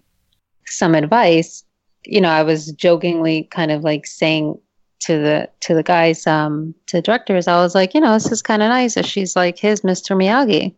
some 0.65 0.95
advice. 0.95 1.63
You 2.05 2.21
know, 2.21 2.29
I 2.29 2.41
was 2.41 2.71
jokingly 2.71 3.43
kind 3.51 3.71
of 3.71 3.83
like 3.83 4.07
saying 4.07 4.59
to 5.01 5.19
the 5.19 5.49
to 5.61 5.75
the 5.75 5.83
guys, 5.83 6.25
um, 6.25 6.73
to 6.87 7.01
directors, 7.01 7.47
I 7.47 7.57
was 7.57 7.75
like, 7.75 7.93
you 7.93 8.01
know, 8.01 8.13
this 8.13 8.31
is 8.31 8.41
kind 8.41 8.63
of 8.63 8.69
nice 8.69 8.95
that 8.95 9.05
she's 9.05 9.35
like 9.35 9.59
his 9.59 9.81
Mr. 9.81 10.15
Miyagi, 10.17 10.73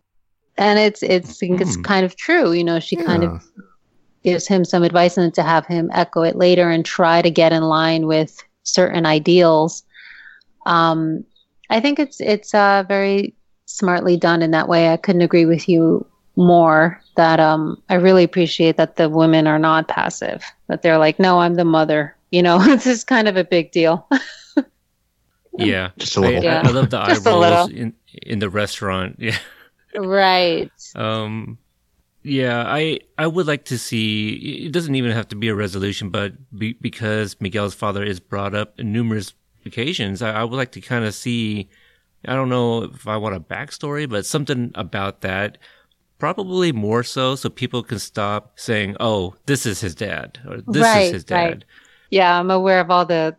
and 0.58 0.78
it's 0.78 1.04
it's 1.04 1.40
Hmm. 1.40 1.82
kind 1.84 2.06
of 2.06 2.18
true. 2.18 2.52
You 2.52 2.66
know, 2.66 2.80
she 2.82 2.98
kind 2.98 3.24
of 3.24 3.42
gives 4.26 4.46
him 4.46 4.66
some 4.66 4.84
advice 4.84 5.18
and 5.18 5.34
to 5.36 5.44
have 5.44 5.66
him 5.66 5.90
echo 5.94 6.24
it 6.24 6.36
later 6.36 6.70
and 6.70 6.84
try 6.84 7.22
to 7.22 7.30
get 7.32 7.54
in 7.54 7.64
line 7.64 8.08
with 8.08 8.44
certain 8.64 9.06
ideals. 9.06 9.84
Um, 10.66 11.24
I 11.70 11.80
think 11.80 11.98
it's 11.98 12.20
it's 12.20 12.54
uh, 12.54 12.84
very 12.90 13.34
smartly 13.68 14.18
done 14.18 14.42
in 14.42 14.52
that 14.52 14.68
way. 14.68 14.90
I 14.90 14.98
couldn't 14.98 15.22
agree 15.22 15.46
with 15.46 15.70
you 15.70 16.06
more. 16.36 17.00
That 17.16 17.40
um, 17.40 17.82
I 17.90 17.96
really 17.96 18.24
appreciate 18.24 18.78
that 18.78 18.96
the 18.96 19.10
women 19.10 19.46
are 19.46 19.60
not 19.60 19.88
passive. 19.88 20.44
That 20.68 20.82
they're 20.82 20.98
like, 20.98 21.20
no, 21.20 21.40
I'm 21.40 21.56
the 21.56 21.66
mother. 21.66 22.16
You 22.32 22.42
know, 22.42 22.60
this 22.64 22.88
is 22.88 23.04
kind 23.04 23.28
of 23.28 23.38
a 23.38 23.44
big 23.44 23.72
deal. 23.72 24.08
yeah, 25.58 25.92
just 25.98 26.18
a 26.18 26.22
little. 26.22 26.40
I, 26.40 26.44
Yeah. 26.44 26.62
I 26.66 26.72
love 26.72 26.90
the 26.90 26.98
eye 26.98 27.08
Just 27.14 27.28
a 27.28 27.30
rolls 27.30 27.70
in 27.70 27.94
in 28.24 28.40
the 28.40 28.50
restaurant. 28.50 29.18
Yeah. 29.20 29.38
right. 29.96 30.72
Um, 30.96 31.58
yeah, 32.24 32.64
I 32.68 33.00
I 33.18 33.28
would 33.28 33.48
like 33.48 33.66
to 33.66 33.78
see. 33.78 34.66
It 34.66 34.72
doesn't 34.72 34.96
even 34.96 35.12
have 35.12 35.28
to 35.30 35.36
be 35.36 35.48
a 35.50 35.56
resolution, 35.56 36.10
but 36.10 36.34
be, 36.58 36.74
because 36.74 37.40
Miguel's 37.40 37.74
father 37.74 38.04
is 38.04 38.20
brought 38.20 38.54
up 38.54 38.80
in 38.80 38.92
numerous 38.92 39.34
occasions, 39.66 40.22
I, 40.22 40.32
I 40.34 40.44
would 40.44 40.56
like 40.56 40.72
to 40.74 40.82
kind 40.82 41.06
of 41.06 41.14
see. 41.14 41.70
I 42.28 42.36
don't 42.36 42.50
know 42.50 42.84
if 42.84 43.08
I 43.08 43.18
want 43.18 43.36
a 43.36 43.40
backstory, 43.40 44.10
but 44.10 44.26
something 44.26 44.72
about 44.76 45.22
that. 45.22 45.58
Probably 46.20 46.72
more 46.72 47.04
so, 47.04 47.36
so 47.36 47.50
people 47.50 47.84
can 47.84 48.00
stop 48.00 48.60
saying, 48.60 48.98
"Oh, 49.00 49.36
this 49.46 49.66
is 49.66 49.82
his 49.82 49.96
dad," 49.96 50.40
or 50.48 50.58
"This 50.62 50.84
Right, 50.84 51.06
is 51.06 51.12
his 51.12 51.24
dad." 51.24 51.38
right. 51.38 51.64
Yeah, 52.10 52.40
I'm 52.40 52.52
aware 52.52 52.80
of 52.80 52.90
all 52.92 53.06
the 53.06 53.36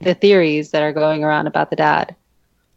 the 0.00 0.14
theories 0.14 0.70
that 0.70 0.82
are 0.82 0.92
going 0.92 1.24
around 1.24 1.46
about 1.46 1.70
the 1.70 1.76
dad. 1.76 2.14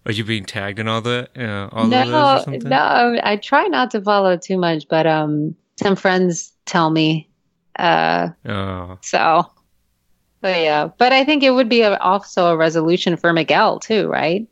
Are 0.06 0.12
you 0.12 0.24
being 0.24 0.46
tagged 0.46 0.80
in 0.80 0.88
all 0.88 1.02
the 1.02 1.30
uh, 1.38 1.70
all 1.76 1.88
no, 1.88 2.04
those 2.04 2.34
or 2.34 2.40
something? 2.40 2.70
no, 2.70 3.20
I 3.24 3.36
try 3.38 3.68
not 3.68 3.92
to 3.92 4.02
follow 4.02 4.38
too 4.38 4.58
much, 4.58 4.88
but 4.88 5.06
um, 5.06 5.56
some 5.80 5.96
friends 5.96 6.54
tell 6.66 6.90
me. 6.90 7.30
Uh, 7.78 8.30
Oh, 8.46 8.98
so, 9.02 9.46
but 10.42 10.62
yeah, 10.62 10.90
but 10.98 11.14
I 11.14 11.24
think 11.24 11.44
it 11.44 11.52
would 11.52 11.70
be 11.70 11.82
a, 11.82 11.98
also 12.00 12.48
a 12.48 12.58
resolution 12.58 13.16
for 13.18 13.34
Miguel 13.34 13.80
too, 13.80 14.08
right? 14.08 14.48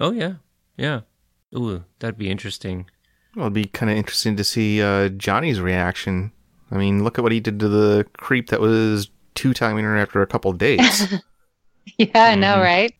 Oh 0.00 0.12
yeah, 0.12 0.34
yeah. 0.76 1.00
Ooh, 1.54 1.84
that'd 2.00 2.18
be 2.18 2.30
interesting. 2.30 2.88
Well, 3.34 3.46
it'd 3.46 3.54
be 3.54 3.66
kind 3.66 3.90
of 3.90 3.96
interesting 3.96 4.36
to 4.36 4.44
see 4.44 4.82
uh, 4.82 5.08
Johnny's 5.10 5.60
reaction. 5.60 6.32
I 6.70 6.76
mean, 6.76 7.04
look 7.04 7.18
at 7.18 7.22
what 7.22 7.32
he 7.32 7.40
did 7.40 7.60
to 7.60 7.68
the 7.68 8.06
creep 8.16 8.48
that 8.50 8.60
was 8.60 9.10
two 9.34 9.52
timing 9.54 9.84
her 9.84 9.96
after 9.96 10.22
a 10.22 10.26
couple 10.26 10.52
days. 10.52 11.14
yeah, 11.98 12.08
I 12.24 12.34
know, 12.34 12.56
Mhm. 12.56 12.62
right? 12.64 12.94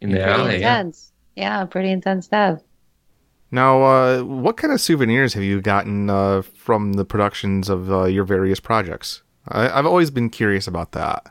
In 0.00 0.10
the 0.10 0.16
Pretty 0.18 0.30
alley, 0.32 0.50
yeah. 0.60 0.78
intense. 0.78 1.12
Yeah, 1.36 1.64
pretty 1.64 1.90
intense 1.90 2.26
stuff. 2.26 2.60
now, 3.50 3.82
uh, 3.82 4.22
what 4.22 4.56
kind 4.56 4.72
of 4.72 4.80
souvenirs 4.80 5.34
have 5.34 5.42
you 5.42 5.60
gotten 5.60 6.08
uh, 6.10 6.42
from 6.42 6.94
the 6.94 7.04
productions 7.04 7.68
of 7.68 7.90
uh, 7.90 8.04
your 8.04 8.24
various 8.24 8.60
projects? 8.60 9.22
I- 9.48 9.70
I've 9.70 9.86
always 9.86 10.10
been 10.10 10.30
curious 10.30 10.66
about 10.66 10.92
that. 10.92 11.26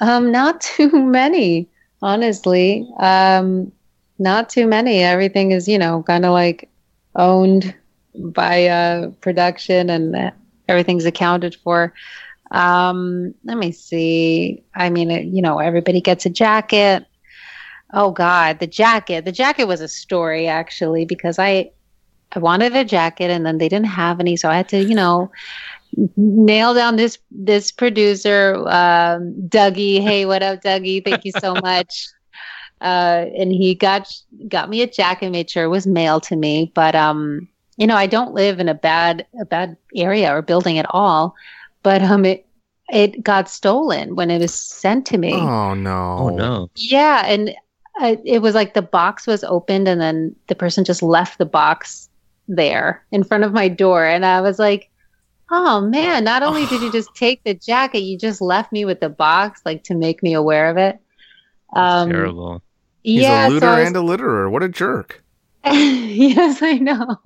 Um, 0.00 0.30
not 0.32 0.60
too 0.76 0.90
many, 0.90 1.68
honestly. 2.02 2.88
Um, 2.98 3.70
not 4.18 4.48
too 4.48 4.66
many. 4.66 5.02
Everything 5.02 5.52
is, 5.52 5.68
you 5.68 5.78
know, 5.78 6.02
kind 6.02 6.24
of 6.24 6.32
like 6.32 6.70
owned 7.14 7.74
by 8.14 8.66
uh, 8.66 9.10
production 9.20 9.90
and 9.90 10.32
everything's 10.68 11.04
accounted 11.04 11.54
for. 11.56 11.94
Um, 12.50 13.34
let 13.44 13.58
me 13.58 13.72
see. 13.72 14.64
I 14.74 14.90
mean, 14.90 15.10
it, 15.10 15.26
you 15.26 15.42
know, 15.42 15.58
everybody 15.58 16.00
gets 16.00 16.26
a 16.26 16.30
jacket. 16.30 17.04
Oh 17.92 18.10
God, 18.10 18.58
the 18.58 18.66
jacket. 18.66 19.24
The 19.24 19.32
jacket 19.32 19.64
was 19.64 19.80
a 19.80 19.88
story 19.88 20.46
actually 20.46 21.04
because 21.04 21.38
I 21.38 21.70
I 22.32 22.40
wanted 22.40 22.76
a 22.76 22.84
jacket 22.84 23.30
and 23.30 23.46
then 23.46 23.56
they 23.58 23.68
didn't 23.70 23.86
have 23.86 24.20
any, 24.20 24.36
so 24.36 24.50
I 24.50 24.56
had 24.58 24.68
to, 24.70 24.82
you 24.84 24.94
know, 24.94 25.30
nail 26.16 26.74
down 26.74 26.96
this 26.96 27.18
this 27.30 27.72
producer, 27.72 28.56
um, 28.68 29.34
Dougie. 29.48 30.02
Hey, 30.02 30.26
what 30.26 30.42
up, 30.42 30.62
Dougie? 30.62 31.02
Thank 31.04 31.24
you 31.24 31.32
so 31.32 31.54
much. 31.62 32.08
Uh, 32.80 33.26
and 33.36 33.52
he 33.52 33.74
got 33.74 34.08
got 34.48 34.70
me 34.70 34.82
a 34.82 34.86
jacket, 34.86 35.30
made 35.30 35.50
sure 35.50 35.64
it 35.64 35.68
was 35.68 35.86
mailed 35.86 36.22
to 36.24 36.36
me. 36.36 36.70
But 36.74 36.94
um, 36.94 37.48
you 37.76 37.86
know, 37.86 37.96
I 37.96 38.06
don't 38.06 38.34
live 38.34 38.60
in 38.60 38.68
a 38.68 38.74
bad 38.74 39.26
a 39.40 39.44
bad 39.44 39.76
area 39.94 40.34
or 40.34 40.42
building 40.42 40.78
at 40.78 40.86
all. 40.90 41.34
But 41.82 42.02
um, 42.02 42.24
it 42.24 42.46
it 42.88 43.22
got 43.22 43.48
stolen 43.48 44.16
when 44.16 44.30
it 44.30 44.40
was 44.40 44.54
sent 44.54 45.06
to 45.06 45.18
me. 45.18 45.32
Oh 45.34 45.74
no! 45.74 46.16
Oh 46.18 46.28
no. 46.30 46.70
Yeah, 46.74 47.24
and 47.26 47.54
I, 47.98 48.18
it 48.24 48.40
was 48.40 48.54
like 48.54 48.74
the 48.74 48.82
box 48.82 49.26
was 49.26 49.44
opened, 49.44 49.88
and 49.88 50.00
then 50.00 50.34
the 50.46 50.54
person 50.54 50.84
just 50.84 51.02
left 51.02 51.38
the 51.38 51.46
box 51.46 52.08
there 52.46 53.04
in 53.12 53.24
front 53.24 53.44
of 53.44 53.52
my 53.52 53.68
door, 53.68 54.04
and 54.04 54.24
I 54.24 54.40
was 54.40 54.58
like, 54.58 54.90
"Oh 55.50 55.80
man! 55.80 56.24
Not 56.24 56.42
only 56.42 56.66
did 56.66 56.80
you 56.80 56.92
just 56.92 57.14
take 57.14 57.42
the 57.44 57.54
jacket, 57.54 58.00
you 58.00 58.16
just 58.16 58.40
left 58.40 58.72
me 58.72 58.84
with 58.84 59.00
the 59.00 59.08
box, 59.08 59.62
like 59.64 59.84
to 59.84 59.94
make 59.94 60.22
me 60.22 60.32
aware 60.32 60.70
of 60.70 60.76
it." 60.76 60.98
Um, 61.74 62.10
Terrible. 62.10 62.62
He's 63.08 63.22
yeah, 63.22 63.46
a 63.46 63.48
looter 63.48 63.66
so 63.66 63.76
was- 63.78 63.86
and 63.86 63.96
a 63.96 64.00
litterer. 64.00 64.50
What 64.50 64.62
a 64.62 64.68
jerk! 64.68 65.24
yes, 65.64 66.60
I 66.60 66.74
know. 66.74 67.16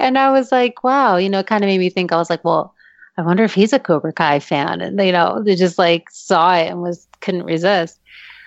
And 0.00 0.16
I 0.16 0.32
was 0.32 0.50
like, 0.50 0.82
wow, 0.82 1.16
you 1.16 1.28
know, 1.28 1.40
it 1.40 1.46
kind 1.46 1.62
of 1.62 1.68
made 1.68 1.80
me 1.80 1.90
think. 1.90 2.12
I 2.12 2.16
was 2.16 2.30
like, 2.30 2.42
well, 2.44 2.74
I 3.18 3.22
wonder 3.22 3.44
if 3.44 3.52
he's 3.52 3.74
a 3.74 3.78
Cobra 3.78 4.14
Kai 4.14 4.40
fan, 4.40 4.80
and 4.80 4.98
you 4.98 5.12
know, 5.12 5.42
they 5.42 5.54
just 5.54 5.76
like 5.76 6.08
saw 6.10 6.54
it 6.54 6.68
and 6.68 6.80
was 6.80 7.06
couldn't 7.20 7.44
resist. 7.44 8.00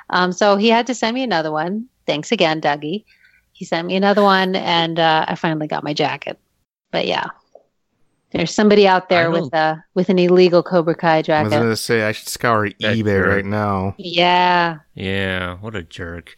Um, 0.09 0.31
so 0.31 0.57
he 0.57 0.69
had 0.69 0.87
to 0.87 0.95
send 0.95 1.13
me 1.13 1.21
another 1.21 1.51
one. 1.51 1.85
Thanks 2.07 2.31
again, 2.31 2.61
Dougie. 2.61 3.05
He 3.53 3.63
sent 3.63 3.85
me 3.85 3.95
another 3.95 4.23
one, 4.23 4.55
and 4.55 4.99
uh, 4.99 5.25
I 5.27 5.35
finally 5.35 5.67
got 5.67 5.83
my 5.83 5.93
jacket. 5.93 6.39
But 6.91 7.05
yeah, 7.05 7.27
there's 8.35 8.53
somebody 8.53 8.87
out 8.87 9.09
there 9.09 9.31
with 9.31 9.53
a 9.53 9.83
with 9.93 10.09
an 10.09 10.19
illegal 10.19 10.61
Cobra 10.61 10.95
Kai 10.95 11.21
jacket. 11.21 11.39
I 11.39 11.43
was 11.57 11.63
gonna 11.63 11.75
say 11.75 12.03
I 12.03 12.11
should 12.11 12.27
scour 12.27 12.69
That 12.79 12.97
eBay 12.97 13.05
jerk. 13.05 13.27
right 13.27 13.45
now. 13.45 13.95
Yeah, 13.97 14.79
Yeah, 14.93 15.55
what 15.57 15.75
a 15.75 15.83
jerk. 15.83 16.35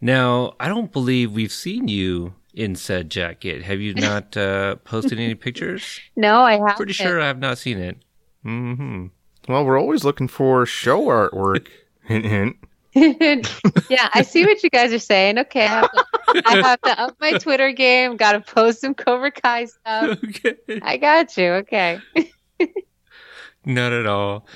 Now, 0.00 0.54
I 0.58 0.68
don't 0.68 0.92
believe 0.92 1.32
we've 1.32 1.52
seen 1.52 1.88
you 1.88 2.34
in 2.54 2.74
said 2.74 3.10
jacket. 3.10 3.62
Have 3.62 3.80
you 3.80 3.94
not 3.94 4.36
uh, 4.36 4.76
posted 4.84 5.18
any 5.20 5.34
pictures? 5.34 6.00
no, 6.16 6.40
I 6.40 6.58
have. 6.58 6.76
Pretty 6.76 6.92
sure 6.92 7.20
I 7.20 7.26
have 7.26 7.38
not 7.38 7.58
seen 7.58 7.78
it. 7.78 7.98
hmm 8.42 9.06
Well, 9.48 9.64
we're 9.64 9.78
always 9.78 10.04
looking 10.04 10.28
for 10.28 10.64
show 10.66 11.06
artwork. 11.06 11.66
hint, 12.04 12.24
hint. 12.24 12.56
yeah, 12.94 14.08
I 14.14 14.22
see 14.22 14.44
what 14.44 14.62
you 14.64 14.70
guys 14.70 14.92
are 14.92 14.98
saying. 14.98 15.38
Okay, 15.38 15.64
I 15.64 15.68
have, 15.68 15.90
to, 15.92 16.04
I 16.46 16.56
have 16.62 16.80
to 16.82 17.00
up 17.00 17.16
my 17.20 17.32
Twitter 17.32 17.70
game. 17.70 18.16
Got 18.16 18.32
to 18.32 18.40
post 18.40 18.80
some 18.80 18.94
Cobra 18.94 19.30
Kai 19.30 19.66
stuff. 19.66 20.18
okay. 20.24 20.56
I 20.82 20.96
got 20.96 21.36
you. 21.36 21.50
Okay. 21.52 22.00
Not 23.64 23.92
at 23.92 24.06
all. 24.06 24.46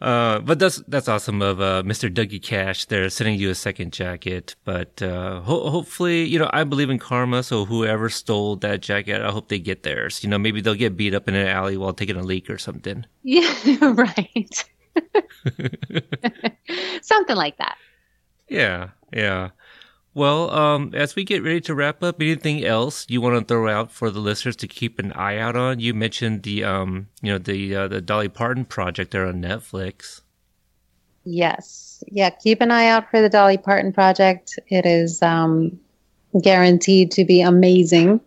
Uh, 0.00 0.40
but 0.40 0.58
that's 0.58 0.82
that's 0.88 1.08
awesome 1.08 1.40
of 1.40 1.60
uh, 1.60 1.82
Mr. 1.82 2.12
Dougie 2.12 2.42
Cash. 2.42 2.84
They're 2.84 3.08
sending 3.08 3.38
you 3.38 3.48
a 3.50 3.54
second 3.54 3.92
jacket, 3.94 4.54
but 4.64 5.00
uh, 5.02 5.40
ho- 5.40 5.70
hopefully, 5.70 6.24
you 6.24 6.38
know, 6.38 6.50
I 6.52 6.64
believe 6.64 6.90
in 6.90 6.98
karma. 6.98 7.42
So 7.42 7.64
whoever 7.64 8.10
stole 8.10 8.56
that 8.56 8.80
jacket, 8.82 9.22
I 9.22 9.30
hope 9.30 9.48
they 9.48 9.58
get 9.58 9.82
theirs. 9.84 10.22
You 10.22 10.28
know, 10.28 10.38
maybe 10.38 10.60
they'll 10.60 10.74
get 10.74 10.96
beat 10.98 11.14
up 11.14 11.28
in 11.28 11.34
an 11.34 11.46
alley 11.46 11.78
while 11.78 11.94
taking 11.94 12.16
a 12.16 12.22
leak 12.22 12.50
or 12.50 12.58
something. 12.58 13.06
Yeah, 13.22 13.54
right. 13.82 14.64
Something 17.02 17.36
like 17.36 17.56
that. 17.58 17.76
Yeah, 18.48 18.90
yeah. 19.12 19.50
Well, 20.14 20.50
um, 20.50 20.92
as 20.94 21.14
we 21.14 21.24
get 21.24 21.42
ready 21.42 21.60
to 21.62 21.74
wrap 21.74 22.02
up, 22.02 22.22
anything 22.22 22.64
else 22.64 23.04
you 23.10 23.20
want 23.20 23.38
to 23.38 23.44
throw 23.44 23.68
out 23.68 23.92
for 23.92 24.10
the 24.10 24.20
listeners 24.20 24.56
to 24.56 24.66
keep 24.66 24.98
an 24.98 25.12
eye 25.12 25.36
out 25.36 25.56
on? 25.56 25.78
You 25.78 25.92
mentioned 25.92 26.42
the, 26.42 26.64
um, 26.64 27.08
you 27.20 27.32
know, 27.32 27.38
the 27.38 27.76
uh, 27.76 27.88
the 27.88 28.00
Dolly 28.00 28.28
Parton 28.28 28.64
project 28.64 29.10
there 29.10 29.26
on 29.26 29.42
Netflix. 29.42 30.22
Yes. 31.24 32.02
Yeah. 32.06 32.30
Keep 32.30 32.62
an 32.62 32.70
eye 32.70 32.86
out 32.86 33.10
for 33.10 33.20
the 33.20 33.28
Dolly 33.28 33.58
Parton 33.58 33.92
project. 33.92 34.58
It 34.68 34.86
is 34.86 35.22
um, 35.22 35.78
guaranteed 36.42 37.10
to 37.10 37.24
be 37.26 37.42
amazing. 37.42 38.20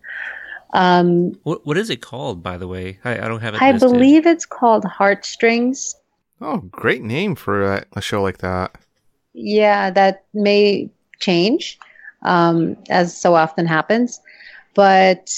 Um, 0.74 1.32
What 1.44 1.66
what 1.66 1.78
is 1.78 1.90
it 1.90 2.02
called, 2.02 2.44
by 2.44 2.58
the 2.58 2.68
way? 2.68 3.00
I, 3.04 3.14
I 3.14 3.28
don't 3.28 3.42
have 3.42 3.56
it. 3.56 3.62
I 3.64 3.72
listed. 3.72 3.90
believe 3.92 4.28
it's 4.28 4.46
called 4.46 4.86
Heartstrings. 4.86 5.96
Oh, 6.42 6.58
great 6.72 7.04
name 7.04 7.36
for 7.36 7.64
a, 7.64 7.86
a 7.94 8.02
show 8.02 8.22
like 8.22 8.40
that. 8.40 8.76
Yeah, 9.34 9.90
that 9.92 10.24
may 10.34 10.90
change, 11.20 11.78
um, 12.24 12.78
as 12.90 13.16
so 13.16 13.36
often 13.36 13.66
happens. 13.66 14.20
But 14.74 15.32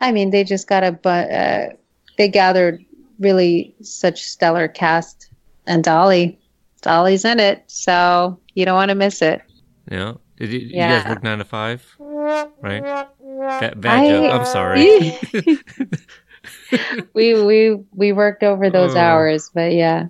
I 0.00 0.12
mean, 0.12 0.30
they 0.30 0.44
just 0.44 0.68
got 0.68 0.82
a 0.84 0.92
but 0.92 1.30
uh, 1.30 1.68
they 2.16 2.28
gathered 2.28 2.84
really 3.18 3.74
such 3.82 4.24
stellar 4.24 4.68
cast, 4.68 5.28
and 5.66 5.84
Dolly, 5.84 6.38
Dolly's 6.82 7.24
in 7.24 7.40
it, 7.40 7.64
so 7.66 8.38
you 8.54 8.64
don't 8.64 8.76
want 8.76 8.88
to 8.90 8.94
miss 8.94 9.22
it. 9.22 9.42
Yeah. 9.90 10.14
Did 10.38 10.52
you, 10.52 10.58
you 10.60 10.74
guys 10.76 11.06
work 11.08 11.22
nine 11.22 11.38
to 11.38 11.44
five? 11.44 11.82
Right. 11.98 12.82
Bad, 12.82 13.80
bad 13.80 14.00
I- 14.00 14.08
joke. 14.08 14.32
I'm 14.32 14.44
sorry. 14.46 15.18
we 17.14 17.40
we 17.42 17.76
we 17.92 18.12
worked 18.12 18.42
over 18.42 18.70
those 18.70 18.94
Oh. 18.94 18.98
hours, 18.98 19.50
but 19.54 19.72
yeah, 19.72 20.06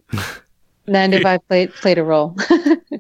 nine 0.87 1.11
to 1.13 1.21
five 1.23 1.47
played 1.49 1.73
played 1.75 1.99
a 1.99 2.05
role. 2.05 2.37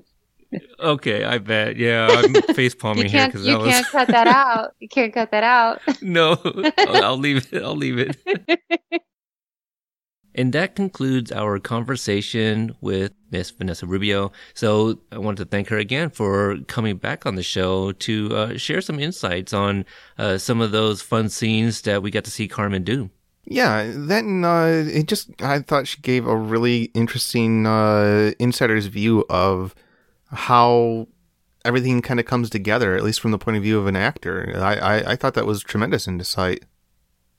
okay, 0.81 1.25
I 1.25 1.39
bet. 1.39 1.77
Yeah, 1.77 2.09
I'm 2.11 2.33
face 2.55 2.75
palming 2.75 3.07
here 3.09 3.27
because 3.27 3.47
you 3.47 3.59
was 3.59 3.69
can't 3.69 3.87
cut 3.89 4.09
that 4.09 4.27
out. 4.27 4.75
You 4.81 4.89
can't 4.89 5.13
cut 5.13 5.31
that 5.31 5.45
out. 5.45 5.81
no. 6.03 6.37
I'll, 6.79 7.05
I'll 7.05 7.19
leave 7.19 7.53
it. 7.53 7.63
I'll 7.63 7.77
leave 7.77 7.99
it. 7.99 8.17
And 10.39 10.53
that 10.53 10.75
concludes 10.75 11.33
our 11.33 11.59
conversation 11.59 12.77
with 12.83 13.13
Miss 13.31 13.51
Vanessa 13.51 13.87
Rubio. 13.87 14.33
So 14.53 14.99
I 15.11 15.17
want 15.17 15.39
to 15.39 15.47
thank 15.47 15.69
her 15.69 15.79
again 15.79 16.11
for 16.11 16.59
coming 16.69 16.99
back 16.99 17.25
on 17.25 17.37
the 17.37 17.43
show 17.43 17.93
to 17.93 18.37
uh, 18.37 18.57
share 18.59 18.83
some 18.83 19.01
insights 19.01 19.55
on 19.55 19.87
uh, 20.19 20.37
some 20.37 20.61
of 20.61 20.73
those 20.73 21.01
fun 21.01 21.31
scenes 21.31 21.81
that 21.83 22.03
we 22.03 22.11
got 22.11 22.25
to 22.25 22.31
see 22.31 22.49
Carmen 22.49 22.85
do. 22.85 23.09
Yeah, 23.47 23.93
then 23.95 24.45
uh, 24.45 24.85
it 24.87 25.07
just 25.07 25.31
I 25.41 25.61
thought 25.61 25.87
she 25.87 26.01
gave 26.01 26.27
a 26.27 26.37
really 26.37 26.85
interesting 26.95 27.65
uh, 27.67 28.33
insider's 28.41 28.87
view 28.87 29.25
of 29.31 29.75
how 30.31 31.07
everything 31.65 32.03
kind 32.03 32.19
of 32.19 32.27
comes 32.27 32.51
together, 32.51 32.97
at 32.97 33.05
least 33.05 33.21
from 33.21 33.31
the 33.31 33.39
point 33.39 33.57
of 33.57 33.63
view 33.63 33.79
of 33.79 33.87
an 33.87 33.95
actor. 33.97 34.53
I, 34.57 34.75
I, 34.75 35.13
I 35.13 35.17
thought 35.17 35.35
that 35.35 35.47
was 35.47 35.63
tremendous 35.63 36.09
insight. 36.09 36.65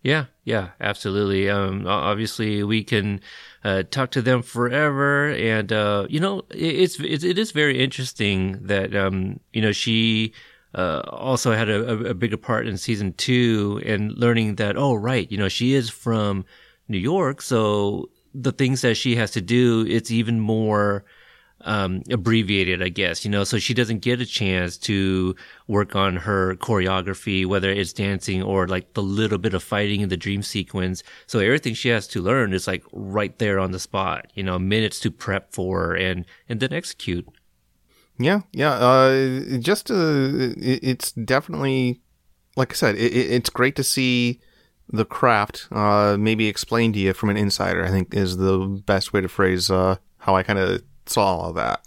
Yeah, 0.02 0.26
yeah, 0.46 0.70
absolutely. 0.80 1.50
Um, 1.50 1.86
obviously, 1.86 2.64
we 2.64 2.84
can 2.86 3.20
uh, 3.66 3.84
talk 3.84 4.12
to 4.12 4.22
them 4.22 4.42
forever, 4.44 5.30
and 5.32 5.74
uh, 5.74 6.08
you 6.10 6.22
know, 6.22 6.44
it's, 6.52 7.00
it's 7.02 7.26
it 7.26 7.38
is 7.38 7.52
very 7.52 7.84
interesting 7.84 8.60
that 8.62 8.96
um, 8.96 9.42
you 9.52 9.62
know 9.62 9.74
she 9.74 10.34
uh, 10.78 11.02
also 11.10 11.52
had 11.54 11.70
a, 11.70 12.10
a, 12.10 12.14
bigger 12.14 12.38
part 12.38 12.68
in 12.68 12.78
season 12.78 13.12
two, 13.14 13.82
and 13.86 14.12
learning 14.18 14.56
that 14.56 14.78
oh 14.78 14.94
right, 14.94 15.30
you 15.32 15.38
know, 15.38 15.50
she 15.50 15.74
is 15.74 15.90
from 15.90 16.46
New 16.88 17.00
York, 17.00 17.42
so 17.42 18.10
the 18.34 18.52
things 18.52 18.82
that 18.82 18.96
she 18.96 19.16
has 19.16 19.32
to 19.32 19.42
do, 19.42 19.86
it's 19.90 20.12
even 20.12 20.40
more 20.40 21.04
um, 21.62 22.04
abbreviated, 22.12 22.84
I 22.84 22.90
guess, 22.90 23.26
you 23.26 23.32
know, 23.32 23.44
so 23.44 23.58
she 23.58 23.74
doesn't 23.74 24.00
get 24.00 24.22
a 24.22 24.26
chance 24.26 24.78
to 24.80 25.36
work 25.68 25.96
on 25.96 26.16
her 26.16 26.56
choreography, 26.58 27.46
whether 27.46 27.72
it's 27.72 27.94
dancing 27.94 28.44
or 28.44 28.68
like 28.68 28.94
the 28.94 29.02
little 29.02 29.38
bit 29.38 29.54
of 29.54 29.64
fighting 29.64 30.02
in 30.02 30.10
the 30.10 30.18
dream 30.18 30.44
sequence. 30.44 31.02
So 31.26 31.40
everything 31.40 31.74
she 31.74 31.90
has 31.90 32.08
to 32.10 32.22
learn 32.22 32.54
is 32.54 32.68
like 32.68 32.84
right 32.92 33.38
there 33.40 33.60
on 33.60 33.72
the 33.72 33.80
spot, 33.80 34.32
you 34.36 34.44
know, 34.44 34.60
minutes 34.60 35.00
to 35.02 35.12
prep 35.12 35.52
for 35.52 35.94
and, 35.94 36.26
and 36.48 36.60
then 36.60 36.74
execute. 36.74 37.28
Yeah. 38.20 38.42
Yeah. 38.52 38.72
Uh, 38.72 39.58
just, 39.60 39.92
uh, 39.92 40.54
it's 40.58 41.12
definitely, 41.12 42.02
like 42.56 42.72
I 42.72 42.76
said, 42.76 42.96
it, 42.96 43.14
it's 43.14 43.50
great 43.50 43.76
to 43.76 43.84
see 43.84 44.42
the 44.90 45.06
craft, 45.06 45.68
uh, 45.72 46.18
maybe 46.20 46.48
explained 46.48 46.94
to 46.96 47.00
you 47.00 47.14
from 47.14 47.30
an 47.30 47.38
insider, 47.38 47.86
I 47.86 47.90
think 47.90 48.14
is 48.14 48.38
the 48.38 48.58
best 48.86 49.14
way 49.14 49.22
to 49.22 49.28
phrase, 49.28 49.70
uh, 49.70 49.98
how 50.20 50.36
I 50.36 50.44
kind 50.44 50.60
of 50.60 50.82
saw 51.06 51.38
all 51.38 51.54
that. 51.54 51.86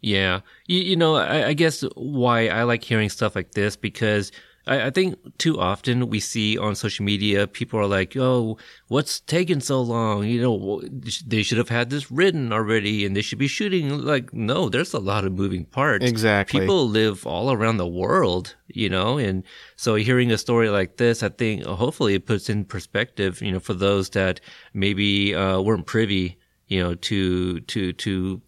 Yeah. 0.00 0.40
You, 0.66 0.80
you 0.80 0.96
know, 0.96 1.16
I, 1.16 1.48
I, 1.48 1.52
guess 1.52 1.82
why 1.94 2.48
I 2.48 2.64
like 2.64 2.84
hearing 2.84 3.08
stuff 3.08 3.34
like 3.34 3.52
this 3.52 3.76
because 3.76 4.32
I, 4.66 4.86
I, 4.86 4.90
think 4.90 5.16
too 5.38 5.60
often 5.60 6.08
we 6.08 6.20
see 6.20 6.58
on 6.58 6.74
social 6.74 7.04
media 7.04 7.46
people 7.46 7.78
are 7.78 7.86
like, 7.86 8.16
oh, 8.16 8.58
what's 8.88 9.20
taking 9.20 9.60
so 9.60 9.80
long? 9.80 10.24
You 10.24 10.42
know, 10.42 10.82
they 11.26 11.42
should 11.42 11.58
have 11.58 11.68
had 11.68 11.90
this 11.90 12.10
written 12.10 12.52
already 12.52 13.06
and 13.06 13.16
they 13.16 13.22
should 13.22 13.38
be 13.38 13.46
shooting. 13.46 14.02
Like, 14.02 14.32
no, 14.32 14.68
there's 14.68 14.92
a 14.92 14.98
lot 14.98 15.24
of 15.24 15.32
moving 15.32 15.64
parts. 15.64 16.04
Exactly. 16.04 16.60
People 16.60 16.88
live 16.88 17.26
all 17.26 17.52
around 17.52 17.76
the 17.76 17.86
world, 17.86 18.56
you 18.66 18.88
know, 18.88 19.18
and 19.18 19.44
so 19.76 19.94
hearing 19.94 20.32
a 20.32 20.38
story 20.38 20.68
like 20.68 20.96
this, 20.96 21.22
I 21.22 21.28
think 21.28 21.64
hopefully 21.64 22.14
it 22.14 22.26
puts 22.26 22.50
in 22.50 22.64
perspective, 22.64 23.40
you 23.40 23.52
know, 23.52 23.60
for 23.60 23.74
those 23.74 24.10
that 24.10 24.40
maybe 24.74 25.34
uh, 25.34 25.60
weren't 25.60 25.86
privy 25.86 26.38
you 26.68 26.82
know, 26.82 26.94
to 26.94 27.60
to 27.60 27.92
to 27.92 28.42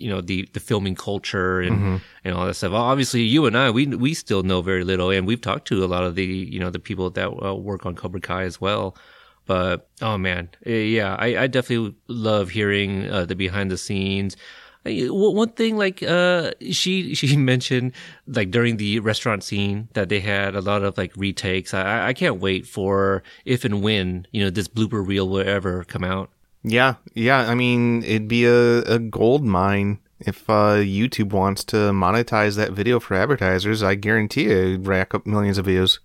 you 0.00 0.08
know 0.08 0.20
the 0.20 0.48
the 0.52 0.60
filming 0.60 0.94
culture 0.94 1.60
and 1.60 1.76
mm-hmm. 1.76 1.96
and 2.24 2.34
all 2.34 2.46
that 2.46 2.54
stuff. 2.54 2.72
Obviously, 2.72 3.22
you 3.22 3.46
and 3.46 3.56
I 3.56 3.70
we 3.70 3.86
we 3.86 4.14
still 4.14 4.42
know 4.42 4.62
very 4.62 4.84
little, 4.84 5.10
and 5.10 5.26
we've 5.26 5.40
talked 5.40 5.66
to 5.68 5.84
a 5.84 5.86
lot 5.86 6.04
of 6.04 6.14
the 6.14 6.24
you 6.24 6.58
know 6.58 6.70
the 6.70 6.78
people 6.78 7.10
that 7.10 7.28
uh, 7.44 7.54
work 7.54 7.86
on 7.86 7.94
Cobra 7.94 8.20
Kai 8.20 8.42
as 8.42 8.60
well. 8.60 8.96
But 9.46 9.88
oh 10.00 10.16
man, 10.16 10.50
eh, 10.64 10.82
yeah, 10.82 11.16
I, 11.18 11.42
I 11.42 11.46
definitely 11.46 11.96
love 12.06 12.50
hearing 12.50 13.10
uh, 13.10 13.24
the 13.24 13.34
behind 13.34 13.70
the 13.70 13.78
scenes. 13.78 14.36
One 14.84 15.50
thing, 15.50 15.76
like 15.76 16.02
uh, 16.02 16.52
she 16.70 17.14
she 17.20 17.36
mentioned, 17.36 17.92
like 18.26 18.50
during 18.50 18.76
the 18.76 19.00
restaurant 19.00 19.42
scene, 19.42 19.88
that 19.94 20.08
they 20.08 20.20
had 20.20 20.54
a 20.54 20.60
lot 20.60 20.82
of 20.82 20.96
like 20.96 21.12
retakes. 21.16 21.74
I 21.74 22.08
I 22.08 22.12
can't 22.12 22.40
wait 22.40 22.66
for 22.66 23.22
if 23.44 23.64
and 23.64 23.82
when 23.82 24.26
you 24.30 24.42
know 24.44 24.50
this 24.50 24.68
blooper 24.68 25.06
reel 25.06 25.28
will 25.28 25.46
ever 25.46 25.84
come 25.84 26.04
out. 26.04 26.30
Yeah, 26.62 26.96
yeah. 27.14 27.48
I 27.48 27.54
mean, 27.54 28.02
it'd 28.02 28.28
be 28.28 28.44
a, 28.44 28.80
a 28.82 28.98
gold 28.98 29.44
mine 29.44 29.98
if 30.20 30.48
uh, 30.50 30.76
YouTube 30.76 31.32
wants 31.32 31.64
to 31.64 31.76
monetize 31.76 32.56
that 32.56 32.72
video 32.72 33.00
for 33.00 33.14
advertisers. 33.14 33.82
I 33.82 33.94
guarantee 33.94 34.46
it'd 34.46 34.86
rack 34.86 35.14
up 35.14 35.26
millions 35.26 35.58
of 35.58 35.66
views. 35.66 36.00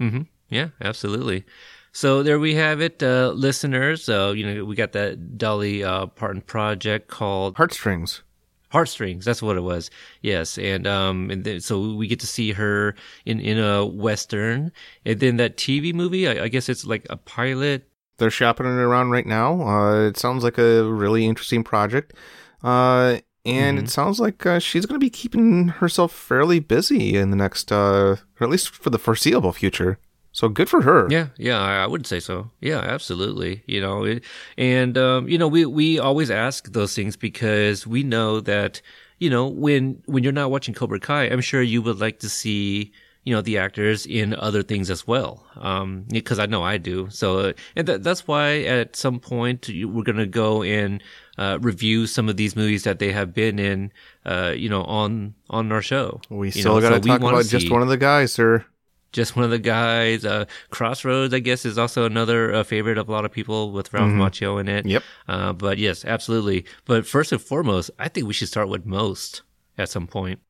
Mm-hmm. 0.00 0.22
Yeah, 0.48 0.68
absolutely. 0.80 1.44
So 1.92 2.22
there 2.22 2.38
we 2.38 2.54
have 2.54 2.80
it, 2.80 3.02
uh, 3.02 3.30
listeners. 3.30 4.04
So 4.04 4.32
you 4.32 4.46
know, 4.46 4.64
we 4.64 4.74
got 4.74 4.92
that 4.92 5.38
Dolly 5.38 5.84
uh, 5.84 6.06
Parton 6.06 6.42
project 6.42 7.08
called 7.08 7.56
Heartstrings. 7.56 8.22
Heartstrings, 8.70 9.24
that's 9.24 9.42
what 9.42 9.56
it 9.56 9.62
was. 9.62 9.90
Yes, 10.22 10.56
and 10.56 10.86
um, 10.86 11.28
and 11.30 11.42
then, 11.42 11.60
so 11.60 11.94
we 11.94 12.06
get 12.06 12.20
to 12.20 12.26
see 12.26 12.52
her 12.52 12.94
in 13.26 13.40
in 13.40 13.58
a 13.58 13.84
western, 13.84 14.70
and 15.04 15.18
then 15.18 15.38
that 15.38 15.56
TV 15.56 15.92
movie. 15.92 16.28
I, 16.28 16.44
I 16.44 16.48
guess 16.48 16.68
it's 16.68 16.84
like 16.84 17.04
a 17.10 17.16
pilot 17.16 17.89
they're 18.20 18.30
shopping 18.30 18.66
it 18.66 18.70
around 18.70 19.10
right 19.10 19.26
now. 19.26 19.66
Uh, 19.66 20.06
it 20.06 20.16
sounds 20.16 20.44
like 20.44 20.58
a 20.58 20.84
really 20.84 21.26
interesting 21.26 21.64
project. 21.64 22.14
Uh, 22.62 23.18
and 23.44 23.78
mm-hmm. 23.78 23.86
it 23.86 23.90
sounds 23.90 24.20
like 24.20 24.46
uh, 24.46 24.58
she's 24.58 24.86
going 24.86 25.00
to 25.00 25.04
be 25.04 25.10
keeping 25.10 25.68
herself 25.68 26.12
fairly 26.12 26.60
busy 26.60 27.16
in 27.16 27.30
the 27.30 27.36
next, 27.36 27.72
uh, 27.72 28.16
or 28.16 28.18
at 28.40 28.50
least 28.50 28.70
for 28.70 28.90
the 28.90 28.98
foreseeable 28.98 29.52
future. 29.52 29.98
So 30.32 30.48
good 30.48 30.68
for 30.68 30.82
her. 30.82 31.08
Yeah, 31.10 31.28
yeah, 31.38 31.58
I 31.60 31.86
would 31.86 32.06
say 32.06 32.20
so. 32.20 32.50
Yeah, 32.60 32.78
absolutely. 32.78 33.62
You 33.66 33.80
know, 33.80 34.04
it, 34.04 34.24
and 34.56 34.96
um, 34.96 35.28
you 35.28 35.36
know, 35.36 35.48
we 35.48 35.66
we 35.66 35.98
always 35.98 36.30
ask 36.30 36.70
those 36.72 36.94
things 36.94 37.16
because 37.16 37.84
we 37.86 38.04
know 38.04 38.40
that 38.40 38.80
you 39.18 39.28
know 39.28 39.48
when 39.48 40.02
when 40.06 40.22
you're 40.22 40.32
not 40.32 40.52
watching 40.52 40.72
Cobra 40.72 41.00
Kai, 41.00 41.24
I'm 41.24 41.40
sure 41.40 41.62
you 41.62 41.82
would 41.82 41.98
like 41.98 42.20
to 42.20 42.28
see 42.28 42.92
you 43.24 43.34
know 43.34 43.42
the 43.42 43.58
actors 43.58 44.06
in 44.06 44.34
other 44.34 44.62
things 44.62 44.90
as 44.90 45.06
well 45.06 45.44
um 45.56 46.04
because 46.08 46.38
i 46.38 46.46
know 46.46 46.62
i 46.62 46.78
do 46.78 47.08
so 47.10 47.52
and 47.76 47.86
th- 47.86 48.00
that's 48.00 48.26
why 48.26 48.60
at 48.60 48.96
some 48.96 49.20
point 49.20 49.68
we're 49.68 50.02
going 50.02 50.16
to 50.16 50.26
go 50.26 50.62
and 50.62 51.02
uh, 51.38 51.58
review 51.62 52.06
some 52.06 52.28
of 52.28 52.36
these 52.36 52.54
movies 52.54 52.84
that 52.84 52.98
they 52.98 53.12
have 53.12 53.32
been 53.32 53.58
in 53.58 53.92
uh 54.26 54.52
you 54.56 54.68
know 54.68 54.84
on 54.84 55.34
on 55.48 55.70
our 55.72 55.82
show 55.82 56.20
we 56.28 56.50
still 56.50 56.80
got 56.80 56.90
to 56.90 56.94
so 56.96 57.00
talk 57.00 57.20
about 57.20 57.44
just 57.46 57.70
one 57.70 57.82
of 57.82 57.88
the 57.88 57.96
guys 57.96 58.32
sir 58.32 58.64
just 59.12 59.34
one 59.36 59.44
of 59.44 59.50
the 59.50 59.58
guys. 59.58 60.24
Uh, 60.24 60.44
Crossroads, 60.70 61.34
I 61.34 61.40
guess, 61.40 61.64
is 61.64 61.78
also 61.78 62.04
another 62.04 62.54
uh, 62.54 62.62
favorite 62.62 62.98
of 62.98 63.08
a 63.08 63.12
lot 63.12 63.24
of 63.24 63.32
people 63.32 63.72
with 63.72 63.92
Ralph 63.92 64.08
mm-hmm. 64.08 64.20
Macchio 64.20 64.60
in 64.60 64.68
it. 64.68 64.86
Yep. 64.86 65.02
Uh, 65.28 65.52
but 65.52 65.78
yes, 65.78 66.04
absolutely. 66.04 66.64
But 66.84 67.06
first 67.06 67.32
and 67.32 67.40
foremost, 67.40 67.90
I 67.98 68.08
think 68.08 68.26
we 68.26 68.32
should 68.32 68.48
start 68.48 68.68
with 68.68 68.86
Most 68.86 69.42
at 69.76 69.88
some 69.88 70.06
point. 70.06 70.40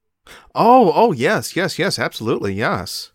Oh, 0.55 0.93
oh 0.95 1.13
yes, 1.13 1.57
yes, 1.57 1.79
yes, 1.79 1.99
absolutely, 1.99 2.55
yes. 2.55 3.13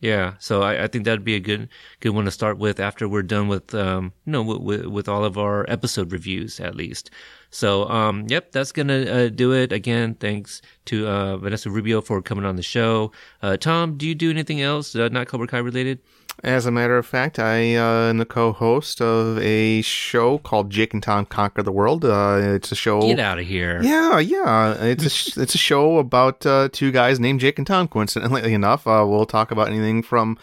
Yeah, 0.00 0.34
so 0.40 0.62
I, 0.62 0.82
I 0.82 0.86
think 0.88 1.04
that'd 1.04 1.22
be 1.24 1.36
a 1.36 1.40
good 1.40 1.68
good 2.00 2.10
one 2.10 2.24
to 2.24 2.32
start 2.32 2.58
with 2.58 2.80
after 2.80 3.08
we're 3.08 3.22
done 3.22 3.46
with 3.46 3.72
um 3.72 4.12
you 4.26 4.32
know 4.32 4.42
with, 4.42 4.86
with 4.86 5.08
all 5.08 5.24
of 5.24 5.38
our 5.38 5.64
episode 5.70 6.10
reviews 6.10 6.58
at 6.58 6.74
least. 6.74 7.10
So 7.50 7.88
um 7.88 8.26
yep, 8.28 8.50
that's 8.50 8.72
gonna 8.72 9.02
uh, 9.02 9.28
do 9.28 9.52
it. 9.52 9.70
Again, 9.70 10.14
thanks 10.16 10.60
to 10.86 11.06
uh, 11.06 11.36
Vanessa 11.36 11.70
Rubio 11.70 12.00
for 12.00 12.20
coming 12.20 12.44
on 12.44 12.56
the 12.56 12.64
show. 12.64 13.12
Uh, 13.42 13.56
Tom, 13.56 13.96
do 13.96 14.08
you 14.08 14.16
do 14.16 14.28
anything 14.30 14.60
else 14.60 14.96
uh, 14.96 15.08
not 15.08 15.28
Cobra 15.28 15.46
Kai 15.46 15.58
related? 15.58 16.00
As 16.42 16.66
a 16.66 16.70
matter 16.70 16.98
of 16.98 17.06
fact, 17.06 17.38
I 17.38 17.76
uh, 17.76 18.10
am 18.10 18.18
the 18.18 18.24
co-host 18.24 19.00
of 19.00 19.38
a 19.38 19.80
show 19.82 20.38
called 20.38 20.70
Jake 20.70 20.92
and 20.92 21.02
Tom 21.02 21.26
Conquer 21.26 21.62
the 21.62 21.70
World. 21.70 22.04
Uh, 22.04 22.38
it's 22.42 22.72
a 22.72 22.74
show. 22.74 23.00
Get 23.02 23.20
out 23.20 23.38
of 23.38 23.46
here! 23.46 23.80
Yeah, 23.82 24.18
yeah. 24.18 24.74
It's 24.82 25.36
a 25.36 25.40
it's 25.42 25.54
a 25.54 25.58
show 25.58 25.98
about 25.98 26.44
uh, 26.44 26.68
two 26.72 26.90
guys 26.90 27.20
named 27.20 27.40
Jake 27.40 27.58
and 27.58 27.66
Tom. 27.66 27.86
Coincidentally 27.86 28.52
enough, 28.54 28.86
uh, 28.86 29.04
we'll 29.06 29.26
talk 29.26 29.50
about 29.50 29.68
anything 29.68 30.02
from 30.02 30.36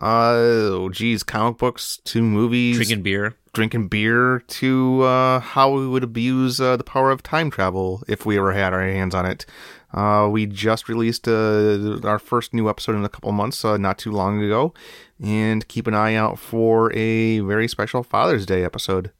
uh, 0.00 0.32
oh 0.34 0.90
geez, 0.90 1.22
comic 1.22 1.58
books 1.58 1.98
to 2.04 2.22
movies, 2.22 2.76
drinking 2.76 3.02
beer, 3.02 3.34
drinking 3.52 3.88
beer 3.88 4.40
to 4.48 5.02
uh, 5.02 5.40
how 5.40 5.70
we 5.70 5.88
would 5.88 6.04
abuse 6.04 6.60
uh, 6.60 6.76
the 6.76 6.84
power 6.84 7.10
of 7.10 7.22
time 7.22 7.50
travel 7.50 8.02
if 8.06 8.26
we 8.26 8.38
ever 8.38 8.52
had 8.52 8.72
our 8.72 8.82
hands 8.82 9.14
on 9.14 9.24
it. 9.26 9.46
Uh, 9.92 10.28
we 10.30 10.46
just 10.46 10.88
released 10.88 11.26
uh, 11.26 11.98
our 12.04 12.18
first 12.18 12.52
new 12.52 12.68
episode 12.68 12.94
in 12.94 13.04
a 13.04 13.08
couple 13.08 13.32
months, 13.32 13.64
uh, 13.64 13.76
not 13.76 13.98
too 13.98 14.12
long 14.12 14.42
ago, 14.42 14.74
and 15.22 15.66
keep 15.68 15.86
an 15.86 15.94
eye 15.94 16.14
out 16.14 16.38
for 16.38 16.92
a 16.94 17.40
very 17.40 17.66
special 17.68 18.02
Father's 18.02 18.44
Day 18.44 18.64
episode 18.64 19.10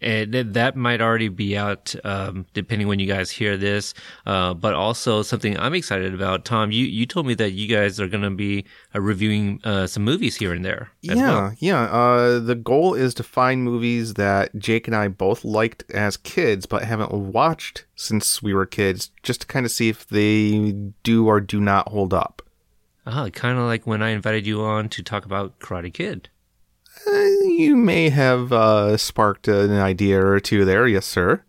and 0.00 0.32
that 0.32 0.76
might 0.76 1.00
already 1.00 1.28
be 1.28 1.56
out 1.56 1.94
um, 2.04 2.46
depending 2.54 2.88
when 2.88 2.98
you 2.98 3.06
guys 3.06 3.30
hear 3.30 3.56
this. 3.56 3.94
Uh, 4.26 4.54
but 4.54 4.74
also 4.74 5.22
something 5.22 5.58
i'm 5.58 5.74
excited 5.74 6.14
about 6.14 6.44
tom 6.44 6.70
you, 6.70 6.84
you 6.84 7.06
told 7.06 7.26
me 7.26 7.34
that 7.34 7.52
you 7.52 7.66
guys 7.66 8.00
are 8.00 8.08
going 8.08 8.22
to 8.22 8.30
be 8.30 8.64
uh, 8.94 9.00
reviewing 9.00 9.60
uh, 9.64 9.86
some 9.86 10.04
movies 10.04 10.36
here 10.36 10.52
and 10.52 10.64
there 10.64 10.90
yeah 11.02 11.14
well. 11.14 11.54
yeah 11.58 11.82
uh, 11.82 12.38
the 12.38 12.54
goal 12.54 12.94
is 12.94 13.14
to 13.14 13.22
find 13.22 13.64
movies 13.64 14.14
that 14.14 14.54
jake 14.56 14.86
and 14.86 14.96
i 14.96 15.08
both 15.08 15.44
liked 15.44 15.84
as 15.92 16.16
kids 16.16 16.66
but 16.66 16.82
haven't 16.84 17.12
watched 17.12 17.84
since 17.94 18.42
we 18.42 18.54
were 18.54 18.66
kids 18.66 19.10
just 19.22 19.42
to 19.42 19.46
kind 19.46 19.66
of 19.66 19.72
see 19.72 19.88
if 19.88 20.06
they 20.08 20.72
do 21.02 21.26
or 21.26 21.40
do 21.40 21.60
not 21.60 21.88
hold 21.88 22.14
up. 22.14 22.42
Ah, 23.06 23.28
kind 23.30 23.58
of 23.58 23.64
like 23.64 23.86
when 23.86 24.02
i 24.02 24.10
invited 24.10 24.46
you 24.46 24.62
on 24.62 24.88
to 24.88 25.02
talk 25.02 25.24
about 25.24 25.58
karate 25.58 25.92
kid 25.92 26.28
uh, 27.06 27.12
you 27.48 27.76
may 27.76 28.08
have 28.10 28.52
uh, 28.52 28.96
sparked 28.96 29.48
an 29.48 29.72
idea 29.72 30.24
or 30.24 30.40
two 30.40 30.64
there, 30.64 30.86
yes, 30.86 31.06
sir. 31.06 31.42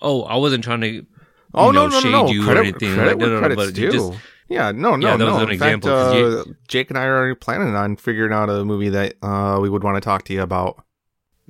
Oh, 0.00 0.22
I 0.22 0.36
wasn't 0.36 0.64
trying 0.64 0.80
to. 0.82 1.06
Oh 1.54 1.70
know, 1.70 1.86
no, 1.86 1.88
no, 1.88 2.00
shade 2.00 2.12
no, 2.12 2.22
no! 2.26 2.30
you 2.32 2.44
Credit, 2.44 2.60
or 2.60 2.62
anything. 2.64 2.94
credit 2.94 3.10
like, 3.10 3.18
no, 3.18 3.26
no, 3.26 3.32
no, 3.34 3.38
credit's 3.54 3.72
due. 3.72 3.90
just- 3.92 4.12
yeah, 4.48 4.70
no, 4.72 4.96
no, 4.96 5.06
Yeah, 5.08 5.16
that 5.16 5.24
no. 5.24 5.32
was 5.32 5.42
an 5.42 5.48
In 5.48 5.54
example, 5.54 5.90
fact, 5.90 6.14
uh, 6.14 6.16
you- 6.16 6.56
Jake 6.68 6.90
and 6.90 6.98
I 6.98 7.04
are 7.04 7.16
already 7.16 7.34
planning 7.34 7.74
on 7.74 7.96
figuring 7.96 8.32
out 8.32 8.50
a 8.50 8.64
movie 8.64 8.88
that 8.90 9.14
uh, 9.22 9.58
we 9.60 9.68
would 9.70 9.82
want 9.82 9.96
to 9.96 10.00
talk 10.00 10.24
to 10.24 10.32
you 10.32 10.42
about. 10.42 10.82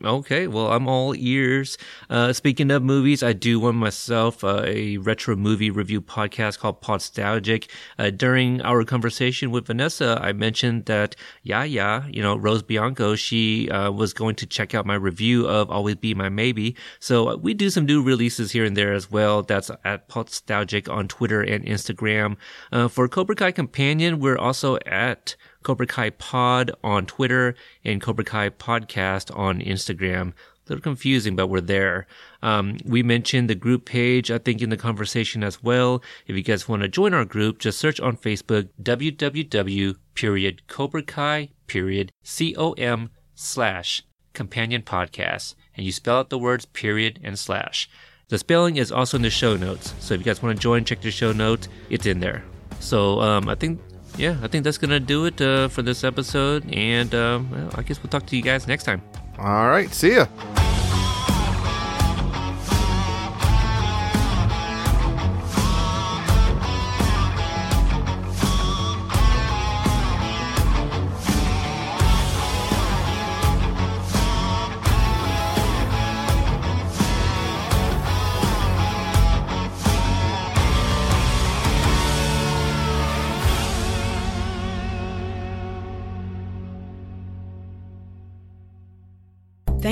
Okay, 0.05 0.49
well, 0.49 0.73
I'm 0.73 0.89
all 0.89 1.15
ears. 1.17 1.79
Uh, 2.11 2.33
speaking 2.33 2.73
of 2.73 2.83
movies, 2.83 3.23
I 3.23 3.33
do 3.33 3.61
one 3.61 3.77
myself, 3.77 4.43
uh, 4.43 4.65
a 4.67 4.97
retro 4.97 5.37
movie 5.37 5.71
review 5.71 6.01
podcast 6.01 6.59
called 6.59 6.83
Podstalgic. 6.83 7.69
Uh, 8.01 8.11
during 8.11 8.61
our 8.63 8.83
conversation 8.85 9.53
with 9.53 9.69
Vanessa, 9.69 10.19
I 10.21 10.33
mentioned 10.33 10.87
that, 10.87 11.15
yeah, 11.45 11.63
yeah, 11.63 12.07
you 12.09 12.21
know, 12.21 12.35
Rose 12.35 12.65
Bianco, 12.65 13.15
she 13.15 13.71
uh, 13.71 13.93
was 13.93 14.13
going 14.13 14.35
to 14.37 14.47
check 14.47 14.75
out 14.75 14.87
my 14.87 14.97
review 14.97 15.47
of 15.47 15.71
Always 15.71 15.97
Be 15.97 16.15
My 16.15 16.29
Maybe. 16.29 16.75
So 16.99 17.29
uh, 17.29 17.37
we 17.37 17.55
do 17.55 17.71
some 17.71 17.87
new 17.87 18.03
releases 18.03 18.51
here 18.51 18.65
and 18.65 18.77
there 18.77 18.93
as 18.93 19.09
well. 19.09 19.43
That's 19.43 19.71
at 19.85 20.09
Podstalgic 20.09 20.93
on 20.93 21.07
Twitter 21.07 21.43
and 21.43 21.65
Instagram. 21.65 22.37
Uh, 22.73 22.89
for 22.89 23.07
Cobra 23.07 23.37
Kai 23.37 23.53
Companion, 23.53 24.19
we're 24.19 24.39
also 24.39 24.79
at 24.85 25.37
Cobra 25.63 25.87
Kai 25.87 26.11
Pod 26.11 26.71
on 26.83 27.07
Twitter 27.07 27.55
and 27.85 28.01
Cobra 28.01 28.25
Kai 28.25 28.51
Podcast 28.51 29.37
on 29.37 29.61
Instagram. 29.61 30.31
A 30.31 30.35
little 30.69 30.83
confusing, 30.83 31.35
but 31.35 31.49
we're 31.49 31.61
there. 31.61 32.07
Um, 32.41 32.77
we 32.85 33.03
mentioned 33.03 33.51
the 33.51 33.55
group 33.55 33.85
page, 33.85 34.31
I 34.31 34.39
think, 34.39 34.63
in 34.63 34.71
the 34.71 34.77
conversation 34.77 35.43
as 35.43 35.63
well. 35.63 36.03
If 36.27 36.37
you 36.37 36.43
guys 36.43 36.69
want 36.69 36.83
to 36.83 36.89
join 36.89 37.15
our 37.15 37.25
group, 37.25 37.59
just 37.59 37.79
search 37.79 37.99
on 38.01 38.17
Facebook 38.17 38.69
www 38.81 39.97
period 40.15 40.67
Cobra 40.69 41.03
Kai 41.03 41.49
period 41.67 42.13
com 42.25 43.11
slash 43.35 44.03
companion 44.35 44.83
podcast, 44.83 45.55
and 45.77 45.85
you 45.85 45.93
spell 45.93 46.19
out 46.19 46.31
the 46.31 46.39
words 46.39 46.65
period 46.67 47.19
and 47.23 47.39
slash. 47.39 47.89
The 48.29 48.39
spelling 48.39 48.77
is 48.77 48.93
also 48.93 49.17
in 49.17 49.23
the 49.23 49.31
show 49.31 49.57
notes, 49.57 49.95
so 49.99 50.15
if 50.15 50.21
you 50.21 50.25
guys 50.25 50.43
want 50.43 50.57
to 50.57 50.63
join, 50.63 50.85
check 50.85 51.01
the 51.01 51.11
show 51.11 51.33
notes. 51.33 51.69
It's 51.91 52.07
in 52.07 52.21
there. 52.21 52.45
So 52.81 53.21
um, 53.21 53.49
I 53.49 53.55
think 53.55 53.81
yeah, 54.17 54.37
I 54.43 54.49
think 54.49 54.65
that's 54.65 54.79
gonna 54.79 55.01
do 55.01 55.27
it 55.27 55.41
uh, 55.41 55.69
for 55.69 55.83
this 55.83 56.05
episode, 56.05 56.65
and 56.73 57.15
um, 57.15 57.51
well, 57.51 57.71
I 57.75 57.83
guess 57.83 58.03
we'll 58.03 58.11
talk 58.11 58.27
to 58.27 58.37
you 58.37 58.43
guys 58.43 58.67
next 58.67 58.85
time. 58.85 59.03
All 59.39 59.69
right, 59.69 59.93
see 59.93 60.17
ya. 60.17 60.27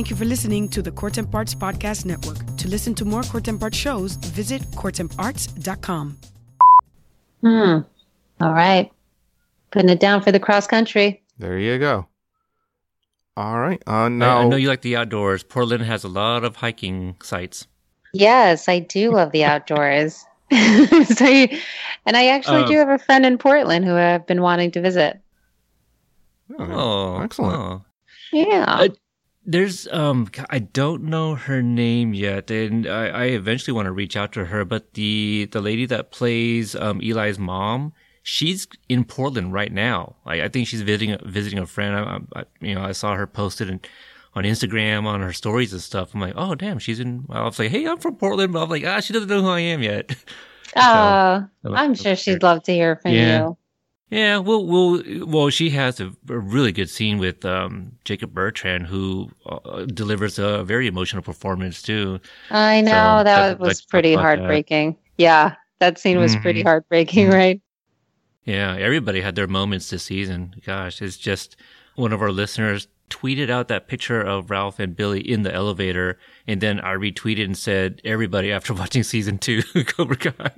Thank 0.01 0.09
you 0.09 0.17
for 0.17 0.25
listening 0.25 0.67
to 0.71 0.81
the 0.81 0.91
Court 0.91 1.19
and 1.19 1.31
Parts 1.31 1.55
Podcast 1.55 2.07
Network. 2.07 2.39
To 2.57 2.69
listen 2.69 2.95
to 2.95 3.05
more 3.05 3.23
Court 3.23 3.49
and 3.49 3.61
Parts 3.61 3.77
shows, 3.77 4.15
visit 4.33 4.63
courtandarts.com. 4.71 6.17
Hmm. 7.43 7.79
All 8.41 8.55
right. 8.55 8.91
Putting 9.71 9.91
it 9.91 10.01
down 10.01 10.23
for 10.23 10.33
the 10.33 10.41
cross 10.41 10.67
country. 10.67 11.23
There 11.39 11.59
you 11.59 11.79
go. 11.79 12.07
All 13.37 13.59
right. 13.59 13.83
Uh, 13.87 13.91
I- 13.91 14.09
now, 14.09 14.39
I, 14.39 14.49
know 14.49 14.57
you 14.57 14.69
like 14.69 14.81
the 14.81 14.97
outdoors. 14.97 15.43
Portland 15.43 15.83
has 15.85 16.03
a 16.03 16.09
lot 16.09 16.45
of 16.45 16.57
hiking 16.57 17.17
sites. 17.23 17.67
Yes, 18.15 18.71
I 18.71 18.79
do 18.79 19.11
love 19.13 19.33
the 19.33 19.45
outdoors. 19.45 20.25
so, 20.51 21.27
you- 21.27 21.59
and 22.07 22.17
I 22.17 22.29
actually 22.29 22.63
Uh, 22.63 22.69
do 22.69 22.79
have 22.79 22.89
a 22.89 22.99
friend 22.99 23.27
in 23.27 23.37
Portland 23.37 23.85
who 23.85 23.95
I've 23.97 24.27
been 24.27 24.41
wanting 24.41 24.71
to 24.71 24.81
visit. 24.81 25.21
Oh, 26.59 27.21
excellent. 27.21 27.55
oh. 27.55 27.85
Yeah. 28.33 28.65
Uh, 28.67 28.89
There's 29.45 29.89
um 29.89 30.31
I 30.51 30.59
don't 30.61 31.05
know 31.05 31.35
her 31.35 31.63
name 31.63 32.13
yet, 32.15 32.51
and 32.51 32.87
I, 32.87 33.07
I 33.09 33.25
eventually 33.27 33.75
want 33.75 33.87
to 33.87 33.93
reach 33.93 34.17
out 34.17 34.33
to 34.33 34.45
her. 34.47 34.65
But 34.65 34.95
the 34.95 35.49
the 35.51 35.61
lady 35.61 35.87
that 35.87 36.11
plays 36.11 36.75
um 36.77 37.01
Eli's 37.01 37.39
mom, 37.39 37.93
she's 38.23 38.69
in 38.89 39.05
Portland 39.05 39.53
right 39.53 39.73
now. 39.73 40.17
Like 40.27 40.41
I 40.41 40.49
think 40.49 40.69
she's 40.69 40.83
visiting 40.83 41.17
visiting 41.25 41.59
a 41.59 41.67
friend. 41.67 41.97
I, 41.97 42.41
I, 42.41 42.45
you 42.61 42.75
know, 42.75 42.83
I 42.83 42.93
saw 42.93 43.15
her 43.17 43.27
posted 43.27 43.71
in, 43.71 43.81
on 44.35 44.45
Instagram 44.45 45.07
on 45.07 45.21
her 45.23 45.33
stories 45.33 45.73
and 45.73 45.81
stuff. 45.83 46.15
I'm 46.15 46.21
like, 46.21 46.35
oh 46.37 46.55
damn, 46.55 46.79
she's 46.79 47.01
in. 47.01 47.25
I 47.31 47.43
was 47.45 47.59
like, 47.59 47.71
hey, 47.71 47.87
I'm 47.87 47.99
from 47.99 48.17
Portland, 48.17 48.53
but 48.53 48.63
I'm 48.63 48.69
like, 48.69 48.85
ah, 48.85 49.01
she 49.01 49.15
doesn't 49.15 49.29
know 49.29 49.43
who 49.43 49.49
I 49.49 49.61
am 49.61 49.83
yet. 49.83 50.15
oh, 50.77 51.47
So, 51.65 51.75
I'm 51.75 51.95
sure 51.95 52.15
she'd 52.15 52.43
love 52.43 52.63
to 52.65 52.73
hear 52.73 52.97
from 52.97 53.13
Yeah. 53.13 53.49
you. 53.49 53.57
Yeah, 54.11 54.39
well, 54.39 54.67
well, 54.67 55.03
well, 55.25 55.51
she 55.51 55.71
has 55.71 56.01
a, 56.01 56.09
a 56.29 56.39
really 56.39 56.73
good 56.73 56.91
scene 56.91 57.19
with 57.19 57.45
um, 57.45 57.93
Jacob 58.05 58.35
Bertrand, 58.35 58.87
who 58.87 59.31
uh, 59.47 59.85
delivers 59.85 60.39
a 60.39 60.65
very 60.65 60.89
emotional 60.89 61.23
performance 61.23 61.81
too. 61.81 62.19
I 62.51 62.81
know 62.81 62.91
So, 62.91 63.25
that 63.25 63.25
definitely 63.25 63.69
was 63.69 63.81
pretty 63.83 64.15
that. 64.17 64.21
heartbreaking. 64.21 64.97
Yeah, 65.17 65.55
that 65.79 65.99
scene 65.99 66.19
was 66.19 66.35
pretty 66.37 66.63
Mhm. 66.63 66.67
heartbreaking, 66.67 67.29
Mhm. 67.29 67.33
right? 67.35 67.61
Yeah, 68.45 68.75
everybody 68.77 69.21
had 69.21 69.37
their 69.37 69.47
moments 69.47 69.91
this 69.91 70.03
season. 70.05 70.55
Gosh, 70.67 71.01
it's 71.01 71.17
just 71.17 71.57
one 71.95 72.13
of 72.13 72.21
our 72.21 72.33
listeners 72.33 72.89
tweeted 73.11 73.49
out 73.51 73.69
that 73.69 73.87
picture 73.87 74.21
of 74.21 74.51
Ralph 74.51 74.79
and 74.81 74.97
Billy 74.97 75.21
in 75.21 75.43
the 75.43 75.55
elevator, 75.55 76.19
and 76.49 76.61
then 76.61 76.81
I 76.81 76.95
retweeted 76.95 77.45
and 77.45 77.57
said, 77.57 78.01
"Everybody 78.05 78.51
after 78.51 78.73
watching 78.83 79.05
season 79.05 79.39
two, 79.39 79.63
Cobra 79.87 80.17
Kai." 80.17 80.53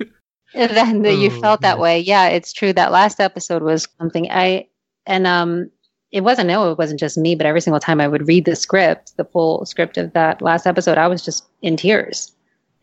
Then 0.68 1.02
that 1.02 1.16
you 1.16 1.30
Oh, 1.30 1.30
felt 1.30 1.62
that 1.62 1.78
yeah. 1.78 1.80
way. 1.80 1.98
Yeah, 2.00 2.28
it's 2.28 2.52
true. 2.52 2.72
That 2.72 2.92
last 2.92 3.20
episode 3.20 3.62
was 3.62 3.88
something 3.98 4.30
I 4.30 4.68
and 5.06 5.26
um 5.26 5.70
it 6.12 6.22
wasn't 6.22 6.48
no, 6.48 6.70
it 6.70 6.78
wasn't 6.78 7.00
just 7.00 7.18
me, 7.18 7.34
but 7.34 7.46
every 7.46 7.60
single 7.60 7.80
time 7.80 8.00
I 8.00 8.06
would 8.08 8.28
read 8.28 8.44
the 8.44 8.54
script, 8.56 9.16
the 9.16 9.24
full 9.24 9.66
script 9.66 9.96
of 9.98 10.12
that 10.12 10.40
last 10.42 10.66
episode, 10.66 10.96
I 10.98 11.08
was 11.08 11.24
just 11.24 11.44
in 11.62 11.76
tears. 11.76 12.32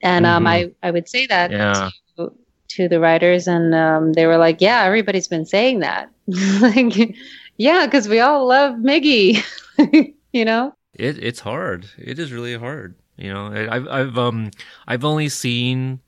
And 0.02 0.26
um 0.26 0.46
Mhm. 0.46 0.48
I 0.48 0.72
I 0.84 0.92
would 0.92 1.08
say 1.10 1.28
that 1.28 1.52
Yeah. 1.52 1.92
to, 2.18 2.32
to 2.70 2.88
the 2.90 3.00
writers 3.00 3.48
and 3.48 3.74
um 3.76 4.14
they 4.14 4.26
were 4.28 4.38
like, 4.38 4.62
"Yeah, 4.62 4.84
everybody's 4.84 5.28
been 5.28 5.46
saying 5.46 5.80
that." 5.80 6.10
like 6.62 7.16
yeah, 7.58 7.88
cuz 7.88 8.08
we 8.10 8.20
all 8.20 8.48
love 8.48 8.76
Miggy. 8.76 9.44
you 10.34 10.46
know? 10.46 10.74
It 10.94 11.18
it's 11.24 11.42
hard. 11.42 11.90
It 11.98 12.20
is 12.20 12.32
really 12.32 12.56
hard. 12.58 12.96
You 13.18 13.34
know, 13.34 13.48
I- 13.48 13.76
I've 13.76 13.88
I've 13.88 14.18
um 14.18 14.52
I've 14.88 15.06
only 15.06 15.30
seen 15.30 16.00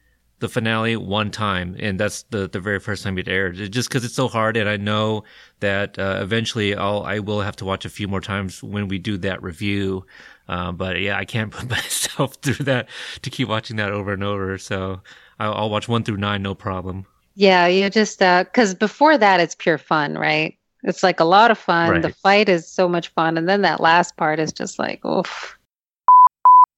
the 0.44 0.50
finale 0.50 0.98
one 0.98 1.32
time, 1.32 1.74
and 1.80 1.98
that's 1.98 2.24
the 2.24 2.50
the 2.50 2.60
very 2.60 2.78
first 2.80 3.02
time 3.02 3.18
it 3.18 3.30
aired. 3.30 3.58
It, 3.58 3.70
just 3.70 3.88
because 3.88 4.04
it's 4.04 4.14
so 4.14 4.28
hard, 4.28 4.58
and 4.58 4.68
I 4.68 4.76
know 4.76 5.24
that 5.62 5.98
uh, 5.98 6.20
eventually 6.22 6.76
I'll 6.76 7.04
I 7.04 7.20
will 7.20 7.40
have 7.40 7.56
to 7.58 7.66
watch 7.66 7.86
a 7.86 7.90
few 7.90 8.10
more 8.10 8.20
times 8.20 8.62
when 8.62 8.90
we 8.90 9.00
do 9.00 9.18
that 9.20 9.42
review. 9.42 10.06
Uh, 10.50 10.74
but 10.74 11.00
yeah, 11.00 11.18
I 11.18 11.24
can't 11.24 11.50
put 11.58 11.70
myself 11.70 12.36
through 12.42 12.66
that 12.66 12.90
to 13.22 13.30
keep 13.30 13.48
watching 13.48 13.78
that 13.78 13.92
over 13.92 14.12
and 14.12 14.24
over. 14.24 14.58
So 14.58 15.02
I'll, 15.40 15.54
I'll 15.54 15.70
watch 15.70 15.88
one 15.88 16.04
through 16.04 16.18
nine, 16.18 16.42
no 16.44 16.54
problem. 16.54 17.06
Yeah, 17.36 17.66
you 17.68 17.90
just 17.90 18.22
uh 18.22 18.44
cuz 18.44 18.76
before 18.76 19.18
that 19.18 19.40
it's 19.40 19.56
pure 19.56 19.78
fun, 19.78 20.16
right? 20.16 20.58
It's 20.84 21.04
like 21.04 21.22
a 21.22 21.26
lot 21.26 21.52
of 21.52 21.58
fun. 21.58 22.02
The 22.02 22.10
fight 22.10 22.50
is 22.50 22.68
so 22.68 22.90
much 22.90 23.08
fun 23.16 23.38
and 23.38 23.48
then 23.48 23.62
that 23.62 23.80
last 23.80 24.18
part 24.18 24.40
is 24.40 24.52
just 24.52 24.78
like 24.78 25.04
oof. 25.06 25.58